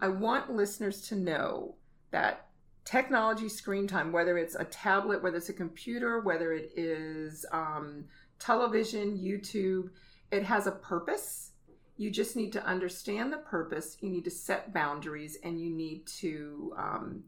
I 0.00 0.08
want 0.08 0.52
listeners 0.52 1.02
to 1.08 1.16
know 1.16 1.74
that 2.10 2.46
technology 2.84 3.48
screen 3.48 3.86
time, 3.86 4.12
whether 4.12 4.38
it's 4.38 4.54
a 4.54 4.64
tablet, 4.64 5.22
whether 5.22 5.38
it's 5.38 5.48
a 5.48 5.54
computer, 5.54 6.20
whether 6.20 6.52
it 6.52 6.70
is 6.76 7.44
um, 7.52 8.04
television, 8.38 9.18
YouTube, 9.18 9.90
it 10.30 10.44
has 10.44 10.66
a 10.66 10.72
purpose. 10.72 11.52
You 11.96 12.10
just 12.10 12.36
need 12.36 12.52
to 12.52 12.64
understand 12.64 13.32
the 13.32 13.38
purpose. 13.38 13.96
You 14.00 14.10
need 14.10 14.24
to 14.24 14.30
set 14.30 14.74
boundaries, 14.74 15.38
and 15.42 15.60
you 15.60 15.70
need 15.70 16.06
to 16.18 16.74
um, 16.76 17.24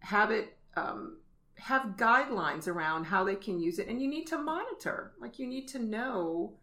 have 0.00 0.30
it 0.30 0.56
um, 0.76 1.18
have 1.56 1.96
guidelines 1.96 2.66
around 2.68 3.04
how 3.04 3.24
they 3.24 3.34
can 3.34 3.60
use 3.60 3.78
it, 3.78 3.88
and 3.88 4.00
you 4.00 4.08
need 4.08 4.26
to 4.28 4.38
monitor. 4.38 5.12
Like 5.20 5.38
you 5.38 5.46
need 5.46 5.68
to 5.68 5.78
know 5.78 6.54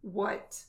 what 0.00 0.62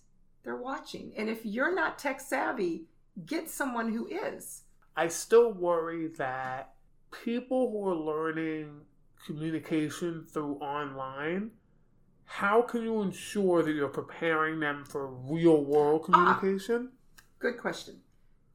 they're 0.44 0.56
watching, 0.56 1.14
and 1.18 1.30
if 1.30 1.46
you're 1.46 1.74
not 1.74 1.98
tech 1.98 2.20
savvy, 2.20 2.86
get 3.26 3.50
someone 3.50 3.92
who 3.92 4.08
is. 4.08 4.64
I 4.96 5.08
still 5.08 5.52
worry 5.52 6.08
that 6.18 6.76
people 7.12 7.72
who 7.72 7.88
are 7.88 7.96
learning 7.96 8.82
communication 9.26 10.26
through 10.32 10.56
online, 10.56 11.52
how 12.26 12.62
can 12.62 12.84
you 12.84 13.02
ensure 13.02 13.64
that 13.64 13.72
you're 13.74 13.88
preparing 13.90 14.60
them 14.60 14.84
for 14.86 15.08
real 15.08 15.64
world 15.64 16.06
Ah. 16.12 16.36
communication? 16.40 16.92
Good 17.40 17.58
question. 17.58 18.02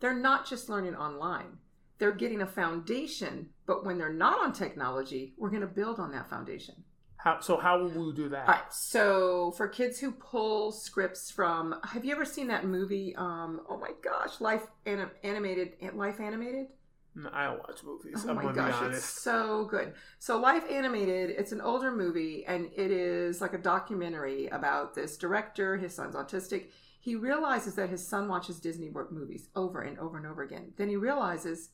They're 0.01 0.15
not 0.19 0.47
just 0.47 0.69
learning 0.69 0.97
online. 0.97 1.59
They're 1.99 2.13
getting 2.13 2.41
a 2.41 2.47
foundation, 2.47 3.51
but 3.67 3.85
when 3.85 3.99
they're 3.99 4.13
not 4.13 4.39
on 4.41 4.53
technology, 4.53 5.35
we're 5.37 5.51
going 5.51 5.63
to 5.63 5.67
build 5.67 5.99
on 5.99 6.13
that 6.13 6.31
foundation. 6.31 6.85
How, 7.17 7.41
so 7.41 7.57
how 7.57 7.81
will 7.83 8.07
we 8.07 8.13
do 8.15 8.29
that? 8.29 8.47
All 8.47 8.55
right. 8.55 8.73
So 8.73 9.51
for 9.57 9.67
kids 9.67 9.99
who 9.99 10.13
pull 10.13 10.71
scripts 10.71 11.33
from, 11.33 11.75
have 11.83 12.05
you 12.05 12.13
ever 12.13 12.25
seen 12.25 12.47
that 12.47 12.65
movie? 12.65 13.15
Um, 13.17 13.61
oh 13.69 13.77
my 13.77 13.91
gosh, 14.05 14.41
Life 14.41 14.63
anim- 14.87 15.11
animated, 15.25 15.73
Life 15.95 16.21
animated. 16.21 16.69
No, 17.19 17.31
I 17.33 17.47
don't 17.47 17.59
watch 17.59 17.83
movies. 17.83 18.25
Oh 18.25 18.31
I'm 18.31 18.37
my 18.37 18.53
gosh, 18.53 18.81
it's 18.83 19.05
so 19.05 19.65
good. 19.65 19.95
So 20.21 20.39
Life 20.39 20.63
Animated, 20.71 21.31
it's 21.31 21.51
an 21.51 21.61
older 21.61 21.91
movie 21.91 22.45
and 22.47 22.71
it 22.77 22.93
is 22.93 23.41
like 23.41 23.55
a 23.55 23.59
documentary 23.59 24.47
about 24.49 24.95
this 24.95 25.17
director, 25.17 25.77
his 25.77 25.93
son's 25.93 26.15
autistic. 26.15 26.69
He 27.01 27.17
realizes 27.17 27.75
that 27.75 27.89
his 27.89 28.07
son 28.07 28.29
watches 28.29 28.61
Disney 28.61 28.91
movies 29.11 29.49
over 29.57 29.81
and 29.81 29.99
over 29.99 30.17
and 30.17 30.27
over 30.27 30.43
again. 30.43 30.73
Then 30.77 30.89
he 30.89 30.97
realizes 30.97 31.71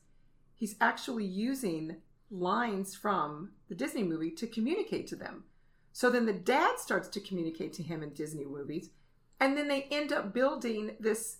he's 0.55 0.75
actually 0.81 1.25
using 1.25 1.97
lines 2.31 2.95
from 2.95 3.51
the 3.69 3.75
Disney 3.75 4.03
movie 4.03 4.31
to 4.31 4.47
communicate 4.47 5.05
to 5.07 5.15
them. 5.15 5.43
So 5.93 6.09
then 6.09 6.25
the 6.25 6.33
dad 6.33 6.79
starts 6.79 7.07
to 7.09 7.19
communicate 7.19 7.71
to 7.73 7.83
him 7.83 8.01
in 8.01 8.09
Disney 8.13 8.45
movies 8.45 8.89
and 9.39 9.55
then 9.55 9.67
they 9.67 9.83
end 9.91 10.11
up 10.11 10.33
building 10.33 10.95
this 10.99 11.37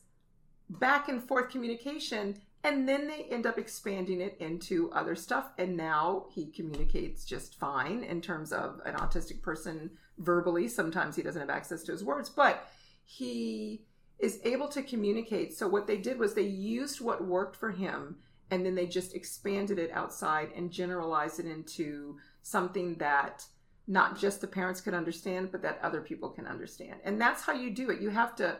back 0.69 1.09
and 1.09 1.23
forth 1.23 1.49
communication 1.49 2.37
and 2.65 2.89
then 2.89 3.07
they 3.07 3.27
end 3.29 3.45
up 3.45 3.59
expanding 3.59 4.21
it 4.21 4.35
into 4.39 4.91
other 4.91 5.15
stuff 5.15 5.51
and 5.59 5.77
now 5.77 6.25
he 6.33 6.47
communicates 6.47 7.23
just 7.23 7.59
fine 7.59 8.03
in 8.03 8.19
terms 8.21 8.51
of 8.51 8.81
an 8.85 8.95
autistic 8.95 9.43
person 9.43 9.91
verbally. 10.17 10.67
Sometimes 10.67 11.15
he 11.15 11.21
doesn't 11.21 11.39
have 11.39 11.49
access 11.51 11.83
to 11.83 11.91
his 11.91 12.03
words 12.03 12.27
but 12.27 12.67
he 13.05 13.85
is 14.17 14.39
able 14.43 14.67
to 14.69 14.81
communicate. 14.81 15.55
So 15.55 15.67
what 15.67 15.85
they 15.85 15.97
did 15.97 16.17
was 16.17 16.33
they 16.33 16.41
used 16.41 17.01
what 17.01 17.23
worked 17.23 17.55
for 17.55 17.69
him 17.69 18.15
and 18.49 18.65
then 18.65 18.73
they 18.73 18.87
just 18.87 19.13
expanded 19.13 19.77
it 19.77 19.91
outside 19.91 20.49
and 20.55 20.71
generalized 20.71 21.39
it 21.39 21.45
into 21.45 22.17
something 22.41 22.95
that 22.95 23.45
not 23.87 24.17
just 24.17 24.41
the 24.41 24.47
parents 24.47 24.81
could 24.81 24.95
understand 24.95 25.51
but 25.51 25.61
that 25.61 25.77
other 25.83 26.01
people 26.01 26.29
can 26.29 26.47
understand. 26.47 26.95
And 27.03 27.21
that's 27.21 27.43
how 27.43 27.53
you 27.53 27.69
do 27.69 27.91
it. 27.91 28.01
You 28.01 28.09
have 28.09 28.35
to 28.37 28.57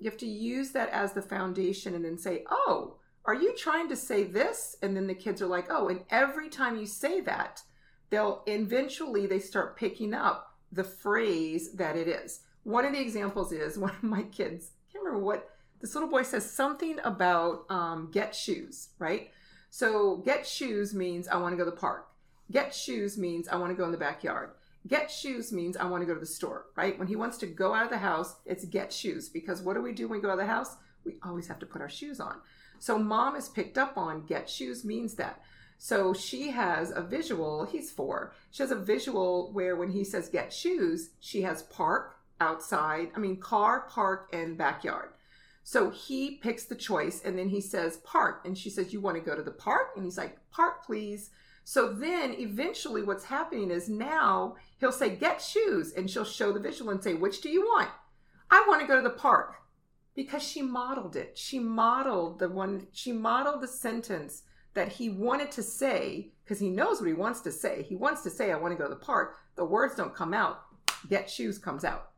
you 0.00 0.10
have 0.10 0.18
to 0.18 0.26
use 0.26 0.72
that 0.72 0.88
as 0.90 1.12
the 1.12 1.22
foundation 1.22 1.94
and 1.94 2.04
then 2.04 2.18
say 2.18 2.44
oh 2.50 2.96
are 3.28 3.34
you 3.34 3.54
trying 3.54 3.90
to 3.90 3.96
say 3.96 4.24
this? 4.24 4.78
And 4.80 4.96
then 4.96 5.06
the 5.06 5.14
kids 5.14 5.42
are 5.42 5.46
like 5.46 5.66
oh 5.68 5.88
and 5.88 6.00
every 6.08 6.48
time 6.48 6.78
you 6.78 6.86
say 6.86 7.20
that 7.20 7.62
they'll 8.08 8.42
eventually 8.46 9.26
they 9.26 9.38
start 9.38 9.76
picking 9.76 10.14
up 10.14 10.56
the 10.72 10.82
phrase 10.82 11.72
that 11.72 11.94
it 11.94 12.08
is. 12.08 12.40
One 12.62 12.86
of 12.86 12.92
the 12.92 13.00
examples 13.00 13.52
is 13.52 13.78
one 13.78 13.90
of 13.90 14.02
my 14.02 14.22
kids 14.22 14.70
I 14.88 14.92
can't 14.92 15.04
remember 15.04 15.24
what 15.24 15.50
this 15.80 15.94
little 15.94 16.08
boy 16.08 16.22
says 16.22 16.50
something 16.50 16.98
about 17.04 17.66
um, 17.68 18.08
get 18.10 18.34
shoes 18.34 18.88
right? 18.98 19.30
So 19.68 20.16
get 20.24 20.46
shoes 20.46 20.94
means 20.94 21.28
i 21.28 21.36
want 21.36 21.52
to 21.52 21.58
go 21.58 21.66
to 21.66 21.70
the 21.70 21.76
park. 21.76 22.08
Get 22.50 22.74
shoes 22.74 23.18
means 23.18 23.46
i 23.46 23.56
want 23.56 23.70
to 23.70 23.76
go 23.76 23.84
in 23.84 23.92
the 23.92 23.98
backyard. 23.98 24.52
Get 24.86 25.10
shoes 25.10 25.52
means 25.52 25.76
i 25.76 25.84
want 25.84 26.00
to 26.00 26.06
go 26.06 26.14
to 26.14 26.20
the 26.20 26.24
store 26.24 26.64
right? 26.76 26.98
When 26.98 27.08
he 27.08 27.16
wants 27.16 27.36
to 27.38 27.46
go 27.46 27.74
out 27.74 27.84
of 27.84 27.90
the 27.90 27.98
house 27.98 28.36
it's 28.46 28.64
get 28.64 28.90
shoes 28.90 29.28
because 29.28 29.60
what 29.60 29.74
do 29.74 29.82
we 29.82 29.92
do 29.92 30.08
when 30.08 30.18
we 30.18 30.22
go 30.22 30.30
out 30.30 30.40
of 30.40 30.46
the 30.46 30.46
house? 30.46 30.76
We 31.04 31.16
always 31.22 31.46
have 31.48 31.58
to 31.58 31.66
put 31.66 31.82
our 31.82 31.90
shoes 31.90 32.20
on 32.20 32.36
so 32.78 32.98
mom 32.98 33.36
is 33.36 33.48
picked 33.48 33.78
up 33.78 33.96
on 33.96 34.26
get 34.26 34.48
shoes 34.48 34.84
means 34.84 35.14
that. 35.14 35.40
So 35.78 36.12
she 36.12 36.50
has 36.50 36.90
a 36.90 37.00
visual, 37.00 37.64
he's 37.64 37.90
four. 37.90 38.34
She 38.50 38.62
has 38.62 38.72
a 38.72 38.76
visual 38.76 39.52
where 39.52 39.76
when 39.76 39.90
he 39.90 40.02
says 40.02 40.28
get 40.28 40.52
shoes, 40.52 41.10
she 41.20 41.42
has 41.42 41.62
park, 41.62 42.16
outside, 42.40 43.10
I 43.14 43.18
mean 43.18 43.36
car, 43.36 43.86
park, 43.88 44.28
and 44.32 44.58
backyard. 44.58 45.10
So 45.62 45.90
he 45.90 46.36
picks 46.36 46.64
the 46.64 46.74
choice 46.74 47.20
and 47.24 47.38
then 47.38 47.50
he 47.50 47.60
says 47.60 47.98
park. 47.98 48.42
And 48.44 48.56
she 48.56 48.70
says, 48.70 48.92
You 48.92 49.00
want 49.00 49.16
to 49.16 49.22
go 49.22 49.36
to 49.36 49.42
the 49.42 49.50
park? 49.50 49.88
And 49.96 50.04
he's 50.04 50.16
like, 50.16 50.38
Park, 50.50 50.84
please. 50.84 51.30
So 51.64 51.92
then 51.92 52.34
eventually 52.38 53.02
what's 53.02 53.24
happening 53.24 53.70
is 53.70 53.88
now 53.88 54.56
he'll 54.80 54.92
say, 54.92 55.10
Get 55.14 55.42
shoes. 55.42 55.92
And 55.92 56.08
she'll 56.10 56.24
show 56.24 56.52
the 56.52 56.60
visual 56.60 56.90
and 56.90 57.04
say, 57.04 57.14
Which 57.14 57.42
do 57.42 57.50
you 57.50 57.62
want? 57.62 57.90
I 58.50 58.64
want 58.66 58.80
to 58.80 58.86
go 58.86 58.96
to 58.96 59.02
the 59.02 59.10
park 59.10 59.56
because 60.18 60.42
she 60.42 60.62
modeled 60.62 61.14
it. 61.14 61.38
She 61.38 61.60
modeled 61.60 62.40
the 62.40 62.48
one, 62.48 62.88
she 62.90 63.12
modeled 63.12 63.60
the 63.60 63.68
sentence 63.68 64.42
that 64.74 64.88
he 64.88 65.10
wanted 65.10 65.52
to 65.52 65.62
say 65.62 66.32
because 66.42 66.58
he 66.58 66.70
knows 66.70 66.98
what 66.98 67.06
he 67.06 67.14
wants 67.14 67.40
to 67.42 67.52
say. 67.52 67.84
He 67.84 67.94
wants 67.94 68.24
to 68.24 68.30
say, 68.30 68.50
I 68.50 68.56
want 68.56 68.72
to 68.72 68.76
go 68.76 68.88
to 68.88 68.96
the 68.96 69.00
park. 69.00 69.36
The 69.54 69.64
words 69.64 69.94
don't 69.94 70.12
come 70.12 70.34
out. 70.34 70.62
Get 71.08 71.30
shoes 71.30 71.56
comes 71.56 71.84
out. 71.84 72.10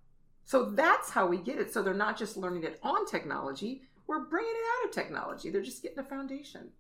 So 0.47 0.71
that's 0.71 1.11
how 1.11 1.27
we 1.27 1.37
get 1.37 1.59
it. 1.59 1.75
So 1.75 1.83
they're 1.83 1.93
not 1.93 2.17
just 2.17 2.39
learning 2.39 2.65
it 2.65 2.81
on 2.83 3.05
technology, 3.05 3.83
we're 4.07 4.25
bringing 4.25 4.51
it 4.51 4.79
out 4.79 4.89
of 4.89 4.95
technology. 4.95 5.51
They're 5.51 5.61
just 5.61 5.83
getting 5.83 5.99
a 5.99 6.05
foundation. 6.05 6.71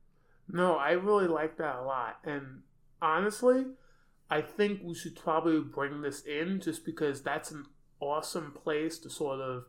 No, 0.48 0.76
I 0.76 0.92
really 0.92 1.28
like 1.28 1.58
that 1.58 1.76
a 1.76 1.82
lot. 1.82 2.16
And 2.24 2.62
honestly, 3.02 3.66
I 4.30 4.40
think 4.40 4.80
we 4.82 4.94
should 4.94 5.16
probably 5.16 5.60
bring 5.60 6.00
this 6.00 6.22
in 6.22 6.60
just 6.60 6.86
because 6.86 7.20
that's 7.20 7.50
an 7.50 7.66
awesome 8.00 8.52
place 8.52 8.98
to 9.00 9.10
sort 9.10 9.40
of 9.40 9.64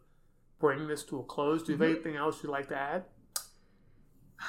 bring 0.62 0.88
this 0.88 1.03
to 1.05 1.20
a 1.20 1.24
close. 1.24 1.64
Do 1.64 1.74
you 1.74 1.78
have 1.78 1.88
Mhm. 1.88 1.91
anything 1.95 2.16
else 2.16 2.41
you'd 2.41 2.49
like 2.51 2.70
to 2.70 2.78
add? 2.78 3.05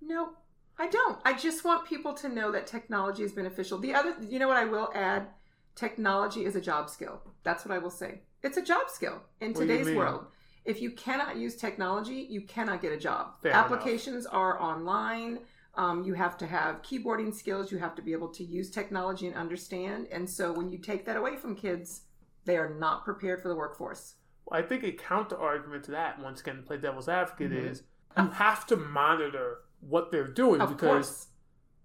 No, 0.00 0.30
I 0.78 0.88
don't. 0.88 1.20
I 1.24 1.32
just 1.32 1.64
want 1.64 1.86
people 1.86 2.12
to 2.14 2.28
know 2.28 2.50
that 2.50 2.66
technology 2.66 3.22
is 3.22 3.32
beneficial. 3.32 3.78
The 3.78 3.94
other, 3.94 4.16
you 4.20 4.38
know 4.40 4.48
what 4.48 4.56
I 4.56 4.64
will 4.64 4.90
add? 4.94 5.28
Technology 5.76 6.44
is 6.44 6.56
a 6.56 6.60
job 6.60 6.90
skill. 6.90 7.22
That's 7.44 7.64
what 7.64 7.72
I 7.72 7.78
will 7.78 7.90
say. 7.90 8.22
It's 8.42 8.56
a 8.56 8.62
job 8.62 8.90
skill 8.90 9.22
in 9.40 9.52
What 9.52 9.60
today's 9.60 9.94
world. 9.96 10.26
If 10.64 10.82
you 10.82 10.90
cannot 10.90 11.36
use 11.36 11.56
technology, 11.56 12.26
you 12.28 12.42
cannot 12.42 12.82
get 12.82 12.92
a 12.92 12.96
job. 12.96 13.40
Fair 13.42 13.52
enough. 13.52 13.64
Applications 13.64 14.26
are 14.26 14.60
online. 14.60 15.40
Um, 15.74 16.02
you 16.02 16.14
have 16.14 16.36
to 16.38 16.46
have 16.46 16.82
keyboarding 16.82 17.32
skills. 17.32 17.70
You 17.72 17.78
have 17.78 17.94
to 17.94 18.02
be 18.02 18.12
able 18.12 18.28
to 18.30 18.44
use 18.44 18.70
technology 18.70 19.26
and 19.28 19.36
understand. 19.36 20.08
And 20.10 20.28
so 20.28 20.52
when 20.52 20.70
you 20.70 20.78
take 20.78 21.04
that 21.06 21.16
away 21.16 21.36
from 21.36 21.54
kids, 21.54 22.02
they 22.44 22.56
are 22.56 22.74
not 22.74 23.04
prepared 23.04 23.40
for 23.40 23.48
the 23.48 23.56
workforce. 23.56 24.16
I 24.50 24.62
think 24.62 24.82
a 24.84 24.92
counter 24.92 25.36
argument 25.38 25.84
to 25.84 25.90
that, 25.92 26.18
once 26.20 26.40
again, 26.40 26.62
play 26.66 26.76
devil's 26.76 27.08
advocate, 27.08 27.50
Mhm. 27.52 27.70
is 27.70 27.82
you 28.16 28.28
have 28.28 28.66
to 28.66 28.76
monitor 28.76 29.58
what 29.80 30.10
they're 30.10 30.28
doing 30.28 30.60
Of 30.60 30.70
because 30.70 31.06
course. 31.08 31.28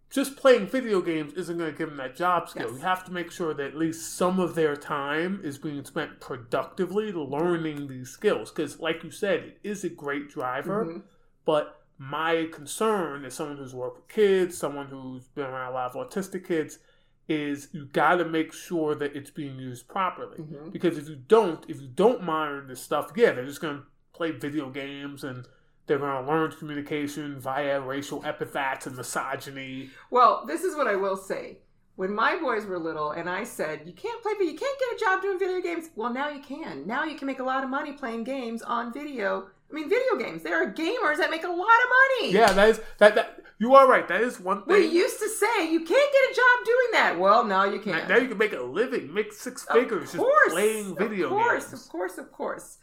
just 0.10 0.36
playing 0.38 0.68
video 0.68 1.02
games 1.02 1.34
isn't 1.34 1.58
going 1.58 1.72
to 1.72 1.78
give 1.78 1.90
them 1.90 1.98
that 1.98 2.16
job 2.16 2.50
skill. 2.50 2.64
Yes. 2.70 2.74
You 2.80 2.86
have 2.86 3.04
to 3.06 3.12
make 3.14 3.32
sure 3.32 3.54
that 3.54 3.68
at 3.68 3.76
least 3.76 4.16
some 4.16 4.40
of 4.40 4.56
their 4.56 4.76
time 4.76 5.40
is 5.44 5.58
being 5.58 5.84
spent 5.86 6.20
productively 6.20 7.12
learning 7.14 7.88
these 7.88 8.10
skills. 8.10 8.52
Because, 8.52 8.80
like 8.80 9.04
you 9.04 9.12
said, 9.12 9.44
it 9.44 9.60
is 9.64 9.84
a 9.84 9.90
great 9.90 10.30
driver. 10.30 10.86
Mhm. 10.86 11.04
But 11.46 11.82
my 11.98 12.48
concern 12.52 13.26
as 13.26 13.34
someone 13.34 13.58
who's 13.58 13.74
worked 13.74 13.98
with 13.98 14.08
kids, 14.08 14.58
someone 14.58 14.88
who's 14.88 15.28
been 15.30 15.46
around 15.46 15.72
a 15.72 15.74
lot 15.74 15.96
of 15.96 16.10
autistic 16.10 16.46
kids, 16.46 16.80
is 17.28 17.70
you 17.74 17.86
got 17.86 18.16
to 18.16 18.26
make 18.26 18.54
sure 18.54 18.96
that 18.96 19.16
it's 19.16 19.30
being 19.30 19.60
used 19.60 19.88
properly. 19.88 20.38
Mhm. 20.38 20.72
Because 20.72 20.98
if 20.98 21.10
you 21.10 21.16
don't, 21.16 21.66
if 21.68 21.82
you 21.82 21.88
don't 21.88 22.24
monitor 22.24 22.66
this 22.66 22.82
stuff, 22.82 23.12
yeah, 23.16 23.32
they're 23.34 23.46
just 23.46 23.62
going 23.62 23.78
to 23.78 23.84
play 24.14 24.32
video 24.32 24.70
games 24.70 25.24
and 25.24 25.46
they're 25.86 26.00
going 26.00 26.24
to 26.24 26.30
learn 26.30 26.52
communication 26.52 27.40
via 27.40 27.80
racial 27.82 28.26
epithets 28.26 28.88
and 28.88 28.96
misogyny. 28.96 29.90
Well, 30.10 30.46
this 30.46 30.64
is 30.64 30.76
what 30.76 30.88
I 30.88 30.96
will 30.96 31.18
say. 31.18 31.60
When 31.96 32.14
my 32.14 32.38
boys 32.38 32.66
were 32.66 32.78
little 32.78 33.12
and 33.12 33.28
I 33.30 33.44
said, 33.44 33.82
you 33.86 33.94
can't 33.94 34.22
play, 34.22 34.34
you 34.40 34.54
can't 34.54 34.80
get 34.80 34.96
a 34.96 35.00
job 35.00 35.22
doing 35.22 35.40
video 35.40 35.62
games. 35.62 35.90
Well, 35.96 36.14
now 36.14 36.30
you 36.30 36.42
can. 36.42 36.86
Now 36.86 37.04
you 37.06 37.18
can 37.18 37.26
make 37.26 37.40
a 37.40 37.44
lot 37.44 37.64
of 37.64 37.70
money 37.70 37.94
playing 37.94 38.24
games 38.24 38.62
on 38.62 38.94
video. 38.94 39.50
I 39.70 39.74
mean, 39.74 39.90
video 39.90 40.16
games. 40.18 40.44
There 40.44 40.62
are 40.62 40.72
gamers 40.72 41.18
that 41.18 41.30
make 41.30 41.44
a 41.44 41.50
lot 41.50 41.60
of 41.60 42.22
money. 42.22 42.32
Yeah, 42.34 42.54
that 42.54 42.70
is 42.70 42.82
that 43.00 43.16
that 43.16 43.42
you 43.60 43.76
are 43.76 43.88
right. 43.88 44.08
That 44.08 44.22
is 44.22 44.40
one 44.40 44.64
thing. 44.64 44.76
We 44.76 44.88
used 44.88 45.20
to 45.20 45.30
say 45.30 45.72
you 45.72 45.80
can't 45.80 45.90
get 45.90 46.32
a 46.32 46.36
job 46.36 46.66
doing 46.66 46.88
that. 46.94 47.20
Well, 47.20 47.44
now 47.44 47.66
you 47.66 47.80
can. 47.80 48.08
now 48.08 48.18
you 48.18 48.28
can 48.28 48.38
make 48.38 48.54
a 48.54 48.62
living, 48.62 49.14
make 49.14 49.34
six 49.34 49.66
figures 49.66 50.16
course, 50.16 50.32
just 50.46 50.56
playing 50.56 50.96
video 50.96 51.30
games. 51.30 51.32
of 51.32 51.44
course, 51.44 51.66
games. 51.66 51.86
Of 51.86 51.90
course, 51.90 52.18
of 52.18 52.32
course. 52.32 52.78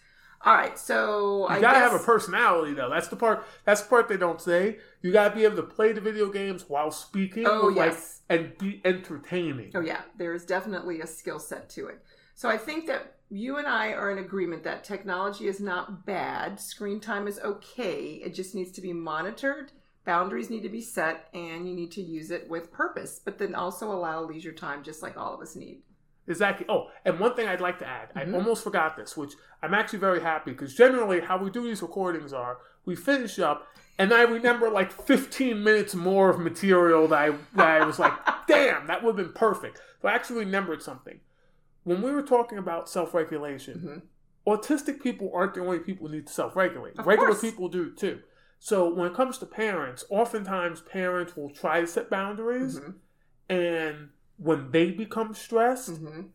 All 0.44 0.54
right, 0.54 0.78
so 0.78 1.48
You 1.48 1.56
I 1.56 1.60
gotta 1.60 1.78
guess, 1.78 1.92
have 1.92 2.00
a 2.00 2.04
personality 2.04 2.74
though. 2.74 2.90
That's 2.90 3.08
the 3.08 3.16
part. 3.16 3.46
That's 3.64 3.80
the 3.80 3.88
part 3.88 4.08
they 4.08 4.18
don't 4.18 4.40
say. 4.40 4.78
You 5.00 5.10
gotta 5.10 5.34
be 5.34 5.44
able 5.44 5.56
to 5.56 5.62
play 5.62 5.92
the 5.92 6.02
video 6.02 6.28
games 6.30 6.66
while 6.68 6.90
speaking. 6.90 7.46
Oh, 7.46 7.68
like, 7.68 7.92
yes. 7.92 8.20
and 8.28 8.56
be 8.58 8.82
entertaining. 8.84 9.70
Oh 9.74 9.80
yeah, 9.80 10.02
there 10.18 10.34
is 10.34 10.44
definitely 10.44 11.00
a 11.00 11.06
skill 11.06 11.38
set 11.38 11.70
to 11.70 11.86
it. 11.86 12.04
So 12.34 12.50
I 12.50 12.58
think 12.58 12.86
that 12.88 13.13
you 13.30 13.56
and 13.56 13.66
I 13.66 13.92
are 13.92 14.10
in 14.10 14.18
agreement 14.18 14.62
that 14.64 14.84
technology 14.84 15.46
is 15.46 15.60
not 15.60 16.06
bad. 16.06 16.60
Screen 16.60 17.00
time 17.00 17.26
is 17.26 17.38
okay. 17.40 18.20
It 18.24 18.34
just 18.34 18.54
needs 18.54 18.70
to 18.72 18.80
be 18.80 18.92
monitored. 18.92 19.72
Boundaries 20.04 20.50
need 20.50 20.62
to 20.62 20.68
be 20.68 20.82
set, 20.82 21.28
and 21.32 21.66
you 21.68 21.74
need 21.74 21.90
to 21.92 22.02
use 22.02 22.30
it 22.30 22.48
with 22.48 22.70
purpose. 22.70 23.20
But 23.24 23.38
then 23.38 23.54
also 23.54 23.90
allow 23.90 24.22
leisure 24.24 24.52
time, 24.52 24.82
just 24.82 25.02
like 25.02 25.16
all 25.16 25.34
of 25.34 25.40
us 25.40 25.56
need. 25.56 25.82
Exactly. 26.26 26.66
Oh, 26.68 26.90
and 27.04 27.18
one 27.20 27.34
thing 27.34 27.48
I'd 27.48 27.60
like 27.60 27.78
to 27.80 27.86
add, 27.86 28.12
Mhm. 28.14 28.34
I 28.34 28.36
almost 28.36 28.64
forgot 28.64 28.96
this, 28.96 29.16
which 29.16 29.34
I'm 29.62 29.74
actually 29.74 29.98
very 29.98 30.20
happy 30.20 30.52
because 30.52 30.74
generally 30.74 31.20
how 31.20 31.36
we 31.36 31.50
do 31.50 31.62
these 31.62 31.82
recordings 31.82 32.32
are 32.32 32.58
we 32.86 32.96
finish 32.96 33.38
up 33.38 33.66
and 33.98 34.12
I 34.12 34.22
remember 34.22 34.70
like 34.70 34.90
15 34.90 35.62
minutes 35.62 35.94
more 35.94 36.30
of 36.30 36.38
material 36.40 37.06
that 37.08 37.18
I, 37.18 37.30
that 37.54 37.82
I 37.82 37.84
was 37.84 37.98
like, 37.98 38.12
damn, 38.48 38.86
that 38.86 39.02
would 39.02 39.18
have 39.18 39.26
been 39.26 39.34
perfect. 39.34 39.80
So 40.00 40.08
I 40.08 40.12
actually 40.14 40.40
remembered 40.40 40.82
something. 40.82 41.20
When 41.84 42.02
we 42.02 42.10
were 42.10 42.22
talking 42.22 42.58
about 42.58 42.88
self 42.88 43.14
regulation, 43.14 44.02
Mhm. 44.46 44.56
autistic 44.58 45.00
people 45.02 45.30
aren't 45.34 45.54
the 45.54 45.60
only 45.60 45.78
people 45.78 46.08
who 46.08 46.14
need 46.14 46.26
to 46.26 46.32
self 46.32 46.56
regulate. 46.56 46.94
Regular 47.04 47.28
course. 47.28 47.40
people 47.40 47.68
do 47.68 47.90
too. 47.92 48.20
So 48.58 48.92
when 48.92 49.06
it 49.10 49.14
comes 49.14 49.38
to 49.38 49.46
parents, 49.46 50.04
oftentimes 50.10 50.80
parents 50.82 51.36
will 51.36 51.50
try 51.50 51.80
to 51.82 51.86
set 51.86 52.08
boundaries 52.10 52.80
Mhm. 52.80 52.94
and 53.48 54.08
when 54.36 54.70
they 54.70 54.90
become 54.90 55.34
stressed, 55.34 56.02
Mhm. 56.02 56.30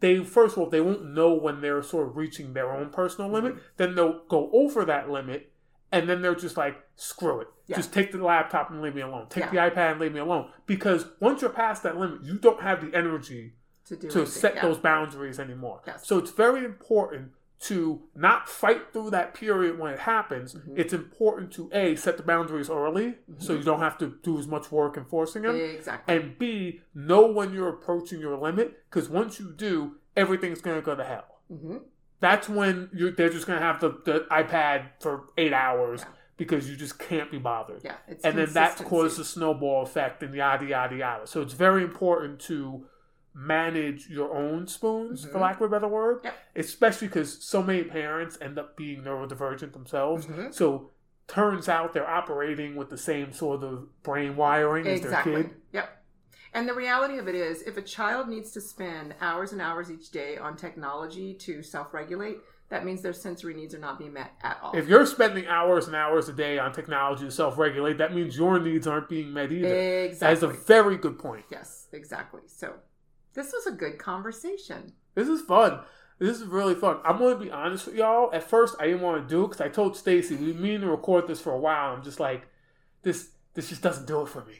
they 0.00 0.22
first 0.22 0.56
of 0.56 0.62
all 0.62 0.70
they 0.70 0.80
won't 0.80 1.04
know 1.06 1.32
when 1.34 1.60
they're 1.60 1.82
sort 1.82 2.08
of 2.08 2.16
reaching 2.16 2.52
their 2.52 2.70
own 2.72 2.90
personal 2.90 3.30
limit. 3.30 3.54
Mm-hmm. 3.54 3.62
Then 3.78 3.94
they'll 3.94 4.24
go 4.26 4.50
over 4.52 4.84
that 4.84 5.10
limit, 5.10 5.50
and 5.90 6.08
then 6.08 6.20
they're 6.22 6.34
just 6.34 6.56
like, 6.56 6.76
"Screw 6.94 7.40
it, 7.40 7.48
Yeah. 7.66 7.76
just 7.76 7.92
take 7.94 8.12
the 8.12 8.22
laptop 8.22 8.70
and 8.70 8.80
leave 8.82 8.94
me 8.94 9.00
alone. 9.00 9.26
Take 9.30 9.44
Yeah. 9.52 9.68
the 9.68 9.74
iPad 9.74 9.92
and 9.92 10.00
leave 10.00 10.12
me 10.12 10.20
alone." 10.20 10.50
Because 10.66 11.06
once 11.20 11.40
you're 11.40 11.50
past 11.50 11.82
that 11.84 11.96
limit, 11.96 12.22
you 12.22 12.38
don't 12.38 12.60
have 12.60 12.80
the 12.84 12.94
energy 12.96 13.54
To 13.90 13.96
do 13.96 14.08
to 14.08 14.18
anything. 14.20 14.26
set 14.40 14.54
Yeah. 14.54 14.62
those 14.62 14.78
boundaries 14.78 15.40
anymore. 15.40 15.82
Yes. 15.86 16.06
So 16.06 16.16
it's 16.18 16.30
very 16.30 16.64
important 16.64 17.32
to 17.62 18.00
not 18.14 18.48
fight 18.48 18.92
through 18.92 19.10
that 19.10 19.34
period 19.34 19.78
when 19.78 19.92
it 19.92 19.98
happens. 19.98 20.54
Mhm. 20.54 20.78
It's 20.78 20.92
important 20.94 21.52
to 21.54 21.68
a 21.72 21.94
set 21.96 22.16
the 22.16 22.22
boundaries 22.22 22.70
early, 22.70 23.18
so 23.38 23.52
Mhm. 23.52 23.58
you 23.58 23.64
don't 23.64 23.80
have 23.80 23.98
to 23.98 24.14
do 24.22 24.38
as 24.38 24.46
much 24.46 24.70
work 24.72 24.96
enforcing 24.96 25.42
them 25.42 25.56
Exactly. 25.56 26.16
and 26.16 26.38
B, 26.38 26.80
know 26.94 27.26
when 27.26 27.52
you're 27.52 27.68
approaching 27.68 28.20
your 28.20 28.36
limit 28.38 28.78
because 28.88 29.08
once 29.10 29.38
you 29.40 29.50
do, 29.52 29.96
everything's 30.16 30.60
going 30.62 30.76
to 30.76 30.82
go 30.82 30.94
to 30.94 31.04
hell. 31.04 31.40
hmm 31.48 31.78
That's 32.20 32.48
when 32.48 32.90
you're, 32.92 33.10
they're 33.10 33.28
just 33.30 33.46
going 33.46 33.58
to 33.58 33.64
have 33.64 33.80
the, 33.80 33.90
the 34.04 34.26
iPad 34.30 34.90
for 35.00 35.24
eight 35.36 35.52
hours 35.54 36.00
Yeah. 36.02 36.08
because 36.36 36.70
you 36.70 36.76
just 36.76 36.98
can't 36.98 37.30
be 37.30 37.38
bothered. 37.38 37.82
Yeah. 37.82 37.96
It's 38.08 38.24
and 38.24 38.38
then 38.38 38.52
that 38.54 38.76
causes 38.76 39.18
a 39.18 39.24
snowball 39.24 39.82
effect 39.82 40.22
and 40.22 40.34
yada, 40.34 40.64
yada, 40.66 40.96
yada. 40.96 41.26
So 41.26 41.40
it's 41.42 41.54
very 41.54 41.82
important 41.82 42.38
to 42.42 42.86
manage 43.40 44.08
your 44.08 44.34
own 44.36 44.66
spoons, 44.66 45.24
for 45.24 45.38
Mhm. 45.38 45.40
lack 45.40 45.56
of 45.56 45.62
a 45.62 45.68
better 45.68 45.88
word, 45.88 46.20
Yep. 46.24 46.34
especially 46.56 47.08
because 47.08 47.42
so 47.42 47.62
many 47.62 47.84
parents 47.84 48.36
end 48.40 48.58
up 48.58 48.76
being 48.76 49.02
neurodivergent 49.02 49.72
themselves. 49.72 50.26
Mhm. 50.26 50.52
So 50.52 50.90
turns 51.26 51.68
out 51.68 51.92
they're 51.92 52.08
operating 52.08 52.76
with 52.76 52.90
the 52.90 52.98
same 52.98 53.32
sort 53.32 53.62
of 53.62 54.02
brain 54.02 54.36
wiring 54.36 54.86
as 54.86 55.00
their 55.00 55.22
kid. 55.22 55.50
Yep. 55.72 55.96
And 56.52 56.68
the 56.68 56.74
reality 56.74 57.16
of 57.18 57.28
it 57.28 57.34
is, 57.36 57.62
if 57.62 57.76
a 57.76 57.82
child 57.82 58.28
needs 58.28 58.50
to 58.52 58.60
spend 58.60 59.14
hours 59.20 59.52
and 59.52 59.62
hours 59.62 59.90
each 59.90 60.10
day 60.10 60.36
on 60.36 60.56
technology 60.56 61.32
to 61.34 61.62
self 61.62 61.94
regulate, 61.94 62.38
that 62.70 62.84
means 62.84 63.02
their 63.02 63.12
sensory 63.12 63.54
needs 63.54 63.74
are 63.74 63.78
not 63.78 63.98
being 63.98 64.12
met 64.12 64.32
at 64.42 64.58
all. 64.60 64.76
If 64.76 64.88
you're 64.88 65.06
spending 65.06 65.46
hours 65.46 65.86
and 65.86 65.94
hours 65.94 66.28
a 66.28 66.32
day 66.32 66.58
on 66.58 66.72
technology 66.72 67.24
to 67.26 67.30
self 67.30 67.56
regulate, 67.56 67.98
that 67.98 68.12
means 68.12 68.36
your 68.36 68.58
needs 68.58 68.86
aren't 68.88 69.08
being 69.08 69.32
met 69.32 69.50
either. 69.52 69.68
Exactly. 70.06 70.18
That 70.18 70.32
is 70.32 70.42
a 70.42 70.48
very 70.66 70.96
good 70.96 71.18
point. 71.18 71.44
yes, 71.50 71.88
exactly. 71.92 72.42
So, 72.46 72.74
this 73.34 73.52
was 73.52 73.66
a 73.66 73.76
good 73.76 73.98
conversation. 73.98 74.92
This 75.14 75.28
is 75.28 75.42
fun. 75.42 75.80
This 76.18 76.38
is 76.38 76.46
really 76.46 76.74
fun. 76.74 76.98
I'm 77.04 77.18
going 77.18 77.38
to 77.38 77.42
be 77.42 77.50
honest 77.50 77.86
with 77.86 77.94
y'all. 77.94 78.30
At 78.32 78.44
first, 78.44 78.76
I 78.78 78.86
didn't 78.86 79.00
want 79.00 79.22
to 79.22 79.28
do 79.28 79.44
it 79.44 79.48
because 79.48 79.60
I 79.60 79.68
told 79.68 79.96
Stacy 79.96 80.36
we 80.36 80.52
mean 80.52 80.82
to 80.82 80.88
record 80.88 81.26
this 81.26 81.40
for 81.40 81.52
a 81.52 81.58
while. 81.58 81.94
I'm 81.94 82.02
just 82.02 82.20
like, 82.20 82.46
this 83.02 83.30
this 83.54 83.70
just 83.70 83.82
doesn't 83.82 84.06
do 84.06 84.22
it 84.22 84.28
for 84.28 84.44
me. 84.44 84.54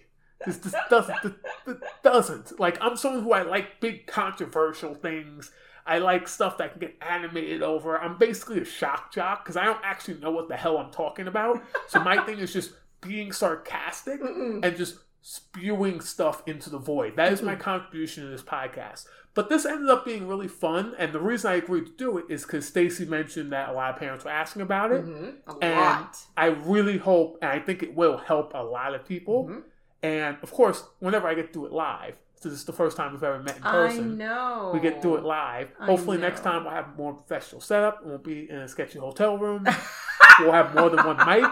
This 0.47 0.57
this 0.57 0.75
doesn't 0.89 1.23
this, 1.23 1.33
this 1.67 1.77
doesn't 2.03 2.59
like. 2.59 2.79
I'm 2.81 2.97
someone 2.97 3.23
who 3.23 3.33
I 3.33 3.43
like 3.43 3.81
big 3.81 4.07
controversial 4.07 4.95
things. 4.95 5.53
I 5.87 5.99
like 5.99 6.29
stuff 6.29 6.59
that 6.59 6.73
can 6.73 6.81
get 6.81 6.97
animated 7.03 7.63
over. 7.63 7.99
I'm 7.99 8.17
basically 8.17 8.61
a 8.61 8.65
shock 8.65 9.13
jock 9.13 9.45
because 9.45 9.57
I 9.57 9.65
don't 9.65 9.81
actually 9.83 10.19
know 10.21 10.31
what 10.31 10.49
the 10.49 10.57
hell 10.57 10.79
I'm 10.79 10.91
talking 10.91 11.27
about. 11.27 11.63
So 11.89 12.01
my 12.01 12.23
thing 12.25 12.39
is 12.39 12.53
just 12.53 12.73
being 13.01 13.33
sarcastic 13.33 14.23
Mm-mm. 14.23 14.65
and 14.65 14.77
just 14.77 14.97
spewing 15.23 16.01
stuff 16.01 16.43
into 16.47 16.71
the 16.71 16.79
void. 16.79 17.17
That 17.17 17.33
is 17.33 17.43
my 17.43 17.55
contribution 17.57 18.25
to 18.25 18.31
this 18.31 18.43
podcast. 18.43 19.07
But 19.35 19.49
this 19.49 19.65
ended 19.65 19.89
up 19.91 20.05
being 20.05 20.27
really 20.27 20.49
fun, 20.49 20.95
and 20.99 21.13
the 21.13 21.21
reason 21.21 21.53
I 21.53 21.55
agreed 21.55 21.87
to 21.87 21.93
do 21.93 22.19
it 22.19 22.25
is 22.29 22.43
because 22.43 22.67
Stacy 22.67 23.05
mentioned 23.05 23.53
that 23.53 23.69
a 23.69 23.73
lot 23.73 23.95
of 23.95 24.01
parents 24.01 24.25
were 24.25 24.31
asking 24.33 24.63
about 24.63 24.91
it. 24.91 25.05
Mhm. 25.07 25.35
A 25.47 25.65
And 25.65 25.79
lot. 25.81 26.17
I 26.37 26.47
really 26.47 26.99
hope, 26.99 27.39
and 27.41 27.51
I 27.51 27.61
think 27.61 27.83
it 27.83 27.95
will 27.95 28.17
help 28.19 28.53
a 28.55 28.63
lot 28.63 28.95
of 28.95 29.05
people. 29.07 29.47
Mhm. 29.49 29.63
And 30.03 30.37
of 30.43 30.51
course, 30.51 30.85
whenever 30.99 31.29
I 31.29 31.35
get 31.35 31.49
to 31.49 31.53
do 31.53 31.67
it 31.67 31.73
live, 31.73 32.17
this 32.43 32.53
is 32.53 32.65
the 32.65 32.73
first 32.73 32.97
time 32.97 33.13
we've 33.13 33.23
ever 33.23 33.39
met 33.39 33.57
in 33.59 33.63
person, 33.63 34.13
I 34.21 34.25
know. 34.25 34.71
We 34.75 34.81
get 34.81 34.97
to 34.97 35.03
do 35.03 35.15
it 35.17 35.23
live. 35.23 35.69
I 35.79 35.87
Hopefully, 35.87 36.17
next 36.19 36.41
time 36.43 36.65
we'll 36.65 36.73
have 36.73 36.87
a 36.89 36.97
more 36.97 37.13
professional 37.13 37.61
setup. 37.61 38.01
It 38.01 38.07
won't 38.07 38.25
be 38.25 38.49
in 38.51 38.57
a 38.57 38.67
sketchy 38.69 38.99
hotel 38.99 39.37
room. 39.39 39.65
we'll 40.41 40.53
have 40.53 40.75
more 40.75 40.89
than 40.91 41.05
one 41.07 41.19
mic. 41.19 41.51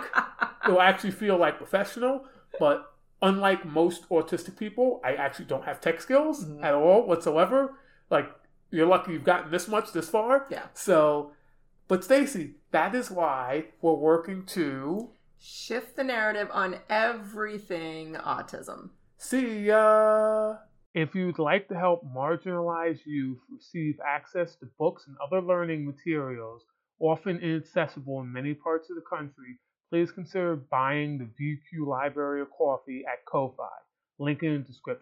It'll 0.64 0.80
actually 0.80 1.10
feel 1.12 1.36
like 1.36 1.58
professional. 1.58 2.24
But 2.58 2.90
unlike 3.22 3.64
most 3.64 4.08
autistic 4.08 4.56
people, 4.56 5.00
I 5.04 5.14
actually 5.14 5.46
don't 5.46 5.64
have 5.64 5.80
tech 5.80 6.00
skills 6.00 6.44
Mhm. 6.44 6.62
at 6.62 6.74
all 6.74 7.06
whatsoever. 7.06 7.74
Like, 8.10 8.30
you're 8.70 8.86
lucky 8.86 9.12
you've 9.12 9.24
gotten 9.24 9.50
this 9.50 9.68
much 9.68 9.92
this 9.92 10.08
far. 10.10 10.46
Yeah. 10.50 10.66
So, 10.74 11.32
but 11.88 12.04
Stacy, 12.04 12.56
that 12.70 12.94
is 12.94 13.10
why 13.10 13.68
we're 13.80 13.94
working 13.94 14.44
to 14.46 15.12
Shift 15.40 15.94
the 15.94 16.02
narrative 16.02 16.48
on 16.52 16.80
everything 16.88 18.14
autism. 18.14 18.90
See 19.16 19.66
ya! 19.66 20.56
If 20.94 21.14
you'd 21.14 21.38
like 21.38 21.68
to 21.68 21.76
help 21.78 22.04
marginalized 22.04 23.06
youth 23.06 23.38
receive 23.48 24.00
access 24.04 24.56
to 24.56 24.66
books 24.78 25.06
and 25.06 25.16
other 25.18 25.40
learning 25.40 25.86
materials, 25.86 26.64
often 26.98 27.38
inaccessible 27.38 28.20
in 28.20 28.32
many 28.32 28.52
parts 28.52 28.90
of 28.90 28.96
the 28.96 29.02
country, 29.02 29.60
please 29.90 30.10
consider 30.10 30.56
buying 30.56 31.18
the 31.18 31.24
VQ 31.24 31.86
Library 31.86 32.42
of 32.42 32.48
Coffee 32.56 33.04
at 33.10 33.24
Ko-Fi. 33.24 33.64
Link 34.18 34.42
in 34.42 34.52
the 34.52 34.58
description. 34.58 34.96